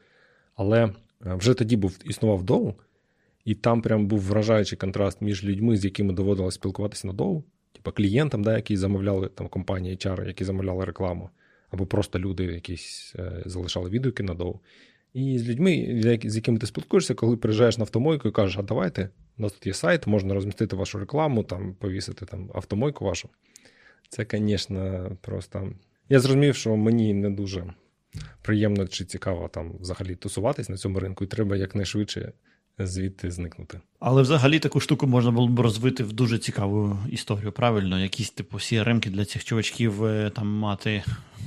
Але 0.55 0.85
е, 0.85 0.93
вже 1.21 1.55
тоді 1.55 1.77
був 1.77 1.99
існував 2.05 2.43
доу, 2.43 2.75
і 3.45 3.55
там 3.55 3.83
прям 3.83 4.07
був 4.07 4.21
вражаючий 4.21 4.79
контраст 4.79 5.21
між 5.21 5.45
людьми, 5.45 5.77
з 5.77 5.85
якими 5.85 6.13
доводилось 6.13 6.55
спілкуватися 6.55 7.07
на 7.07 7.13
доу, 7.13 7.45
типу 7.73 7.93
клієнтам, 7.93 8.43
да, 8.43 8.57
які 8.57 8.77
замовляли 8.77 9.29
там 9.29 9.49
компанії 9.49 9.97
HR, 9.97 10.27
які 10.27 10.45
замовляли 10.45 10.85
рекламу, 10.85 11.31
або 11.71 11.87
просто 11.87 12.19
люди, 12.19 12.45
якісь 12.45 13.15
е, 13.19 13.43
залишали 13.47 13.91
відгуки 13.91 14.23
на 14.23 14.35
доу. 14.35 14.61
І 15.13 15.39
з 15.39 15.49
людьми, 15.49 16.01
з 16.25 16.37
якими 16.37 16.59
ти 16.59 16.67
спілкуєшся, 16.67 17.15
коли 17.15 17.37
приїжджаєш 17.37 17.79
на 17.79 17.83
автомойку 17.83 18.29
і 18.29 18.33
кажеш, 18.33 18.59
а 18.59 18.63
давайте, 18.63 19.09
у 19.39 19.43
нас 19.43 19.53
тут 19.53 19.67
є 19.67 19.75
сайт, 19.75 20.07
можна 20.07 20.35
розмістити 20.35 20.77
вашу 20.77 20.99
рекламу, 20.99 21.43
там 21.43 21.75
повісити 21.75 22.27
там 22.27 22.51
автомойку 22.55 23.05
вашу. 23.05 23.29
Це, 24.09 24.27
звісно, 24.33 25.11
просто. 25.21 25.73
Я 26.09 26.21
зрозумів, 26.21 26.55
що 26.55 26.77
мені 26.77 27.15
не 27.15 27.31
дуже 27.31 27.75
приємно 28.43 28.89
чи 28.89 29.05
цікаво 29.05 29.49
там 29.49 29.73
взагалі 29.81 30.15
тусуватись 30.15 30.69
на 30.69 30.77
цьому 30.77 31.01
ринку, 31.01 31.25
і 31.25 31.27
треба 31.27 31.57
якнайшвидше 31.57 32.33
звідти 32.87 33.31
зникнути. 33.31 33.81
Але 34.01 34.23
взагалі 34.23 34.59
таку 34.59 34.81
штуку 34.81 35.07
можна 35.07 35.31
було 35.31 35.49
б 35.49 35.61
розвити 35.61 36.05
в 36.05 36.13
дуже 36.13 36.39
цікаву 36.39 36.99
історію, 37.11 37.53
правильно? 37.53 38.01
Якісь 38.01 38.31
типу 38.31 38.57
CRM-ки 38.57 39.11
для 39.11 39.25
цих 39.25 39.45
чувачків 39.45 40.05
е, 40.05 40.31
там 40.31 40.49
мати. 40.49 41.03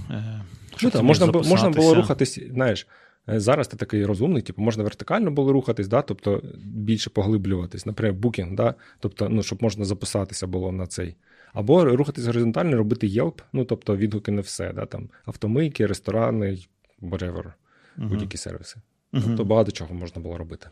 Е, 0.09 0.41
ну, 0.83 0.89
так, 0.89 1.03
можна, 1.03 1.25
можна 1.27 1.69
було 1.69 1.95
рухатись, 1.95 2.39
знаєш. 2.51 2.88
Е, 3.29 3.39
зараз 3.39 3.67
ти 3.67 3.77
такий 3.77 4.05
розумний, 4.05 4.41
типу, 4.41 4.61
можна 4.61 4.83
вертикально 4.83 5.31
було 5.31 5.53
рухатись, 5.53 5.88
да, 5.88 6.01
тобто 6.01 6.41
більше 6.63 7.09
поглиблюватись, 7.09 7.86
наприклад, 7.86 8.21
букінг, 8.21 8.55
да, 8.55 8.75
тобто, 8.99 9.29
ну, 9.29 9.43
щоб 9.43 9.63
можна 9.63 9.86
записатися 9.86 10.47
було 10.47 10.71
на 10.71 10.88
цей. 10.88 11.15
Або 11.53 11.86
рухатись 11.86 12.25
горизонтально, 12.25 12.77
робити 12.77 13.07
Yelp, 13.07 13.41
ну 13.53 13.65
тобто 13.65 13.97
відгуки 13.97 14.31
не 14.31 14.41
все, 14.41 14.73
да, 14.73 14.86
там 14.86 15.09
автомийки, 15.25 15.86
ресторани, 15.86 16.57
whatever, 17.01 17.43
uh-huh. 17.43 18.07
будь-які 18.07 18.38
сервіси. 18.38 18.79
Uh-huh. 19.13 19.23
Тобто 19.25 19.45
багато 19.45 19.71
чого 19.71 19.93
можна 19.93 20.21
було 20.21 20.38
робити. 20.38 20.67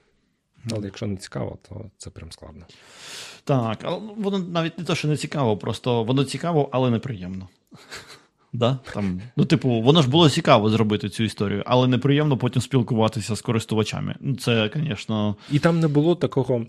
Але 0.71 0.85
якщо 0.85 1.07
не 1.07 1.17
цікаво, 1.17 1.57
то 1.69 1.85
це 1.97 2.09
прям 2.09 2.31
складно. 2.31 2.65
Так, 3.43 3.79
але 3.83 3.99
воно 4.17 4.39
навіть 4.39 4.77
не 4.79 4.83
те, 4.85 4.95
що 4.95 5.07
не 5.07 5.17
цікаво, 5.17 5.57
просто 5.57 6.03
воно 6.03 6.23
цікаво, 6.23 6.69
але 6.71 6.89
неприємно. 6.89 7.47
Да? 8.55 8.79
Там, 8.93 9.21
Ну, 9.35 9.45
типу, 9.45 9.69
воно 9.81 10.01
ж 10.01 10.09
було 10.09 10.29
цікаво 10.29 10.69
зробити 10.69 11.09
цю 11.09 11.23
історію, 11.23 11.63
але 11.65 11.87
неприємно 11.87 12.37
потім 12.37 12.61
спілкуватися 12.61 13.35
з 13.35 13.41
користувачами. 13.41 14.15
Ну, 14.19 14.35
Це, 14.35 14.71
звісно. 14.75 15.35
І 15.51 15.59
там 15.59 15.79
не 15.79 15.87
було 15.87 16.15
такого 16.15 16.65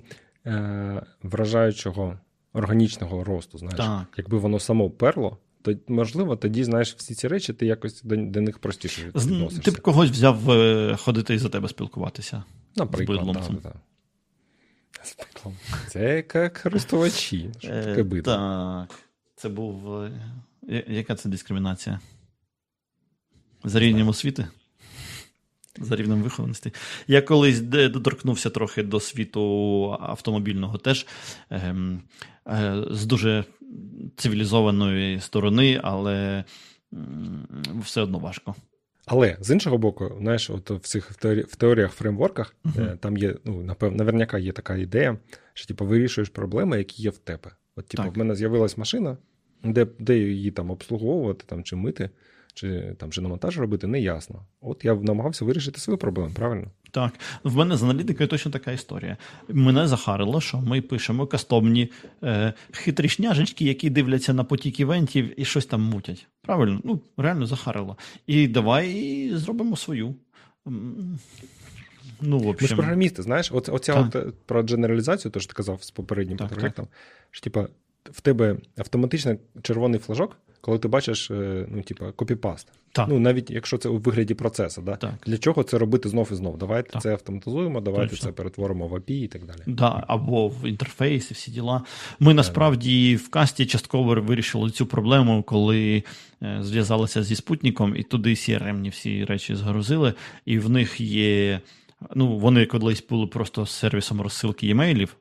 е- 0.46 1.02
вражаючого 1.22 2.18
органічного 2.52 3.24
росту. 3.24 3.58
знаєш. 3.58 3.76
Так. 3.76 4.04
Якби 4.16 4.38
воно 4.38 4.58
само 4.60 4.90
перло, 4.90 5.38
то 5.62 5.74
можливо 5.88 6.36
тоді 6.36 6.64
знаєш 6.64 6.94
всі 6.94 7.14
ці 7.14 7.28
речі, 7.28 7.52
ти 7.52 7.66
якось 7.66 8.02
до, 8.02 8.16
до 8.16 8.40
них 8.40 8.58
простіше 8.58 9.12
відносишся. 9.14 9.62
Ти 9.62 9.70
б 9.70 9.80
когось 9.80 10.10
взяв 10.10 10.50
е, 10.50 10.96
ходити 10.96 11.34
і 11.34 11.38
за 11.38 11.48
тебе 11.48 11.68
спілкуватися. 11.68 12.44
Наприклад, 12.76 13.20
з 13.20 13.26
бидлом. 13.26 13.56
Так, 13.56 13.76
З 15.02 15.16
бидлом. 15.16 15.56
Це 15.88 16.16
як 16.16 16.62
користувачі. 16.62 17.50
Що 17.58 17.68
таке 17.68 18.02
бидло? 18.02 18.34
Так. 18.34 18.98
Це 19.36 19.48
був. 19.48 19.94
Е, 20.68 20.84
яка 20.88 21.14
це 21.14 21.28
дискримінація? 21.28 22.00
За 23.64 23.80
рівнем 23.80 24.08
освіти? 24.08 24.46
За 25.78 25.96
рівнем 25.96 26.22
вихованості. 26.22 26.72
Я 27.06 27.22
колись 27.22 27.60
доторкнувся 27.60 28.50
трохи 28.50 28.82
до 28.82 29.00
світу 29.00 29.42
автомобільного 30.00 30.78
теж 30.78 31.06
ем, 31.50 32.02
е, 32.46 32.84
з 32.90 33.06
дуже 33.06 33.44
цивілізованої 34.16 35.20
сторони, 35.20 35.80
але 35.84 36.44
все 37.80 38.00
одно 38.00 38.18
важко. 38.18 38.54
Але 39.06 39.36
з 39.40 39.50
іншого 39.50 39.78
боку, 39.78 40.16
знаєш, 40.20 40.50
от 40.50 40.70
в 40.70 40.78
цих 40.78 41.10
в 41.48 41.56
теоріях, 41.56 41.92
фреймворках 41.92 42.56
uh-huh. 42.64 42.96
там 42.96 43.16
є, 43.16 43.34
ну, 43.44 43.62
напевно, 43.62 43.96
наверняка 43.96 44.38
є 44.38 44.52
така 44.52 44.76
ідея, 44.76 45.18
що 45.54 45.66
типу, 45.66 45.86
вирішуєш 45.86 46.28
проблеми, 46.28 46.78
які 46.78 47.02
є 47.02 47.10
в 47.10 47.18
тебе. 47.18 47.50
От, 47.76 47.86
типу, 47.86 48.10
в 48.10 48.18
мене 48.18 48.34
з'явилась 48.34 48.78
машина, 48.78 49.16
де 49.64 49.86
де 49.98 50.18
її 50.18 50.50
там 50.50 50.70
обслуговувати 50.70 51.44
там, 51.46 51.64
чи 51.64 51.76
мити, 51.76 52.10
чи 52.54 52.94
там 52.98 53.10
чи 53.10 53.20
на 53.20 53.28
монтаж 53.28 53.58
робити, 53.58 53.86
не 53.86 54.00
ясно. 54.00 54.42
От 54.60 54.84
я 54.84 54.94
намагався 54.94 55.44
вирішити 55.44 55.80
свою 55.80 55.98
проблему, 55.98 56.30
правильно? 56.34 56.66
Так, 56.90 57.12
в 57.44 57.56
мене 57.56 57.76
з 57.76 57.82
аналітикою 57.82 58.28
точно 58.28 58.52
така 58.52 58.72
історія. 58.72 59.16
Мене 59.48 59.88
захарило, 59.88 60.40
що 60.40 60.58
ми 60.58 60.80
пишемо 60.80 61.26
кастомні 61.26 61.90
е, 62.22 62.52
хитрі 62.72 63.08
шняжечки, 63.08 63.64
які 63.64 63.90
дивляться 63.90 64.34
на 64.34 64.44
потік 64.44 64.80
івентів 64.80 65.40
і 65.40 65.44
щось 65.44 65.66
там 65.66 65.80
мутять. 65.80 66.26
Правильно? 66.42 66.80
Ну, 66.84 67.00
реально 67.16 67.46
захарило. 67.46 67.96
І 68.26 68.48
давай 68.48 69.30
зробимо 69.34 69.76
свою. 69.76 70.14
Ну, 72.20 72.38
в 72.38 72.46
общем... 72.46 72.64
Ми 72.64 72.68
ж 72.68 72.74
програмісти, 72.74 73.22
знаєш, 73.22 73.52
оця, 73.52 73.72
оця 73.72 73.94
от 73.94 74.16
е, 74.16 74.26
про 74.46 74.62
дженералізацію, 74.62 75.32
то 75.32 75.40
що 75.40 75.48
ти 75.48 75.54
казав 75.54 75.82
з 75.82 75.90
попереднім 75.90 76.38
проєктом, 76.38 76.88
що 77.30 77.44
типа 77.44 77.68
в 78.04 78.20
тебе 78.20 78.56
автоматично 78.76 79.36
червоний 79.62 80.00
флажок, 80.00 80.36
коли 80.64 80.78
ти 80.78 80.88
бачиш, 80.88 81.30
е, 81.30 81.66
ну, 81.68 81.82
типа, 81.82 82.12
копіпаст. 82.12 82.68
Так. 82.92 83.08
Ну, 83.08 83.18
навіть 83.18 83.50
якщо 83.50 83.78
це 83.78 83.88
у 83.88 83.98
вигляді 83.98 84.34
процесу, 84.34 84.82
да? 84.82 84.96
Так. 84.96 85.14
для 85.26 85.38
чого 85.38 85.62
це 85.62 85.78
робити 85.78 86.08
знов 86.08 86.28
і 86.32 86.34
знов? 86.34 86.58
Давайте 86.58 86.90
так. 86.90 87.02
це 87.02 87.12
автоматизуємо, 87.12 87.80
давайте 87.80 88.10
Точно. 88.10 88.26
це 88.26 88.32
перетворимо 88.32 88.88
в 88.88 88.94
API 88.94 89.24
і 89.24 89.28
так 89.28 89.44
далі. 89.44 89.58
Да, 89.66 90.04
Або 90.08 90.48
в 90.48 90.68
інтерфейс 90.68 91.30
і 91.30 91.34
всі 91.34 91.50
діла. 91.50 91.82
Ми 92.20 92.34
насправді 92.34 93.16
в 93.16 93.30
касті 93.30 93.66
частково 93.66 94.14
вирішили 94.14 94.70
цю 94.70 94.86
проблему, 94.86 95.42
коли 95.42 96.02
е, 96.42 96.58
зв'язалися 96.60 97.22
зі 97.22 97.36
спутником, 97.36 97.96
і 97.96 98.02
туди 98.02 98.30
CRM 98.30 98.90
всі 98.90 99.24
речі 99.24 99.54
згрузили, 99.54 100.14
і 100.44 100.58
в 100.58 100.70
них 100.70 101.00
є. 101.00 101.60
Ну, 102.14 102.38
вони 102.38 102.66
колись 102.66 103.06
були 103.10 103.26
просто 103.26 103.66
сервісом 103.66 104.20
розсилки 104.20 104.70
емейлів. 104.70 105.16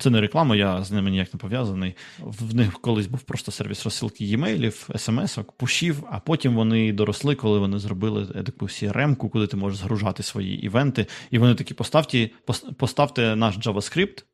Це 0.00 0.10
не 0.10 0.20
реклама, 0.20 0.56
я 0.56 0.84
з 0.84 0.92
ними 0.92 1.10
ніяк 1.10 1.34
не 1.34 1.38
пов'язаний. 1.38 1.94
В 2.18 2.54
них 2.54 2.72
колись 2.72 3.06
був 3.06 3.20
просто 3.20 3.52
сервіс 3.52 3.84
розсилки 3.84 4.24
e-mailів, 4.24 4.98
смс-ок, 4.98 5.52
пушів, 5.56 6.04
а 6.10 6.20
потім 6.20 6.54
вони 6.54 6.92
доросли, 6.92 7.34
коли 7.34 7.58
вони 7.58 7.78
зробили 7.78 8.26
таку 8.26 8.66
CRM-ку, 8.66 9.28
куди 9.28 9.46
ти 9.46 9.56
можеш 9.56 9.78
згружати 9.78 10.22
свої 10.22 10.64
івенти. 10.64 11.06
І 11.30 11.38
вони 11.38 11.54
такі: 11.54 11.74
поставте, 11.74 12.30
поставте 12.76 13.36
наш 13.36 13.58
JavaScript, 13.58 14.24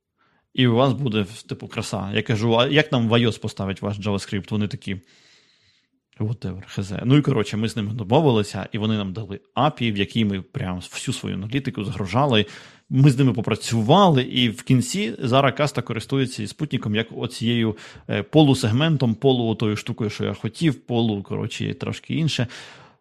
і 0.55 0.67
у 0.67 0.75
вас 0.75 0.93
буде 0.93 1.27
типу 1.49 1.69
краса. 1.69 2.11
Я 2.15 2.23
кажу, 2.23 2.59
а 2.59 2.67
як 2.67 2.93
нам 2.93 3.09
в 3.09 3.13
iOS 3.13 3.41
поставить 3.41 3.83
ваш 3.83 3.99
JavaScript? 3.99 4.51
Вони 4.51 4.69
такі. 4.69 5.01
Whatever, 6.21 6.63
хз. 6.67 6.93
Ну 7.05 7.17
і 7.17 7.23
коротше, 7.23 7.57
ми 7.57 7.69
з 7.69 7.77
ними 7.77 7.93
домовилися, 7.93 8.69
і 8.73 8.79
вони 8.79 8.97
нам 8.97 9.13
дали 9.13 9.41
API, 9.57 9.93
в 9.93 9.97
якій 9.97 10.25
ми 10.25 10.43
прям 10.43 10.77
всю 10.77 11.15
свою 11.15 11.35
аналітику 11.35 11.85
загружали. 11.85 12.47
Ми 12.91 13.11
з 13.11 13.19
ними 13.19 13.33
попрацювали, 13.33 14.23
і 14.23 14.49
в 14.49 14.63
кінці 14.63 15.15
зараз 15.19 15.55
каста 15.57 15.83
користується 15.83 16.43
і 16.43 16.47
спутником 16.47 16.95
як 16.95 17.07
оцією 17.17 17.77
е, 18.11 18.23
полусегментом, 18.23 19.15
полу 19.15 19.55
тою 19.55 19.77
штукою, 19.77 20.11
що 20.11 20.25
я 20.25 20.35
хотів, 20.35 20.75
полу, 20.75 21.23
коротше, 21.23 21.75
трошки 21.75 22.15
інше. 22.15 22.47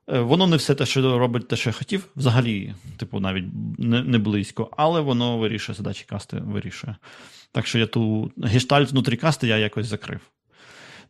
Е, 0.07 0.19
воно 0.19 0.47
не 0.47 0.57
все 0.57 0.75
те, 0.75 0.85
що 0.85 1.19
робить 1.19 1.47
те, 1.47 1.55
що 1.55 1.69
я 1.69 1.73
хотів, 1.73 2.07
взагалі, 2.15 2.73
типу, 2.97 3.19
навіть 3.19 3.45
не, 3.77 4.03
не 4.03 4.17
близько, 4.17 4.69
але 4.77 5.01
воно 5.01 5.37
вирішує 5.37 5.75
задачі 5.75 6.05
касти, 6.09 6.37
вирішує. 6.37 6.95
Так 7.51 7.67
що 7.67 7.79
я 7.79 7.87
ту 7.87 8.31
гештальт 8.37 8.91
внутрі 8.91 9.17
касти 9.17 9.47
я 9.47 9.57
якось 9.57 9.87
закрив. 9.87 10.19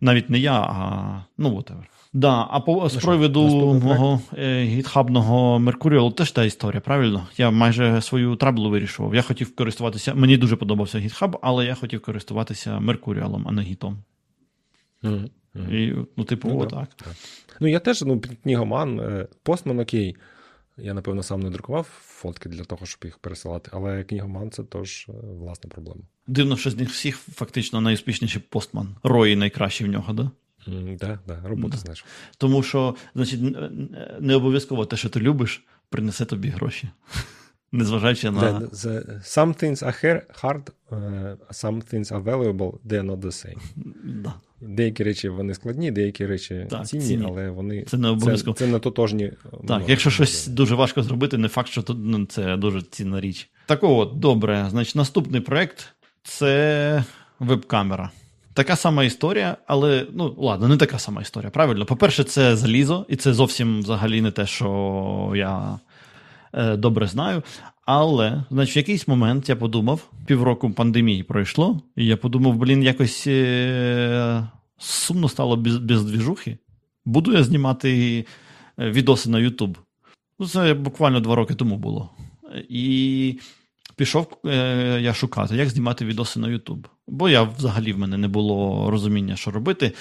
Навіть 0.02 0.30
не 0.30 0.40
я, 0.40 0.54
а 0.54 1.24
ну, 1.38 1.50
whatever. 1.50 1.95
Да, 2.16 2.48
а 2.50 2.60
по 2.60 2.90
з 2.90 2.96
приводу 2.96 3.74
мого 3.84 4.22
е, 4.38 4.64
гітхабного 4.64 5.60
Меркуріалу 5.60 6.12
теж 6.12 6.32
та 6.32 6.44
історія, 6.44 6.82
правильно? 6.82 7.28
Я 7.38 7.52
майже 7.52 8.02
свою 8.02 8.36
траблу 8.36 8.70
вирішував. 8.70 9.16
Я 9.16 9.22
хотів 9.22 9.56
користуватися. 9.56 10.14
Мені 10.14 10.38
дуже 10.38 10.56
подобався 10.56 10.98
GitHub, 10.98 11.40
але 11.42 11.66
я 11.66 11.76
хотів 11.76 12.02
користуватися 12.02 12.80
Меркуріалом, 12.80 13.46
а 13.48 13.52
не 13.52 13.62
гітом. 13.62 13.98
Mm-hmm. 15.04 15.30
І, 15.72 16.08
Ну, 16.18 16.24
типу, 16.24 16.48
ну, 16.48 16.60
отак. 16.60 16.90
Да. 17.00 17.12
Ну, 17.60 17.68
я 17.68 17.80
теж 17.80 18.02
ну, 18.02 18.22
книгоман, 18.44 19.28
постман 19.44 19.80
окей. 19.80 20.16
Я, 20.78 20.94
напевно, 20.94 21.24
сам 21.24 21.40
не 21.40 21.50
друкував 21.50 21.88
фотки 22.02 22.50
для 22.50 22.64
того, 22.64 22.86
щоб 22.86 23.00
їх 23.04 23.18
пересилати, 23.18 23.70
але 23.74 24.04
книгоман 24.04 24.52
це 24.52 24.64
теж 24.64 25.06
е, 25.10 25.14
власна 25.40 25.70
проблема. 25.70 26.02
Дивно, 26.28 26.58
що 26.58 26.72
з 26.72 26.78
них 26.78 26.90
всіх 26.90 27.18
фактично 27.18 27.82
найуспішніший 27.82 28.42
постман. 28.50 28.96
Рої 29.04 29.36
найкращий 29.36 29.88
в 29.88 29.90
нього, 29.90 30.08
так? 30.08 30.16
Да? 30.16 30.32
Да, 31.00 31.20
да, 31.28 31.42
робота 31.44 31.78
знаєш. 31.78 32.06
Тому 32.38 32.64
що, 32.64 32.96
значить, 33.16 33.42
не 34.20 34.36
обов'язково 34.36 34.86
те, 34.86 34.98
що 34.98 35.10
ти 35.10 35.20
любиш, 35.20 35.64
принесе 35.90 36.26
тобі 36.26 36.50
гроші. 36.50 36.90
Незважаючи 37.72 38.32
на. 38.32 38.42
The, 38.42 38.70
the, 38.70 39.20
some 39.20 39.64
things 39.64 39.84
are 39.84 40.22
hard, 40.42 40.70
uh, 40.92 41.36
some 41.52 41.94
things 41.94 42.12
are 42.12 42.24
valuable, 42.24 42.80
they 42.88 42.98
are 42.98 43.06
not 43.06 43.20
the 43.20 43.32
same. 43.32 43.58
Да. 44.04 44.34
Деякі 44.62 45.04
речі 45.04 45.30
вони 45.30 45.54
складні, 45.54 45.92
деякі 45.92 46.26
речі 46.26 46.68
так, 46.70 46.88
цінні, 46.88 47.06
цінні, 47.06 47.26
але 47.28 47.50
вони 47.50 47.84
це 47.84 47.98
не 47.98 48.08
обов'язково. 48.08 48.56
Це, 48.58 48.66
це 48.66 48.72
не 48.72 48.80
тотожні. 48.80 49.32
Так, 49.68 49.84
якщо 49.88 50.10
щось 50.10 50.48
дуже 50.48 50.76
важко 50.76 51.04
зробити, 51.04 51.38
не 51.38 51.48
факт, 51.48 51.70
що 51.70 51.84
ну, 51.90 52.26
це 52.26 52.58
дуже 52.58 52.82
цінна 52.82 53.22
річ. 53.22 53.50
Так 53.66 53.84
от, 53.84 54.20
добре, 54.20 54.68
значить, 54.70 54.96
наступний 54.96 55.42
проект 55.42 55.88
це 56.24 57.04
веб-камера. 57.40 58.12
Така 58.56 58.76
сама 58.76 59.04
історія, 59.04 59.58
але 59.68 60.08
ну 60.14 60.36
ладно, 60.38 60.68
не 60.68 60.78
така 60.78 61.00
сама 61.00 61.22
історія. 61.22 61.50
Правильно, 61.50 61.86
по-перше, 61.86 62.24
це 62.24 62.56
залізо, 62.56 63.06
і 63.10 63.16
це 63.16 63.34
зовсім 63.34 63.80
взагалі 63.80 64.22
не 64.22 64.32
те, 64.32 64.46
що 64.46 65.34
я 65.36 65.80
е, 66.54 66.76
добре 66.76 67.08
знаю. 67.08 67.44
Але, 67.86 68.44
значить, 68.52 68.76
в 68.76 68.78
якийсь 68.78 69.08
момент 69.08 69.50
я 69.50 69.56
подумав, 69.56 70.12
півроку 70.26 70.72
пандемії 70.72 71.24
пройшло, 71.24 71.82
і 71.96 72.06
я 72.06 72.18
подумав, 72.18 72.56
блін, 72.56 72.84
якось 72.84 73.28
е, 73.28 74.48
сумно 74.78 75.30
стало 75.30 75.56
без, 75.58 75.78
без 75.78 76.04
двіжухи. 76.04 76.58
Буду 77.06 77.34
я 77.34 77.44
знімати 77.44 78.26
е, 78.80 78.90
відоси 78.90 79.30
на 79.30 79.38
YouTube. 79.38 79.76
Ну, 80.40 80.48
це 80.48 80.74
буквально 80.74 81.20
два 81.20 81.36
роки 81.36 81.54
тому 81.54 81.78
було. 81.78 82.10
І 82.70 83.40
пішов 83.96 84.38
е, 84.46 85.00
я 85.02 85.14
шукати, 85.14 85.56
як 85.56 85.70
знімати 85.70 86.06
відоси 86.06 86.40
на 86.40 86.48
YouTube. 86.48 86.86
Бо 87.08 87.30
я 87.30 87.44
взагалі 87.44 87.94
в 87.94 88.00
мене 88.00 88.18
не 88.18 88.28
було 88.28 88.90
розуміння, 88.92 89.36
що 89.36 89.52
робити, 89.52 89.92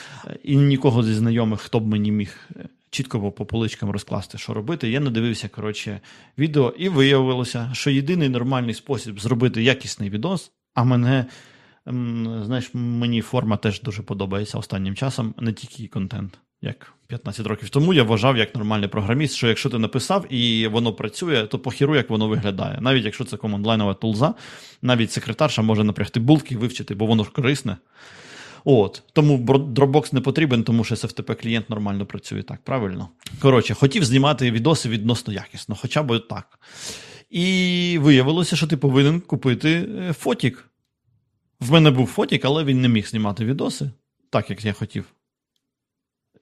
і 0.43 0.57
нікого 0.57 1.03
зі 1.03 1.15
знайомих, 1.15 1.61
хто 1.61 1.81
б 1.81 1.87
мені 1.87 2.13
міг 2.13 2.51
чітко 2.91 3.33
по 3.33 3.47
поличкам 3.47 3.91
розкласти, 3.91 4.39
що 4.39 4.55
робити. 4.55 4.91
Я 4.91 5.01
надивився 5.01 5.49
коротше, 5.49 6.01
відео, 6.39 6.75
і 6.79 6.89
виявилося, 6.89 7.71
що 7.73 7.91
єдиний 7.91 8.29
нормальний 8.29 8.75
спосіб 8.75 9.21
зробити 9.21 9.63
якісний 9.63 10.11
відос, 10.11 10.53
а 10.75 10.85
мене. 10.85 11.27
Знаєш, 12.43 12.71
мені 12.75 13.21
форма 13.21 13.57
теж 13.57 13.83
дуже 13.83 14.03
подобається 14.03 14.59
останнім 14.59 14.95
часом, 14.95 15.35
не 15.39 15.53
тільки 15.53 15.89
контент, 15.89 16.39
як 16.61 16.94
15 17.07 17.47
років 17.47 17.69
тому. 17.69 17.95
Я 17.95 18.03
вважав 18.03 18.37
як 18.37 18.55
нормальний 18.55 18.89
програміст, 18.89 19.35
що 19.35 19.49
якщо 19.49 19.71
ти 19.71 19.79
написав 19.79 20.33
і 20.33 20.67
воно 20.67 20.93
працює, 20.93 21.47
то 21.47 21.59
похіру, 21.59 21.97
як 21.97 22.11
воно 22.11 22.29
виглядає. 22.29 22.79
Навіть 22.81 23.05
якщо 23.05 23.25
це 23.25 23.37
командлайнова 23.37 23.95
тулза, 23.95 24.35
навіть 24.83 25.13
секретарша 25.13 25.63
може 25.63 25.85
напрягти 25.85 26.21
булки 26.21 26.55
і 26.55 26.57
вивчити, 26.57 26.95
бо 26.95 27.07
воно 27.07 27.25
ж 27.25 27.31
корисне. 27.31 27.77
От 28.65 29.03
Тому 29.13 29.39
Dropbox 29.47 30.15
не 30.15 30.21
потрібен, 30.21 30.65
тому 30.65 30.85
що 30.85 30.95
SFTP 30.95 31.43
клієнт 31.43 31.71
нормально 31.71 32.07
працює 32.07 32.43
так, 32.43 32.61
правильно? 32.65 33.09
Коротше, 33.41 33.75
хотів 33.75 34.05
знімати 34.05 34.51
відоси 34.51 34.89
відносно 34.89 35.33
якісно, 35.33 35.77
хоча 35.81 36.03
б 36.03 36.19
так. 36.19 36.59
І 37.31 37.99
виявилося, 38.01 38.57
що 38.57 38.67
ти 38.67 38.77
повинен 38.77 39.21
купити 39.21 39.89
е, 39.99 40.13
фотік. 40.13 40.71
В 41.61 41.73
мене 41.73 41.91
був 41.91 42.07
фотік, 42.07 42.45
але 42.45 42.65
він 42.65 42.81
не 42.81 42.89
міг 42.89 43.09
знімати 43.09 43.45
відоси, 43.45 43.91
так 44.31 44.51
як 44.51 44.65
я 44.65 44.73
хотів. 44.73 45.14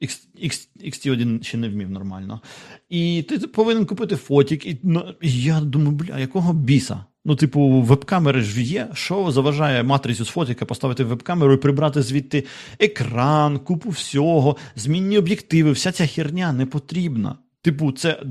XT1 0.03 1.43
ще 1.43 1.59
не 1.59 1.69
вмів 1.69 1.91
нормально. 1.91 2.41
І 2.89 3.25
ти 3.29 3.39
повинен 3.39 3.87
купити 3.87 4.17
фотік. 4.17 4.67
І, 4.67 4.79
ну, 4.83 5.15
і 5.21 5.43
я 5.43 5.61
думаю, 5.61 5.91
бля, 5.91 6.19
якого 6.19 6.53
біса? 6.53 7.05
Ну, 7.25 7.37
типу, 7.37 7.61
веб-камери 7.83 8.41
ж 8.41 8.63
є. 8.63 8.89
Що 8.95 9.31
заважає 9.31 9.83
матрицю 9.83 10.25
з 10.25 10.29
фотіка 10.29 10.65
поставити 10.65 11.05
веб-камеру 11.05 11.53
і 11.53 11.57
прибрати 11.57 12.03
звідти 12.03 12.45
екран, 12.79 13.59
купу 13.59 13.91
всього, 13.91 14.57
змінні 14.77 15.19
об'єктиви, 15.19 15.73
вся 15.73 15.93
ця 15.93 16.07
херня 16.07 16.53
не 16.53 16.67
потрібна. 16.67 17.39
Типу, 17.63 17.93
це 17.93 18.23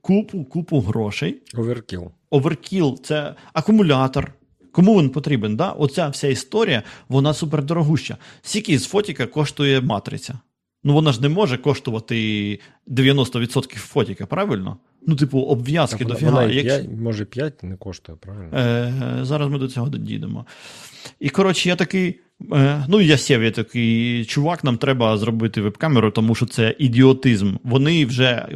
купу 0.00 0.44
купу 0.44 0.80
грошей. 0.80 1.42
Оверкіл. 1.54 2.10
Оверкіл 2.30 3.00
це 3.02 3.34
акумулятор. 3.52 4.32
Кому 4.72 5.00
він 5.00 5.10
потрібен? 5.10 5.56
Да? 5.56 5.70
Оця 5.70 6.08
вся 6.08 6.28
історія, 6.28 6.82
вона 7.08 7.34
супердорогуща. 7.34 8.16
Скільки 8.42 8.78
з 8.78 8.86
фотіка 8.86 9.26
коштує 9.26 9.80
матриця? 9.80 10.38
Ну 10.84 10.92
вона 10.92 11.12
ж 11.12 11.22
не 11.22 11.28
може 11.28 11.58
коштувати 11.58 12.58
90% 12.88 13.76
фотіка, 13.76 14.26
правильно? 14.26 14.76
Ну, 15.06 15.16
типу, 15.16 15.40
обв'язки 15.40 16.04
до 16.04 16.14
фіга. 16.14 16.44
Як... 16.44 16.92
Може, 17.00 17.24
5 17.24 17.62
не 17.62 17.76
коштує, 17.76 18.18
правильно? 18.20 18.58
Е, 18.58 19.24
Зараз 19.24 19.48
ми 19.48 19.58
до 19.58 19.68
цього 19.68 19.88
дійдемо. 19.88 20.46
І, 21.20 21.30
коротше, 21.30 21.68
я 21.68 21.76
такий. 21.76 22.20
Е, 22.52 22.84
ну, 22.88 23.00
я 23.00 23.18
сів, 23.18 23.42
я 23.42 23.50
такий 23.50 24.24
чувак, 24.24 24.64
нам 24.64 24.76
треба 24.76 25.16
зробити 25.18 25.60
веб-камеру, 25.60 26.10
тому 26.10 26.34
що 26.34 26.46
це 26.46 26.76
ідіотизм. 26.78 27.56
Вони 27.64 28.06
вже 28.06 28.48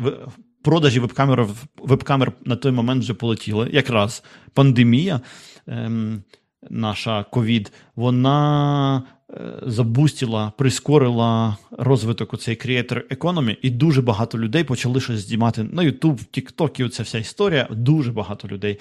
продажі 0.62 1.00
веб-камер 1.00 1.48
веб-камер 1.78 2.32
на 2.44 2.56
той 2.56 2.72
момент 2.72 3.02
вже 3.02 3.14
полетіли. 3.14 3.70
Якраз 3.72 4.22
пандемія. 4.52 5.20
Ем, 5.66 6.22
наша 6.70 7.24
ковід, 7.24 7.72
вона 7.96 9.02
е, 9.30 9.58
забустила, 9.62 10.52
прискорила 10.58 11.56
розвиток 11.70 12.34
у 12.34 12.36
цей 12.36 12.54
creator 12.56 13.16
economy, 13.16 13.56
і 13.62 13.70
дуже 13.70 14.02
багато 14.02 14.38
людей 14.38 14.64
почали 14.64 15.00
щось 15.00 15.26
знімати 15.28 15.62
на 15.62 15.82
YouTube, 15.82 16.18
TikTok, 16.38 16.80
і 16.80 16.84
оця 16.84 17.02
вся 17.02 17.18
історія. 17.18 17.68
Дуже 17.70 18.12
багато 18.12 18.48
людей. 18.48 18.78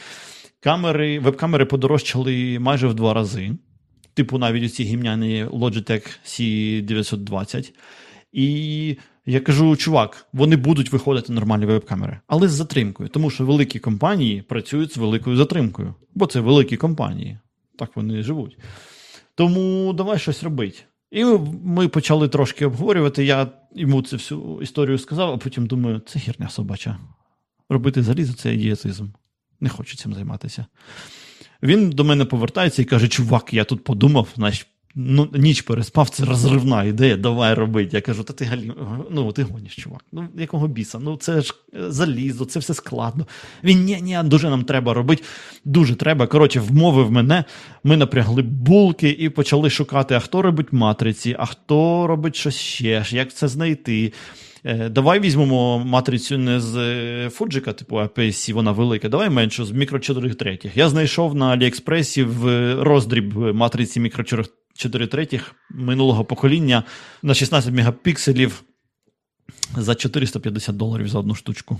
Камери, 0.59 1.19
Веб-камери 1.19 1.65
подорожчали 1.65 2.59
майже 2.59 2.87
в 2.87 2.93
два 2.93 3.13
рази. 3.13 3.51
Типу, 4.13 4.37
навіть 4.37 4.73
ці 4.73 4.83
гімняні 4.83 5.45
Logitech 5.45 6.17
C920. 6.25 7.73
І 8.31 8.97
я 9.25 9.39
кажу, 9.39 9.75
чувак, 9.75 10.27
вони 10.33 10.55
будуть 10.55 10.91
виходити 10.91 11.33
нормальні 11.33 11.65
веб-камери, 11.65 12.19
але 12.27 12.47
з 12.47 12.51
затримкою, 12.51 13.09
тому 13.09 13.29
що 13.29 13.45
великі 13.45 13.79
компанії 13.79 14.41
працюють 14.41 14.93
з 14.93 14.97
великою 14.97 15.37
затримкою, 15.37 15.95
бо 16.15 16.25
це 16.25 16.39
великі 16.39 16.77
компанії. 16.77 17.37
Так 17.77 17.89
вони 17.95 18.23
живуть. 18.23 18.57
Тому 19.36 19.93
давай 19.93 20.19
щось 20.19 20.43
робити. 20.43 20.79
І 21.11 21.25
ми 21.63 21.88
почали 21.88 22.27
трошки 22.27 22.65
обговорювати. 22.65 23.25
Я 23.25 23.47
йому 23.75 24.01
цю 24.01 24.15
всю 24.15 24.59
історію 24.61 24.97
сказав, 24.97 25.33
а 25.33 25.38
потім 25.38 25.65
думаю, 25.65 25.99
це 25.99 26.19
херня 26.19 26.49
собача. 26.49 26.97
Робити 27.69 28.03
залізо 28.03 28.33
це 28.33 28.53
ідіотизм. 28.53 29.07
Не 29.59 29.69
хочу 29.69 29.97
цим 29.97 30.13
займатися. 30.13 30.65
Він 31.63 31.89
до 31.89 32.03
мене 32.03 32.25
повертається 32.25 32.81
і 32.81 32.86
каже: 32.86 33.07
Чувак, 33.07 33.53
я 33.53 33.63
тут 33.63 33.83
подумав, 33.83 34.27
значить, 34.36 34.67
ну, 34.95 35.29
ніч 35.33 35.61
переспав, 35.61 36.09
це 36.09 36.25
розривна 36.25 36.83
ідея, 36.83 37.17
давай 37.17 37.53
робити. 37.53 37.89
Я 37.93 38.01
кажу, 38.01 38.23
та 38.23 38.33
ти 38.33 38.45
галі... 38.45 38.71
ну 39.11 39.31
ти 39.31 39.43
гониш, 39.43 39.75
чувак. 39.75 40.05
Ну, 40.11 40.27
якого 40.37 40.67
біса? 40.67 40.99
Ну 40.99 41.17
це 41.17 41.41
ж 41.41 41.55
е, 41.73 41.91
залізо, 41.91 42.45
це 42.45 42.59
все 42.59 42.73
складно. 42.73 43.27
Він 43.63 43.83
ні, 43.83 43.99
ні, 44.01 44.19
дуже 44.23 44.49
нам 44.49 44.63
треба 44.63 44.93
робити. 44.93 45.23
Дуже 45.65 45.95
треба. 45.95 46.27
Коротше, 46.27 46.59
вмовив 46.59 47.11
мене. 47.11 47.43
Ми 47.83 47.97
напрягли 47.97 48.41
булки 48.41 49.09
і 49.09 49.29
почали 49.29 49.69
шукати, 49.69 50.15
а 50.15 50.19
хто 50.19 50.41
робить 50.41 50.73
матриці, 50.73 51.35
а 51.39 51.45
хто 51.45 52.07
робить 52.07 52.35
щось 52.35 52.55
ще, 52.55 53.05
як 53.09 53.33
це 53.33 53.47
знайти. 53.47 54.13
Е, 54.63 54.89
давай 54.89 55.19
візьмемо 55.19 55.79
матрицю 55.79 56.37
не 56.37 56.59
з 56.59 56.77
е, 56.77 57.29
Фуджика, 57.29 57.73
типу 57.73 57.95
APS-C, 57.95 58.53
вона 58.53 58.71
велика, 58.71 59.09
давай 59.09 59.29
меншу, 59.29 59.65
з 59.65 59.71
мікро 59.71 59.99
4 59.99 60.33
третіх. 60.33 60.77
Я 60.77 60.89
знайшов 60.89 61.35
на 61.35 61.45
Аліекспресі 61.45 62.23
в 62.23 62.73
роздріб 62.83 63.37
матриці 63.37 63.99
мікро 63.99 64.23
4 64.78 65.07
третіх 65.07 65.55
минулого 65.69 66.26
покоління 66.26 66.84
на 67.23 67.34
16 67.34 67.73
мегапікселів 67.73 68.63
за 69.78 69.95
450 69.95 70.78
доларів 70.78 71.07
за 71.07 71.19
одну 71.19 71.36
штучку. 71.36 71.80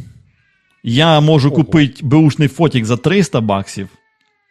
Я 0.84 1.20
можу 1.20 1.48
Ого. 1.48 1.56
купити 1.56 2.06
беушний 2.06 2.48
фотік 2.48 2.86
за 2.86 2.98
300 2.98 3.42
баксів, 3.42 3.90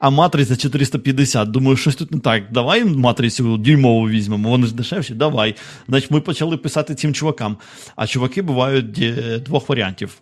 а 0.01 0.11
матриця 0.11 0.57
450. 0.57 1.51
Думаю, 1.51 1.77
щось 1.77 1.97
тут 1.97 2.13
не 2.13 2.21
так. 2.21 2.53
Давай 2.53 2.85
матрицю 2.85 3.57
дюймову 3.57 4.09
візьмемо, 4.09 4.49
вони 4.49 4.67
ж 4.67 4.75
дешевші, 4.75 5.15
давай. 5.15 5.55
Значить, 5.89 6.11
ми 6.11 6.21
почали 6.21 6.57
писати 6.57 6.95
цим 6.95 7.15
чувакам. 7.15 7.57
А 7.97 8.07
чуваки 8.07 8.43
бувають 8.43 8.99
е, 8.99 9.39
двох 9.39 9.69
варіантів. 9.69 10.19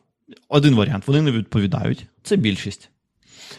Один 0.49 0.75
варіант, 0.75 1.05
вони 1.07 1.23
не 1.23 1.31
відповідають. 1.31 2.07
Це 2.23 2.37
більшість. 2.37 2.91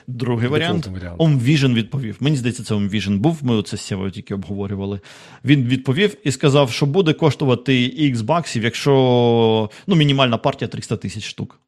Другий 0.07 0.49
варіант 0.49 0.89
Омвіжен 1.17 1.73
відповів. 1.73 2.17
Мені 2.19 2.37
здається, 2.37 2.63
це 2.63 2.75
Омвіжен 2.75 3.19
був. 3.19 3.39
Ми 3.41 3.55
оце 3.55 3.77
з 3.77 3.81
Сєвою 3.81 4.11
тільки 4.11 4.33
обговорювали. 4.33 4.99
Він 5.45 5.63
відповів 5.63 6.17
і 6.23 6.31
сказав, 6.31 6.71
що 6.71 6.85
буде 6.85 7.13
коштувати 7.13 7.73
X 7.87 8.23
баксів, 8.23 8.63
якщо 8.63 9.69
ну, 9.87 9.95
мінімальна 9.95 10.37
партія 10.37 10.67
300 10.67 10.97
тисяч 10.97 11.23
штук. 11.23 11.59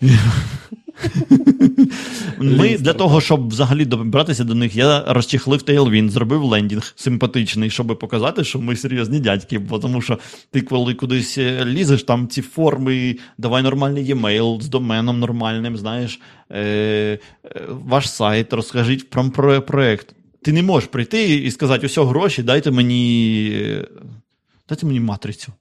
Ми 2.38 2.78
для 2.78 2.92
того, 2.92 3.20
щоб 3.20 3.48
взагалі 3.48 3.84
добратися 3.84 4.44
до 4.44 4.54
них, 4.54 4.76
я 4.76 5.04
розчехлив 5.08 5.60
Tailwind, 5.60 6.08
зробив 6.08 6.44
лендінг 6.44 6.92
симпатичний, 6.96 7.70
щоб 7.70 7.98
показати, 7.98 8.44
що 8.44 8.58
ми 8.58 8.76
серйозні 8.76 9.20
дядьки. 9.20 9.58
Бо 9.58 9.78
тому 9.78 10.02
що 10.02 10.18
ти, 10.50 10.60
коли 10.60 10.94
кудись 10.94 11.38
е, 11.38 11.64
лізеш, 11.64 12.02
там 12.02 12.28
ці 12.28 12.42
форми, 12.42 13.16
давай 13.38 13.62
нормальний 13.62 14.14
e-mail 14.14 14.60
з 14.60 14.68
доменом 14.68 15.18
нормальним, 15.18 15.76
знаєш, 15.76 16.20
е, 16.50 16.60
е, 16.60 17.18
ваш 17.68 18.10
сайт, 18.10 18.52
розкажіть 18.52 19.10
про 19.10 19.30
проект. 19.62 20.14
Ти 20.42 20.52
не 20.52 20.62
можеш 20.62 20.88
прийти 20.88 21.34
і 21.34 21.50
сказати, 21.50 21.86
ось 21.86 21.98
гроші, 21.98 22.42
дайте 22.42 22.70
мені 22.70 23.52
е, 23.54 23.86
дайте 24.68 24.86
мені 24.86 25.00
матрицю. 25.00 25.52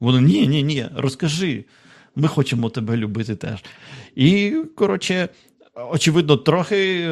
Вони 0.00 0.20
ні, 0.20 0.46
ні, 0.46 0.62
ні, 0.62 0.86
розкажи. 0.94 1.64
Ми 2.16 2.28
хочемо 2.28 2.70
тебе 2.70 2.96
любити 2.96 3.36
теж. 3.36 3.64
І, 4.14 4.56
коротше, 4.76 5.28
очевидно, 5.90 6.36
трохи 6.36 7.10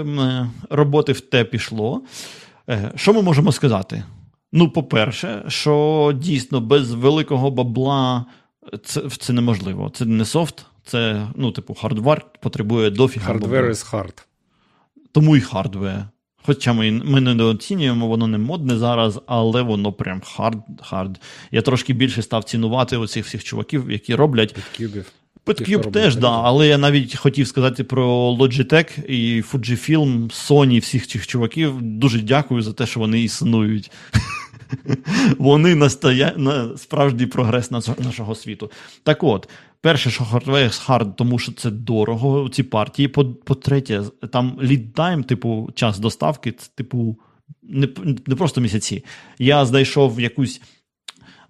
роботи 0.70 1.12
в 1.12 1.20
те 1.20 1.44
пішло. 1.44 2.02
Е, 2.68 2.92
що 2.96 3.12
ми 3.12 3.22
можемо 3.22 3.52
сказати? 3.52 4.04
Ну, 4.52 4.70
по-перше, 4.70 5.44
що 5.48 6.12
дійсно 6.16 6.60
без 6.60 6.92
великого 6.92 7.50
бабла 7.50 8.24
це 8.84 9.02
це 9.18 9.32
неможливо. 9.32 9.90
Це 9.94 10.04
не 10.04 10.24
софт, 10.24 10.66
це, 10.84 11.28
ну, 11.34 11.52
типу, 11.52 11.74
hardware 11.74 12.26
потребує 12.40 12.90
дофіга. 12.90 13.32
Hardware 13.32 13.68
is 13.68 13.92
hard. 13.92 14.24
Тому 15.12 15.36
і 15.36 15.40
hardware. 15.40 16.08
Хоча 16.46 16.72
ми 16.72 16.90
ми 16.90 17.20
недооцінюємо, 17.20 18.06
воно 18.06 18.26
не 18.26 18.38
модне 18.38 18.78
зараз, 18.78 19.20
але 19.26 19.62
воно 19.62 19.92
прям 19.92 20.20
hard. 20.24 20.58
hard. 20.82 21.20
Я 21.50 21.62
трошки 21.62 21.92
більше 21.92 22.22
став 22.22 22.44
цінувати 22.44 22.96
оцих 22.96 23.26
всіх 23.26 23.44
чуваків, 23.44 23.90
які 23.90 24.14
роблять. 24.14 24.54
Підкюбів. 24.54 25.06
Підкюб 25.44 25.92
теж, 25.92 26.16
да, 26.16 26.30
але 26.30 26.68
я 26.68 26.78
навіть 26.78 27.16
хотів 27.16 27.46
сказати 27.46 27.84
про 27.84 28.30
Logitech 28.30 29.04
і 29.06 29.42
Fujifilm, 29.42 30.48
Sony, 30.48 30.80
всіх 30.80 31.06
цих 31.06 31.26
чуваків. 31.26 31.82
Дуже 31.82 32.20
дякую 32.20 32.62
за 32.62 32.72
те, 32.72 32.86
що 32.86 33.00
вони 33.00 33.22
існують. 33.22 33.90
Вони 35.38 35.74
настає 35.74 36.32
на 36.36 36.76
справжній 36.78 37.26
прогрес 37.26 37.70
нашого 37.70 38.34
світу. 38.34 38.70
Так 39.02 39.22
от, 39.22 39.48
перше, 39.84 40.10
що 40.10 40.24
Hardware 40.24 40.86
Hard, 40.86 41.14
тому 41.14 41.38
що 41.38 41.52
це 41.52 41.70
дорого, 41.70 42.48
ці 42.48 42.62
партії. 42.62 43.08
По-третє, 43.08 44.02
там 44.32 44.58
lead 44.62 44.92
time, 44.92 45.24
типу, 45.24 45.70
час 45.74 45.98
доставки, 45.98 46.52
це, 46.52 46.68
типу, 46.74 47.16
не, 47.62 47.88
не 48.26 48.34
просто 48.34 48.60
місяці. 48.60 49.04
Я 49.38 49.66
знайшов 49.66 50.20
якусь 50.20 50.60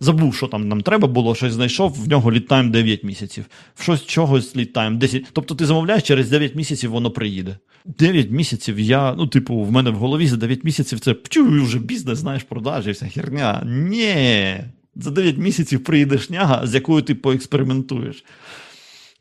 Забув, 0.01 0.35
що 0.35 0.47
там 0.47 0.69
нам 0.69 0.81
треба 0.81 1.09
було, 1.09 1.35
щось 1.35 1.53
знайшов, 1.53 1.93
в 1.93 2.09
нього 2.09 2.33
літтайм 2.33 2.71
9 2.71 3.05
місяців. 3.05 3.45
В 3.75 3.83
щось 3.83 4.07
чогось 4.07 4.57
літтайм 4.57 4.99
10. 4.99 5.27
Тобто 5.33 5.55
ти 5.55 5.67
замовляєш, 5.67 6.03
через 6.03 6.31
9 6.31 6.55
місяців 6.55 6.91
воно 6.91 7.11
приїде. 7.11 7.59
9 7.85 8.31
місяців 8.31 8.81
я, 8.81 9.15
ну, 9.15 9.27
типу, 9.27 9.57
в 9.57 9.73
мене 9.73 9.91
в 9.91 9.95
голові 9.95 10.27
за 10.27 10.37
9 10.37 10.65
місяців 10.65 11.01
це 11.01 11.15
пчу, 11.15 11.63
вже 11.65 11.79
бізнес, 11.79 12.19
знаєш, 12.19 12.43
продажі, 12.43 12.91
вся 12.91 13.07
херня. 13.07 13.63
Ні. 13.67 14.57
За 14.97 15.11
9 15.11 15.39
місяців 15.39 15.85
приїде 15.85 16.19
шняга, 16.19 16.67
з 16.67 16.75
якою 16.75 17.03
ти 17.03 17.15
поекспериментуєш. 17.15 18.25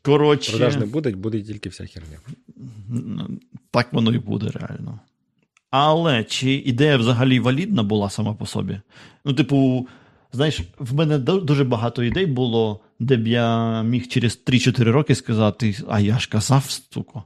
Коротше. 0.02 0.52
Продаж 0.52 0.76
не 0.76 0.86
буде, 0.86 1.10
буде 1.10 1.42
тільки 1.42 1.68
вся 1.68 1.86
херня. 1.86 2.18
Так 3.70 3.92
воно 3.92 4.12
і 4.12 4.18
буде 4.18 4.50
реально. 4.54 5.00
Але 5.70 6.24
чи 6.24 6.52
ідея 6.52 6.96
взагалі 6.96 7.40
валідна 7.40 7.82
була 7.82 8.10
сама 8.10 8.34
по 8.34 8.46
собі? 8.46 8.80
Ну, 9.24 9.34
типу, 9.34 9.88
знаєш, 10.32 10.60
в 10.78 10.94
мене 10.94 11.18
дуже 11.18 11.64
багато 11.64 12.02
ідей 12.02 12.26
було, 12.26 12.80
де 13.00 13.16
б 13.16 13.26
я 13.26 13.82
міг 13.82 14.08
через 14.08 14.40
3-4 14.46 14.84
роки 14.84 15.14
сказати, 15.14 15.76
а 15.88 16.00
я 16.00 16.18
ж 16.18 16.28
казав, 16.28 16.70
стуко. 16.70 17.24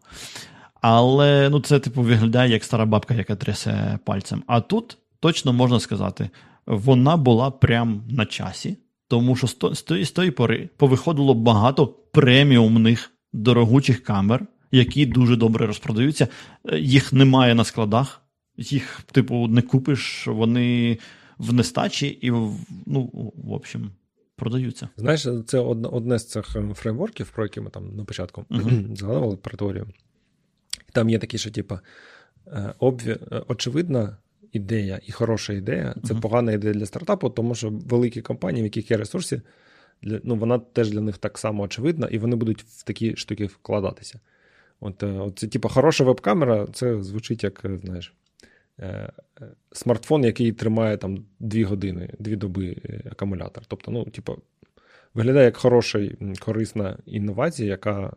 Але 0.80 1.48
ну, 1.50 1.60
це, 1.60 1.78
типу, 1.78 2.02
виглядає 2.02 2.52
як 2.52 2.64
стара 2.64 2.86
бабка, 2.86 3.14
яка 3.14 3.36
трясе 3.36 3.98
пальцем. 4.04 4.42
А 4.46 4.60
тут 4.60 4.98
точно 5.20 5.52
можна 5.52 5.80
сказати, 5.80 6.30
вона 6.68 7.16
була 7.16 7.50
прям 7.50 8.02
на 8.10 8.26
часі, 8.26 8.76
тому 9.08 9.36
що 9.36 9.46
з 9.74 9.82
тої, 9.82 10.04
з 10.04 10.10
тої 10.10 10.30
пори 10.30 10.68
повиходило 10.76 11.34
багато 11.34 11.86
преміумних 11.86 13.10
дорогучих 13.32 14.02
камер, 14.02 14.46
які 14.72 15.06
дуже 15.06 15.36
добре 15.36 15.66
розпродаються. 15.66 16.28
Їх 16.78 17.12
немає 17.12 17.54
на 17.54 17.64
складах, 17.64 18.22
їх, 18.56 19.00
типу, 19.12 19.48
не 19.48 19.62
купиш, 19.62 20.26
вони 20.26 20.98
в 21.38 21.52
нестачі 21.52 22.18
і, 22.22 22.30
ну, 22.86 23.10
в 23.34 23.52
общем. 23.52 23.90
Продаються. 24.36 24.88
Знаєш, 24.96 25.26
це 25.46 25.58
одне 25.58 26.18
з 26.18 26.28
цих 26.28 26.56
ем, 26.56 26.74
фреймворків, 26.74 27.30
про 27.30 27.44
які 27.44 27.60
ми 27.60 27.70
там 27.70 27.96
на 27.96 28.04
початку 28.04 28.44
uh-huh. 28.50 28.96
згадували 28.96 29.36
про 29.36 29.56
теорію. 29.56 29.86
Там 30.92 31.10
є 31.10 31.18
такі, 31.18 31.38
що, 31.38 31.50
типу, 31.50 31.78
обві... 32.78 33.10
Е, 33.32 33.42
очевидна 33.48 34.16
ідея 34.52 35.00
і 35.06 35.12
хороша 35.12 35.52
ідея 35.52 35.94
це 36.04 36.14
uh-huh. 36.14 36.20
погана 36.20 36.52
ідея 36.52 36.74
для 36.74 36.86
стартапу, 36.86 37.30
тому 37.30 37.54
що 37.54 37.70
великі 37.70 38.22
компанії, 38.22 38.62
в 38.62 38.66
яких 38.66 38.90
є 38.90 38.96
ресурси, 38.96 39.42
для, 40.02 40.20
ну, 40.24 40.36
вона 40.36 40.58
теж 40.58 40.90
для 40.90 41.00
них 41.00 41.18
так 41.18 41.38
само 41.38 41.62
очевидна, 41.62 42.06
і 42.06 42.18
вони 42.18 42.36
будуть 42.36 42.62
в 42.62 42.82
такі 42.82 43.16
штуки 43.16 43.46
вкладатися. 43.46 44.20
От, 44.80 45.02
е, 45.02 45.06
от 45.06 45.38
це, 45.38 45.46
типу, 45.46 45.68
хороша 45.68 46.04
веб-камера, 46.04 46.66
це 46.72 47.02
звучить 47.02 47.44
як, 47.44 47.64
е, 47.64 47.78
знаєш, 47.78 48.14
смартфон, 49.72 50.24
який 50.24 50.52
тримає 50.52 50.96
там 50.96 51.24
2 51.40 51.64
години, 51.64 52.10
2 52.18 52.36
доби 52.36 52.76
акумулятор. 53.10 53.64
Тобто, 53.68 53.90
ну, 53.90 54.04
типу, 54.04 54.38
виглядає 55.14 55.44
як 55.44 55.56
хороша, 55.56 56.10
корисна 56.40 56.98
інновація, 57.06 57.68
яка 57.68 58.12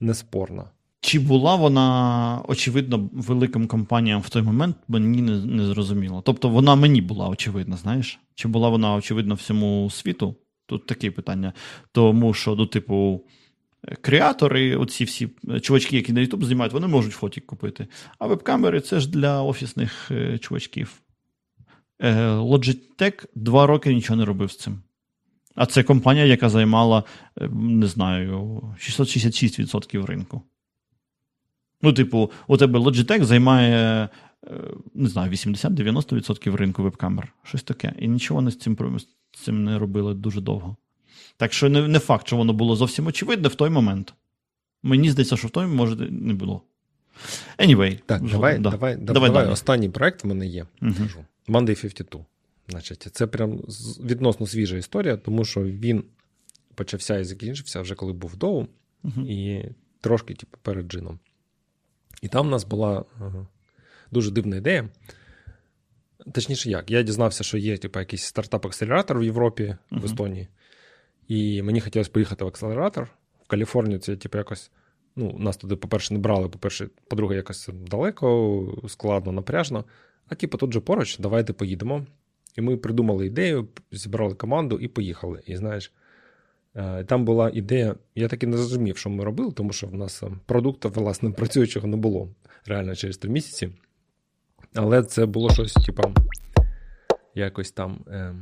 неспорна. 0.00 0.70
Чи 1.04 1.18
була 1.18 1.54
вона, 1.54 2.42
очевидно, 2.48 3.10
великим 3.12 3.66
компаніям 3.66 4.20
в 4.20 4.28
той 4.28 4.42
момент, 4.42 4.76
мені 4.88 5.22
не, 5.22 5.36
не 5.46 5.66
зрозуміло. 5.66 6.22
Тобто 6.26 6.48
вона 6.48 6.74
мені 6.74 7.00
була 7.02 7.28
очевидна, 7.28 7.76
знаєш? 7.76 8.20
Чи 8.34 8.48
була 8.48 8.68
вона 8.68 8.94
очевидна 8.94 9.34
всьому 9.34 9.90
світу? 9.90 10.36
Тут 10.66 10.86
таке 10.86 11.10
питання. 11.10 11.52
Тому 11.92 12.34
що, 12.34 12.54
ну, 12.54 12.66
типу, 12.66 13.24
креатори, 14.00 14.76
оці 14.76 15.04
всі 15.04 15.28
чувачки, 15.60 15.96
які 15.96 16.12
на 16.12 16.20
YouTube 16.20 16.44
знімають, 16.44 16.72
вони 16.72 16.86
можуть 16.86 17.12
фотік 17.12 17.46
купити. 17.46 17.86
А 18.18 18.26
веб-камери 18.26 18.80
це 18.80 19.00
ж 19.00 19.10
для 19.10 19.42
офісних 19.42 20.10
е, 20.10 20.38
чувачків. 20.38 21.00
Е, 21.98 22.14
Logitech 22.28 23.26
два 23.34 23.66
роки 23.66 23.94
нічого 23.94 24.16
не 24.16 24.24
робив 24.24 24.52
з 24.52 24.56
цим. 24.56 24.82
А 25.54 25.66
це 25.66 25.82
компанія, 25.82 26.26
яка 26.26 26.48
займала, 26.48 27.04
е, 27.40 27.48
не 27.48 27.86
знаю, 27.86 28.62
666% 28.78 30.06
ринку. 30.06 30.42
Ну, 31.82 31.92
типу, 31.92 32.30
у 32.46 32.56
тебе 32.56 32.78
Logitech 32.78 33.24
займає, 33.24 34.08
е, 34.46 34.50
не 34.94 35.08
знаю, 35.08 35.30
80-90% 35.30 36.56
ринку 36.56 36.82
веб-камер. 36.82 37.32
Щось 37.42 37.62
таке. 37.62 37.94
І 37.98 38.08
нічого 38.08 38.38
вони 38.40 38.50
з 38.50 38.58
цим 38.58 38.98
з 39.34 39.40
цим 39.40 39.64
не 39.64 39.78
робили 39.78 40.14
дуже 40.14 40.40
довго. 40.40 40.76
Так 41.36 41.52
що 41.52 41.68
не 41.68 41.88
не 41.88 41.98
факт, 41.98 42.26
що 42.26 42.36
воно 42.36 42.52
було 42.52 42.76
зовсім 42.76 43.06
очевидне 43.06 43.48
в 43.48 43.54
той 43.54 43.70
момент. 43.70 44.14
Мені 44.82 45.10
здається, 45.10 45.36
що 45.36 45.48
в 45.48 45.50
той 45.50 45.66
може 45.66 45.96
не 46.10 46.34
було. 46.34 46.62
Anyway. 47.58 48.00
Так, 48.06 48.22
давай, 48.22 48.58
да. 48.58 48.70
давай, 48.70 48.96
давай, 48.96 49.30
давай, 49.30 49.46
останній 49.46 49.88
проект 49.88 50.24
в 50.24 50.26
мене 50.26 50.46
є. 50.46 50.66
Uh-huh. 50.82 51.24
Monday 51.48 51.80
52. 51.80 52.24
Значить, 52.68 53.08
Це 53.12 53.26
прям 53.26 53.52
відносно 54.04 54.46
свіжа 54.46 54.76
історія, 54.76 55.16
тому 55.16 55.44
що 55.44 55.62
він 55.62 56.04
почався 56.74 57.18
і 57.18 57.24
закінчився 57.24 57.80
вже 57.80 57.94
коли 57.94 58.12
був 58.12 58.36
DOU, 58.36 58.66
uh-huh. 59.04 59.26
і 59.26 59.68
трошки 60.00 60.34
типу, 60.34 60.58
перед 60.62 60.86
джином. 60.86 61.18
І 62.22 62.28
там 62.28 62.46
у 62.46 62.50
нас 62.50 62.64
була 62.64 63.04
дуже 64.10 64.30
дивна 64.30 64.56
ідея. 64.56 64.88
Точніше, 66.32 66.70
як? 66.70 66.90
Я 66.90 67.02
дізнався, 67.02 67.44
що 67.44 67.58
є 67.58 67.78
типу, 67.78 67.98
якийсь 67.98 68.34
стартап-акселератор 68.34 69.18
в 69.18 69.24
Європі, 69.24 69.62
uh-huh. 69.62 70.00
в 70.00 70.04
Естонії. 70.04 70.48
І 71.28 71.62
мені 71.62 71.80
хотілося 71.80 72.10
поїхати 72.10 72.44
в 72.44 72.48
акселератор. 72.48 73.08
В 73.44 73.46
Каліфорнію 73.46 73.98
це, 73.98 74.16
типу, 74.16 74.38
якось. 74.38 74.70
Ну, 75.16 75.36
нас 75.38 75.56
туди, 75.56 75.76
по-перше, 75.76 76.14
не 76.14 76.20
брали, 76.20 76.48
по-перше, 76.48 76.88
по-друге, 77.08 77.36
якось 77.36 77.68
далеко, 77.72 78.82
складно, 78.88 79.32
напряжно. 79.32 79.84
А 80.28 80.34
типу, 80.34 80.58
тут 80.58 80.72
же 80.72 80.80
поруч, 80.80 81.18
давайте 81.18 81.52
поїдемо. 81.52 82.06
І 82.56 82.60
ми 82.60 82.76
придумали 82.76 83.26
ідею, 83.26 83.68
зібрали 83.92 84.34
команду 84.34 84.78
і 84.78 84.88
поїхали. 84.88 85.42
І 85.46 85.56
знаєш, 85.56 85.92
Е, 85.92 86.01
там 87.06 87.24
була 87.24 87.50
ідея, 87.54 87.94
я 88.14 88.28
таки 88.28 88.46
не 88.46 88.56
зрозумів, 88.56 88.96
що 88.96 89.10
ми 89.10 89.24
робили, 89.24 89.52
тому 89.52 89.72
що 89.72 89.86
в 89.86 89.94
нас 89.94 90.22
е, 90.22 90.26
продукту, 90.46 90.88
власне, 90.88 91.30
працюючого 91.30 91.86
не 91.86 91.96
було 91.96 92.28
реально 92.66 92.94
через 92.94 93.16
три 93.16 93.30
місяці. 93.30 93.70
Але 94.74 95.02
це 95.02 95.26
було 95.26 95.50
щось, 95.50 95.72
типу, 95.72 96.02
якось 97.34 97.72
там. 97.72 98.04
Е, 98.08 98.34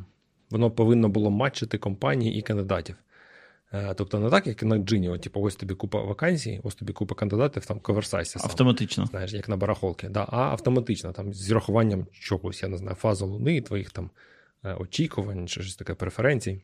воно 0.51 0.70
повинно 0.70 1.09
було 1.09 1.31
матчити 1.31 1.78
компанії 1.78 2.39
і 2.39 2.43
кандидатів. 2.43 2.97
Тобто 3.97 4.18
не 4.18 4.31
так, 4.31 4.47
як 4.47 4.62
на 4.62 4.78
джині, 4.78 5.18
типу, 5.18 5.41
ось 5.41 5.57
тобі 5.57 5.74
купа 5.74 6.03
вакансій, 6.03 6.61
ось 6.62 6.74
тобі 6.74 6.93
купа 6.93 7.14
кандидатів, 7.14 7.66
там 7.66 7.81
коверсайсі. 7.81 8.39
Автоматично. 8.43 9.07
Знаєш, 9.07 9.33
як 9.33 9.49
на 9.49 9.57
барахолки. 9.57 10.09
Да, 10.09 10.26
А 10.28 10.41
автоматично, 10.41 11.12
там, 11.12 11.33
з 11.33 11.51
рахуванням 11.51 12.07
чогось, 12.12 12.62
я 12.62 12.68
не 12.68 12.76
знаю, 12.76 12.97
фази 12.97 13.24
луни, 13.24 13.61
твоїх 13.61 13.91
там 13.91 14.11
очікувань, 14.78 15.49
чи 15.49 15.62
щось 15.62 15.76
таке 15.76 15.95
преференцій. 15.95 16.62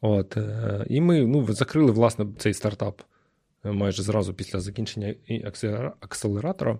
От, 0.00 0.36
е, 0.36 0.86
І 0.88 1.00
ми 1.00 1.26
ну, 1.26 1.52
закрили 1.52 1.92
власне 1.92 2.26
цей 2.38 2.54
стартап 2.54 3.02
е, 3.64 3.72
майже 3.72 4.02
зразу 4.02 4.34
після 4.34 4.60
закінчення 4.60 5.14
акселератора. 6.00 6.78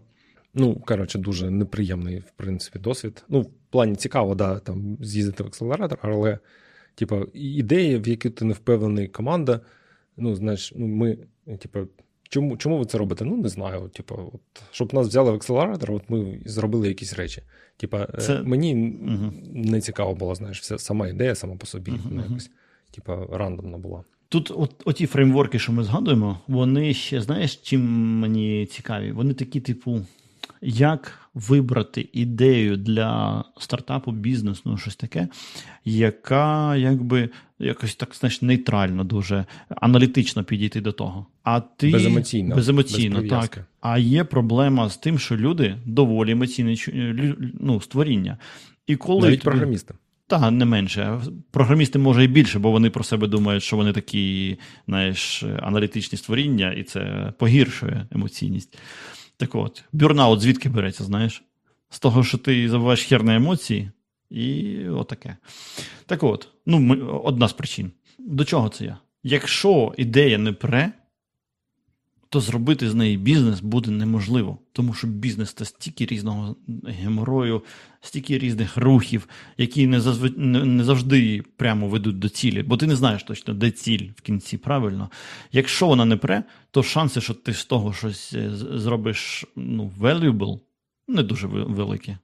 Ну, 0.55 0.83
коротше, 0.87 1.19
дуже 1.19 1.51
неприємний, 1.51 2.19
в 2.19 2.31
принципі, 2.37 2.79
досвід. 2.79 3.25
Ну, 3.29 3.41
в 3.41 3.51
плані 3.71 3.97
цікаво, 3.97 4.35
да, 4.35 4.59
там 4.59 4.99
з'їздити 5.01 5.43
в 5.43 5.47
акселератор, 5.47 5.99
але, 6.03 6.39
типу, 6.95 7.25
ідеї, 7.35 7.99
в 7.99 8.09
які 8.09 8.31
ти 8.31 8.45
не 8.45 8.55
впевнений 8.55 9.09
команда. 9.09 9.61
Ну, 10.17 10.35
знаєш, 10.35 10.73
ну, 10.77 10.87
ми, 10.87 11.19
типу, 11.59 11.79
чому 12.29 12.57
чому 12.57 12.79
ви 12.79 12.85
це 12.85 12.99
робите? 12.99 13.25
Ну, 13.25 13.37
не 13.37 13.49
знаю. 13.49 13.89
Типу, 13.89 14.31
от, 14.35 14.63
щоб 14.71 14.95
нас 14.95 15.07
взяли 15.07 15.31
в 15.31 15.35
акселератор, 15.35 15.93
от 15.93 16.11
ми 16.11 16.41
зробили 16.47 16.89
якісь 16.89 17.15
речі. 17.15 17.43
Типа, 17.77 18.09
е, 18.15 18.21
це... 18.21 18.43
мені 18.43 18.99
угу. 19.03 19.33
не 19.53 19.81
цікаво 19.81 20.15
було, 20.15 20.35
знаєш, 20.35 20.61
вся 20.61 20.79
сама 20.79 21.09
ідея 21.09 21.35
сама 21.35 21.57
по 21.57 21.67
собі. 21.67 21.91
Угу, 21.91 22.23
якось 22.29 22.51
типа, 22.97 23.27
рандомно 23.31 23.79
була. 23.79 24.05
Тут 24.29 24.53
от, 24.57 24.83
оті 24.85 25.07
фреймворки, 25.07 25.59
що 25.59 25.73
ми 25.73 25.83
згадуємо, 25.83 26.39
вони 26.49 26.95
ще, 26.95 27.21
знаєш, 27.21 27.57
чим 27.57 27.83
мені 28.19 28.67
цікаві? 28.67 29.13
Вони 29.13 29.35
такі, 29.35 29.61
типу, 29.61 30.01
як 30.63 31.19
вибрати 31.35 32.09
ідею 32.13 32.77
для 32.77 33.45
стартапу, 33.59 34.13
бізнесу, 34.13 34.63
ну, 34.65 34.79
щось 34.79 34.97
таке, 34.97 35.29
яка 35.85 36.77
якби 36.77 37.31
якось 37.59 37.95
так 37.95 38.15
знаєш, 38.15 38.43
нейтрально, 38.43 39.05
дуже 39.05 39.45
аналітично 39.69 40.45
підійти 40.45 40.81
до 40.81 40.93
того. 40.93 41.27
А 41.43 41.61
ти 41.61 41.91
беземоційно, 41.91 42.57
беземоційно 42.57 43.21
без 43.21 43.31
так. 43.31 43.67
А 43.81 43.99
є 43.99 44.25
проблема 44.25 44.89
з 44.89 44.97
тим, 44.97 45.19
що 45.19 45.37
люди 45.37 45.77
доволі 45.87 46.31
емоційні 46.31 46.79
ну, 47.61 47.81
створіння. 47.81 48.39
І 48.87 48.97
коли 48.97 49.21
Навіть 49.21 49.41
тобі... 49.41 49.51
програмісти. 49.51 49.95
Та, 50.27 50.51
не 50.51 50.65
менше. 50.65 51.21
Програмісти 51.51 51.99
може 51.99 52.25
і 52.25 52.29
більше, 52.29 52.59
бо 52.59 52.71
вони 52.71 52.91
про 52.91 53.05
себе 53.05 53.27
думають, 53.27 53.63
що 53.63 53.77
вони 53.77 53.93
такі, 53.93 54.57
знаєш, 54.89 55.45
аналітичні 55.63 56.19
створіння, 56.19 56.73
і 56.73 56.83
це 56.83 57.33
погіршує 57.39 58.07
емоційність. 58.11 58.79
Так 59.37 59.55
от, 59.55 59.85
бюрнаут 59.93 60.41
звідки 60.41 60.69
береться, 60.69 61.05
знаєш? 61.05 61.43
З 61.91 61.99
того, 61.99 62.25
що 62.25 62.39
ти 62.39 62.69
забуваєш 62.69 63.05
хер 63.05 63.25
на 63.25 63.35
емоції, 63.35 63.91
і 64.31 64.79
отаке. 64.89 65.37
Так 66.07 66.23
от, 66.23 66.49
ну, 66.67 67.07
одна 67.25 67.49
з 67.49 67.53
причин. 67.53 67.91
До 68.19 68.45
чого 68.45 68.69
це 68.69 68.85
я? 68.85 68.99
Якщо 69.23 69.95
ідея 69.97 70.39
не 70.39 70.53
пре, 70.53 70.93
то 72.37 72.41
зробити 72.41 72.91
з 72.91 72.95
неї 72.95 73.17
бізнес 73.17 73.61
буде 73.61 73.91
неможливо, 73.91 74.59
тому 74.73 74.95
що 74.95 75.07
бізнес 75.07 75.53
це 75.53 75.65
стільки 75.65 76.07
різного 76.07 76.57
геморою, 76.85 77.63
стільки 78.01 78.39
різних 78.39 78.77
рухів, 78.77 79.29
які 79.59 79.87
не 79.87 80.01
зазв... 80.01 80.39
не 80.39 80.85
завжди 80.85 81.43
прямо 81.57 81.89
ведуть 81.89 82.19
до 82.19 82.29
цілі, 82.29 82.63
бо 82.63 82.77
ти 82.77 82.87
не 82.87 82.97
знаєш 82.97 83.23
точно, 83.23 83.55
де 83.55 83.71
ціль 83.71 84.09
в 84.17 84.21
кінці. 84.21 84.59
Правильно, 84.59 85.11
якщо 85.53 85.87
вона 85.87 86.05
не 86.05 86.17
пре, 86.17 86.45
то 86.71 86.83
шанси, 86.83 87.21
що 87.21 87.35
ти 87.35 87.55
з 87.55 87.65
того 87.65 87.93
щось 87.93 88.33
е, 88.33 88.51
зробиш 88.55 89.45
ну, 89.57 89.93
valuable, 90.01 90.61
не 91.09 91.23
дуже 91.23 91.47
великі. 91.47 92.17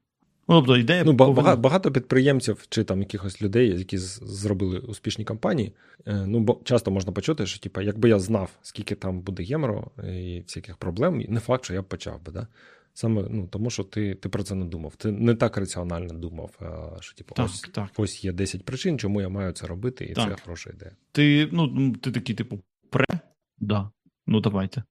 Ну, 0.48 0.58
тобто 0.58 0.76
ідея 0.76 1.04
ну, 1.04 1.16
повинна... 1.16 1.56
багато 1.56 1.92
підприємців 1.92 2.66
чи 2.68 2.84
там 2.84 3.00
якихось 3.00 3.42
людей, 3.42 3.78
які 3.78 3.98
зробили 3.98 4.78
успішні 4.78 5.24
кампанії. 5.24 5.72
Е, 6.06 6.24
ну 6.26 6.40
бо 6.40 6.60
часто 6.64 6.90
можна 6.90 7.12
почути, 7.12 7.46
що 7.46 7.60
типу, 7.60 7.80
якби 7.80 8.08
я 8.08 8.18
знав, 8.18 8.50
скільки 8.62 8.94
там 8.94 9.20
буде 9.20 9.42
євро 9.42 9.90
і 10.04 10.40
всяких 10.40 10.76
проблем, 10.76 11.24
не 11.28 11.40
факт, 11.40 11.64
що 11.64 11.74
я 11.74 11.82
б 11.82 11.84
почав 11.84 12.24
би. 12.24 12.32
Да? 12.32 12.46
Саме 12.94 13.24
ну, 13.30 13.46
тому, 13.46 13.70
що 13.70 13.84
ти 13.84 14.14
ти 14.14 14.28
про 14.28 14.42
це 14.42 14.54
не 14.54 14.64
думав. 14.64 14.96
Ти 14.96 15.12
не 15.12 15.34
так 15.34 15.56
раціонально 15.56 16.14
думав, 16.14 16.50
що 17.00 17.14
типу, 17.14 17.34
так, 17.34 17.46
ось 17.46 17.60
так. 17.60 17.88
ось 17.96 18.24
є 18.24 18.32
10 18.32 18.64
причин, 18.64 18.98
чому 18.98 19.20
я 19.20 19.28
маю 19.28 19.52
це 19.52 19.66
робити, 19.66 20.04
і 20.04 20.12
так. 20.12 20.28
це 20.28 20.42
хороша 20.44 20.70
ідея. 20.70 20.92
Ти 21.12 21.48
ну, 21.52 21.92
ти 21.92 22.10
такий, 22.10 22.34
типу, 22.34 22.60
пре? 22.90 23.06
Да. 23.58 23.90
Ну 24.26 24.40
давайте. 24.40 24.82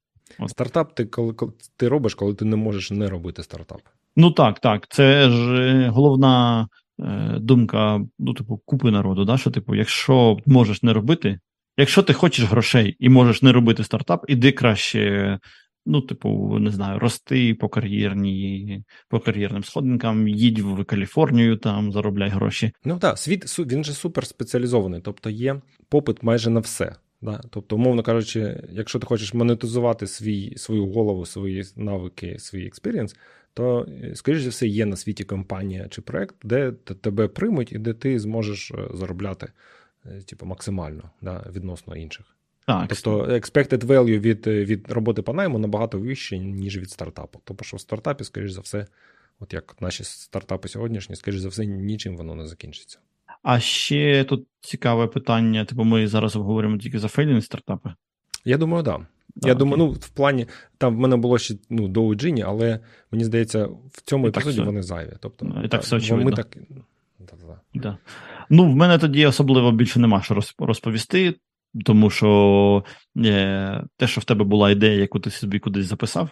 Стартап 0.48 0.96
ти 0.96 1.06
коли, 1.06 1.34
коли 1.34 1.52
ти 1.78 1.88
робиш, 1.88 2.16
коли 2.16 2.34
ти 2.34 2.46
не 2.46 2.56
можеш 2.56 2.92
не 2.92 3.10
робити 3.10 3.44
стартап. 3.44 3.82
Ну 4.16 4.32
так, 4.32 4.60
так. 4.60 4.88
Це 4.90 5.30
ж 5.30 5.54
е, 5.54 5.90
головна 5.90 6.68
е, 7.00 7.38
думка, 7.40 8.02
ну, 8.20 8.34
типу, 8.34 8.62
купи 8.66 8.92
народу. 8.92 9.26
да, 9.26 9.38
Що, 9.38 9.52
типу, 9.52 9.76
якщо 9.76 10.38
можеш 10.46 10.84
не 10.84 10.94
робити, 10.94 11.40
якщо 11.78 12.04
ти 12.04 12.14
хочеш 12.14 12.46
грошей 12.46 12.96
і 13.00 13.10
можеш 13.10 13.42
не 13.42 13.52
робити 13.52 13.84
стартап, 13.84 14.26
іди 14.28 14.52
краще. 14.52 15.40
Ну, 15.86 16.02
типу, 16.02 16.58
не 16.60 16.72
знаю, 16.72 17.00
рости 17.00 17.56
по 17.56 17.70
кар'єрній, 17.70 18.84
по 19.10 19.20
кар'єрним 19.20 19.64
сходинкам, 19.64 20.28
їдь 20.28 20.60
в 20.60 20.84
Каліфорнію, 20.84 21.58
там 21.58 21.92
заробляй 21.92 22.30
гроші. 22.30 22.72
Ну 22.86 22.98
так, 23.00 23.18
світ 23.18 23.60
він 23.60 23.84
же 23.84 23.94
супер 23.94 24.28
спеціалізований, 24.28 25.02
тобто 25.04 25.30
є 25.30 25.62
попит 25.90 26.24
майже 26.24 26.50
на 26.50 26.60
все. 26.60 26.96
Да? 27.22 27.42
Тобто, 27.50 27.76
умовно 27.76 28.04
кажучи, 28.04 28.64
якщо 28.72 29.00
ти 29.00 29.06
хочеш 29.06 29.34
монетизувати 29.34 30.08
свій, 30.08 30.58
свою 30.58 30.86
голову, 30.86 31.26
свої 31.26 31.64
навики, 31.76 32.36
свій 32.40 32.66
experience, 32.66 33.16
то, 33.54 33.88
е, 34.04 34.16
скоріш 34.16 34.42
за 34.42 34.50
все, 34.50 34.68
є 34.68 34.86
на 34.86 34.96
світі 34.96 35.24
компанія 35.24 35.88
чи 35.90 36.02
проект, 36.02 36.36
де 36.44 36.72
тебе 36.72 37.28
приймуть 37.28 37.72
і 37.72 37.78
де 37.78 37.94
ти 37.94 38.20
зможеш 38.20 38.72
е, 38.72 38.88
заробляти 38.94 39.52
е, 40.06 40.22
типу, 40.22 40.46
максимально 40.46 41.10
да, 41.22 41.46
відносно 41.56 41.96
інших. 41.96 42.26
Так. 42.68 42.88
Тобто 42.90 43.26
expected 43.26 43.86
value 43.86 44.20
від 44.20 44.48
від 44.48 44.92
роботи 44.92 45.22
по 45.22 45.34
найму 45.34 45.60
набагато 45.60 46.00
вище, 46.00 46.38
ніж 46.38 46.78
від 46.78 46.90
стартапу. 46.90 47.42
Тобто, 47.44 47.64
що 47.64 47.78
в 47.78 47.82
стартапі, 47.82 48.24
скоріш 48.24 48.52
за 48.52 48.62
все, 48.62 48.88
от 49.40 49.54
як 49.54 49.76
наші 49.82 50.04
стартапи 50.04 50.68
сьогоднішні, 50.68 51.16
скоріш 51.16 51.40
за 51.40 51.50
все, 51.50 51.66
нічим 51.66 52.18
воно 52.18 52.36
не 52.36 52.48
закінчиться. 52.48 53.00
А 53.44 53.60
ще 53.60 54.24
тут 54.24 54.48
цікаве 54.60 55.08
питання: 55.08 55.66
типу, 55.66 55.84
ми 55.84 56.08
зараз 56.08 56.36
обговорюємо 56.36 56.78
тільки 56.78 57.00
за 57.00 57.08
фейлінг 57.08 57.44
стартапи? 57.44 57.94
Я 58.46 58.58
думаю, 58.58 58.84
так. 58.84 59.00
Да. 59.00 59.08
Я 59.36 59.56
думаю, 59.56 59.78
ну 59.78 59.92
в 59.92 60.10
плані 60.10 60.48
там 60.78 60.96
в 60.96 61.00
мене 61.00 61.18
було 61.18 61.38
ще 61.38 61.56
ну, 61.70 61.88
до 61.88 62.02
Уджині, 62.04 62.44
але 62.44 62.80
мені 63.12 63.24
здається, 63.24 63.66
в 63.66 64.02
цьому 64.04 64.28
епізоді 64.28 64.62
вони 64.62 64.82
зайві. 64.82 65.14
Тобто, 65.20 65.46
ну, 65.46 65.64
і 65.64 65.68
так 65.68 65.82
все 65.82 65.96
очевидно. 65.96 66.30
Ми 66.30 66.36
так... 66.36 66.58
Да. 67.74 67.98
Ну, 68.50 68.72
в 68.72 68.76
мене 68.76 68.98
тоді 68.98 69.26
особливо 69.26 69.72
більше 69.72 70.00
нема 70.00 70.22
що 70.22 70.40
розповісти, 70.60 71.36
тому 71.86 72.10
що 72.10 72.84
е, 73.18 73.84
те, 73.98 74.08
що 74.08 74.22
в 74.22 74.24
тебе 74.24 74.46
була 74.46 74.72
ідея, 74.72 75.00
яку 75.00 75.20
ти 75.20 75.30
собі 75.30 75.60
кудись 75.60 75.86
записав, 75.86 76.30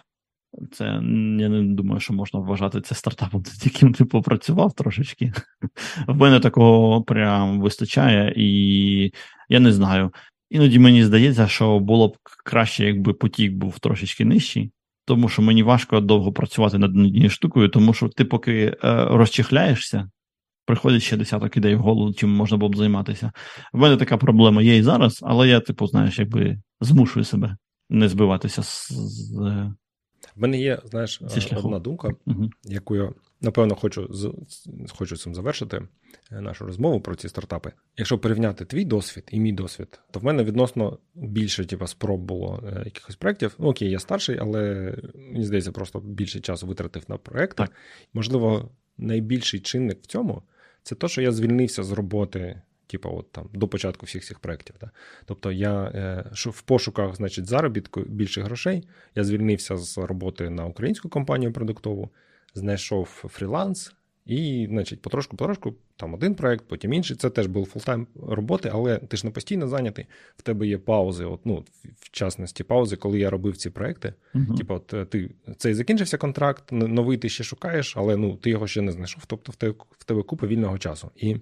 це 0.72 0.84
я 0.84 1.48
не 1.48 1.74
думаю, 1.74 2.00
що 2.00 2.14
можна 2.14 2.40
вважати 2.40 2.80
це 2.80 2.94
стартапом, 2.94 3.44
з 3.46 3.66
яким 3.66 3.92
ти 3.92 4.04
попрацював 4.04 4.72
трошечки. 4.72 5.32
В 6.06 6.16
мене 6.16 6.40
такого 6.40 7.02
прям 7.02 7.60
вистачає, 7.60 8.34
і 8.36 9.12
я 9.48 9.60
не 9.60 9.72
знаю. 9.72 10.10
Іноді 10.50 10.78
мені 10.78 11.04
здається, 11.04 11.48
що 11.48 11.78
було 11.78 12.08
б 12.08 12.16
краще, 12.44 12.84
якби 12.84 13.12
потік 13.12 13.52
був 13.52 13.78
трошечки 13.78 14.24
нижчий, 14.24 14.72
тому 15.04 15.28
що 15.28 15.42
мені 15.42 15.62
важко 15.62 16.00
довго 16.00 16.32
працювати 16.32 16.78
над 16.78 16.90
однією 16.90 17.30
штукою, 17.30 17.68
тому 17.68 17.94
що 17.94 18.08
ти 18.08 18.24
поки 18.24 18.76
е, 18.84 19.04
розчихляєшся, 19.04 20.10
приходить 20.66 21.02
ще 21.02 21.16
десяток 21.16 21.56
ідей 21.56 21.74
в 21.74 21.80
голову, 21.80 22.12
чим 22.12 22.30
можна 22.30 22.56
було 22.56 22.70
б 22.70 22.76
займатися. 22.76 23.32
В 23.72 23.78
мене 23.78 23.96
така 23.96 24.16
проблема 24.16 24.62
є 24.62 24.76
і 24.76 24.82
зараз, 24.82 25.20
але 25.22 25.48
я, 25.48 25.60
типу, 25.60 25.86
знаєш, 25.86 26.18
якби 26.18 26.58
змушую 26.80 27.24
себе 27.24 27.56
не 27.90 28.08
збиватися 28.08 28.62
з. 28.62 28.88
з 28.88 29.36
в 30.36 30.40
мене 30.40 30.60
є, 30.60 30.78
знаєш, 30.84 31.20
одна 31.56 31.78
думка, 31.78 32.10
угу. 32.26 32.50
яку 32.64 32.96
я 32.96 33.12
напевно 33.40 33.74
хочу 33.74 34.10
хочу 34.88 35.16
цим 35.16 35.34
завершити. 35.34 35.82
Е, 36.32 36.40
нашу 36.40 36.66
розмову 36.66 37.00
про 37.00 37.14
ці 37.14 37.28
стартапи. 37.28 37.72
Якщо 37.96 38.18
порівняти 38.18 38.64
твій 38.64 38.84
досвід 38.84 39.24
і 39.30 39.40
мій 39.40 39.52
досвід, 39.52 40.00
то 40.10 40.20
в 40.20 40.24
мене 40.24 40.44
відносно 40.44 40.98
більше 41.14 41.64
типу, 41.64 41.86
спроб 41.86 42.20
було 42.20 42.64
е, 42.66 42.82
якихось 42.84 43.16
проєктів. 43.16 43.54
Ну 43.58 43.68
окей, 43.68 43.90
я 43.90 43.98
старший, 43.98 44.38
але 44.38 44.94
мені 45.14 45.44
здається, 45.44 45.72
просто 45.72 46.00
більше 46.00 46.40
часу 46.40 46.66
витратив 46.66 47.02
на 47.08 47.16
проекти. 47.16 47.56
Так. 47.62 47.72
Можливо, 48.12 48.70
найбільший 48.98 49.60
чинник 49.60 49.98
в 50.02 50.06
цьому 50.06 50.42
це 50.82 50.94
те, 50.94 51.08
що 51.08 51.22
я 51.22 51.32
звільнився 51.32 51.82
з 51.82 51.92
роботи. 51.92 52.62
Типу, 52.86 53.10
от 53.10 53.32
там 53.32 53.48
до 53.52 53.68
початку 53.68 54.06
всіх 54.06 54.24
цих 54.24 54.38
проєктів. 54.38 54.76
Да? 54.80 54.90
Тобто 55.24 55.52
я 55.52 55.84
е, 55.84 56.30
в 56.34 56.62
пошуках 56.62 57.16
значить, 57.16 57.46
заробітку 57.46 58.00
більше 58.00 58.42
грошей. 58.42 58.88
Я 59.14 59.24
звільнився 59.24 59.76
з 59.76 59.98
роботи 59.98 60.50
на 60.50 60.66
українську 60.66 61.08
компанію 61.08 61.52
продуктову, 61.52 62.10
знайшов 62.54 63.04
фріланс, 63.28 63.92
і, 64.30 64.66
значить, 64.70 65.02
потрошку-потрошку, 65.02 65.74
там 65.96 66.14
один 66.14 66.34
проект, 66.34 66.64
потім 66.68 66.92
інший. 66.92 67.16
Це 67.16 67.30
теж 67.30 67.46
був 67.46 67.66
фултайм 67.66 68.06
роботи, 68.22 68.70
але 68.72 68.98
ти 68.98 69.16
ж 69.16 69.26
не 69.26 69.30
постійно 69.30 69.68
зайнятий. 69.68 70.06
В 70.36 70.42
тебе 70.42 70.66
є 70.66 70.78
паузи. 70.78 71.24
От, 71.24 71.40
ну, 71.44 71.64
в 72.00 72.10
частності, 72.10 72.64
паузи, 72.64 72.96
коли 72.96 73.18
я 73.18 73.30
робив 73.30 73.56
ці 73.56 73.70
проекти. 73.70 74.14
Uh-huh. 74.34 74.56
Типу, 74.56 74.74
от 74.74 75.10
ти 75.10 75.30
цей 75.56 75.74
закінчився 75.74 76.18
контракт, 76.18 76.72
новий 76.72 77.18
ти 77.18 77.28
ще 77.28 77.44
шукаєш, 77.44 77.96
але 77.96 78.16
ну, 78.16 78.36
ти 78.36 78.50
його 78.50 78.66
ще 78.66 78.82
не 78.82 78.92
знайшов. 78.92 79.22
Тобто 79.26 79.52
в 79.52 79.56
тебе 79.56 79.74
в 79.98 80.04
тебе 80.04 80.22
купа 80.22 80.46
вільного 80.46 80.78
часу. 80.78 81.10
І 81.16 81.36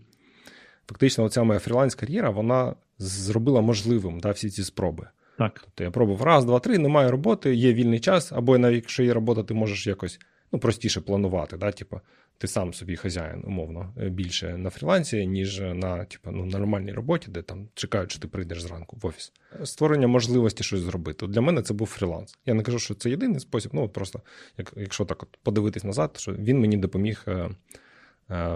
фактично, 0.86 1.24
оця 1.24 1.42
моя 1.42 1.60
фріланс-кар'єра 1.60 2.30
вона 2.30 2.74
зробила 2.98 3.60
можливим 3.60 4.20
да, 4.20 4.30
всі 4.30 4.50
ці 4.50 4.64
спроби. 4.64 5.08
Так. 5.38 5.60
Тобто 5.64 5.84
я 5.84 5.90
пробував 5.90 6.22
раз, 6.22 6.44
два, 6.44 6.60
три, 6.60 6.78
немає 6.78 7.10
роботи, 7.10 7.54
є 7.54 7.72
вільний 7.72 8.00
час, 8.00 8.32
або 8.32 8.58
навіть 8.58 8.76
якщо 8.76 9.02
є 9.02 9.14
робота, 9.14 9.42
ти 9.42 9.54
можеш 9.54 9.86
якось 9.86 10.20
ну, 10.52 10.58
простіше 10.58 11.00
планувати. 11.00 11.56
Да? 11.56 11.72
Типу, 11.72 12.00
ти 12.38 12.46
сам 12.46 12.74
собі 12.74 12.96
хазяїн, 12.96 13.42
умовно, 13.46 13.94
е, 14.00 14.08
більше 14.08 14.56
на 14.56 14.70
фрілансі, 14.70 15.26
ніж 15.26 15.60
на 15.60 16.04
типу, 16.04 16.30
ну, 16.30 16.44
нормальній 16.44 16.92
роботі, 16.92 17.30
де 17.30 17.42
там 17.42 17.68
чекають, 17.74 18.10
що 18.10 18.20
ти 18.20 18.28
прийдеш 18.28 18.62
зранку 18.62 18.96
в 19.02 19.06
офіс. 19.06 19.32
Створення 19.64 20.06
можливості 20.06 20.64
щось 20.64 20.80
зробити. 20.80 21.26
Для 21.26 21.40
мене 21.40 21.62
це 21.62 21.74
був 21.74 21.86
фріланс. 21.86 22.38
Я 22.46 22.54
не 22.54 22.62
кажу, 22.62 22.78
що 22.78 22.94
це 22.94 23.10
єдиний 23.10 23.40
спосіб. 23.40 23.70
Ну, 23.74 23.88
просто 23.88 24.22
як, 24.58 24.72
якщо 24.76 25.04
так 25.04 25.22
от 25.22 25.38
подивитись 25.42 25.84
назад, 25.84 26.10
що 26.16 26.32
він 26.32 26.60
мені 26.60 26.76
допоміг 26.76 27.24
е, 27.28 27.30
е, 27.32 27.50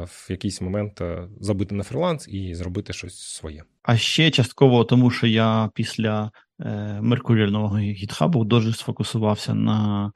в 0.07 0.27
якийсь 0.29 0.61
момент 0.61 1.03
забити 1.41 1.75
на 1.75 1.83
фріланс 1.83 2.29
і 2.29 2.55
зробити 2.55 2.93
щось 2.93 3.19
своє. 3.19 3.63
А 3.83 3.97
ще 3.97 4.31
частково, 4.31 4.85
тому 4.85 5.11
що 5.11 5.27
я 5.27 5.71
після 5.75 6.31
меркуріального 7.01 7.79
гітхабу 7.79 8.45
дуже 8.45 8.73
сфокусувався 8.73 9.55
на. 9.55 10.13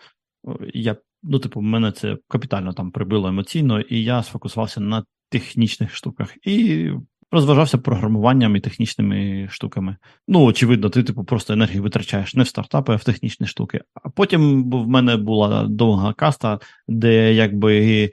Я 0.74 0.96
ну, 1.22 1.38
типу, 1.38 1.60
мене 1.60 1.92
це 1.92 2.16
капітально 2.28 2.72
там 2.72 2.90
прибило 2.90 3.28
емоційно, 3.28 3.80
і 3.80 4.04
я 4.04 4.22
сфокусувався 4.22 4.80
на 4.80 5.04
технічних 5.30 5.94
штуках 5.94 6.34
і 6.46 6.90
розважався 7.30 7.78
програмуванням 7.78 8.56
і 8.56 8.60
технічними 8.60 9.48
штуками. 9.50 9.96
Ну, 10.28 10.44
очевидно, 10.44 10.90
ти, 10.90 11.02
типу, 11.02 11.24
просто 11.24 11.52
енергію 11.52 11.82
витрачаєш 11.82 12.34
не 12.34 12.42
в 12.42 12.48
стартапи, 12.48 12.92
а 12.92 12.96
в 12.96 13.04
технічні 13.04 13.46
штуки. 13.46 13.80
А 13.94 14.08
потім 14.08 14.70
в 14.70 14.88
мене 14.88 15.16
була 15.16 15.66
довга 15.66 16.12
каста, 16.12 16.58
де 16.88 17.34
якби. 17.34 18.10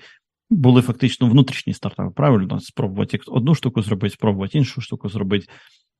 Були 0.49 0.82
фактично 0.82 1.28
внутрішні 1.28 1.74
стартапи, 1.74 2.10
правильно? 2.16 2.60
Спробувати 2.60 3.20
одну 3.28 3.56
штуку 3.56 3.82
зробити, 3.82 4.14
спробувати 4.14 4.58
іншу 4.58 4.82
штуку 4.82 5.10
зробити 5.10 5.47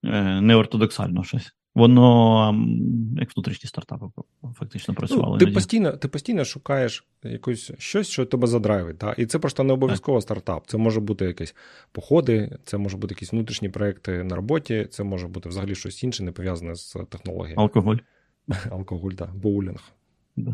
е, 0.06 0.42
неортодоксально 0.42 1.24
щось. 1.24 1.52
Воно 1.76 2.66
як 3.18 3.36
внутрішні 3.36 3.68
стартапи 3.68 4.06
фактично 4.56 4.94
працювало. 4.94 5.38
Ну, 5.42 5.46
ти 5.46 5.52
постійно 5.52 5.92
ти 5.92 6.08
постійно 6.08 6.46
шукаєш 6.46 7.06
якусь 7.24 7.72
щось, 7.78 8.08
що 8.08 8.26
тебе 8.26 8.48
задрайвить. 8.48 8.98
Та? 8.98 9.12
І 9.12 9.26
це 9.26 9.40
просто 9.40 9.64
не 9.64 9.74
обов'язково 9.74 10.22
стартап. 10.22 10.68
Це 10.68 10.78
може 10.78 11.00
бути 11.00 11.26
якісь 11.26 11.56
походи, 11.92 12.58
це 12.64 12.78
може 12.78 12.98
бути 12.98 13.14
якісь 13.14 13.34
внутрішні 13.34 13.70
проекти 13.70 14.24
на 14.24 14.36
роботі, 14.36 14.88
це 14.92 15.04
може 15.04 15.28
бути 15.28 15.50
взагалі 15.50 15.76
щось 15.76 16.04
інше, 16.04 16.24
не 16.24 16.32
пов'язане 16.32 16.76
з 16.76 16.98
технологією. 17.10 17.60
Алкоголь. 17.60 17.98
Алкоголь, 18.72 19.12
так, 19.12 19.36
боулінг. 19.36 19.92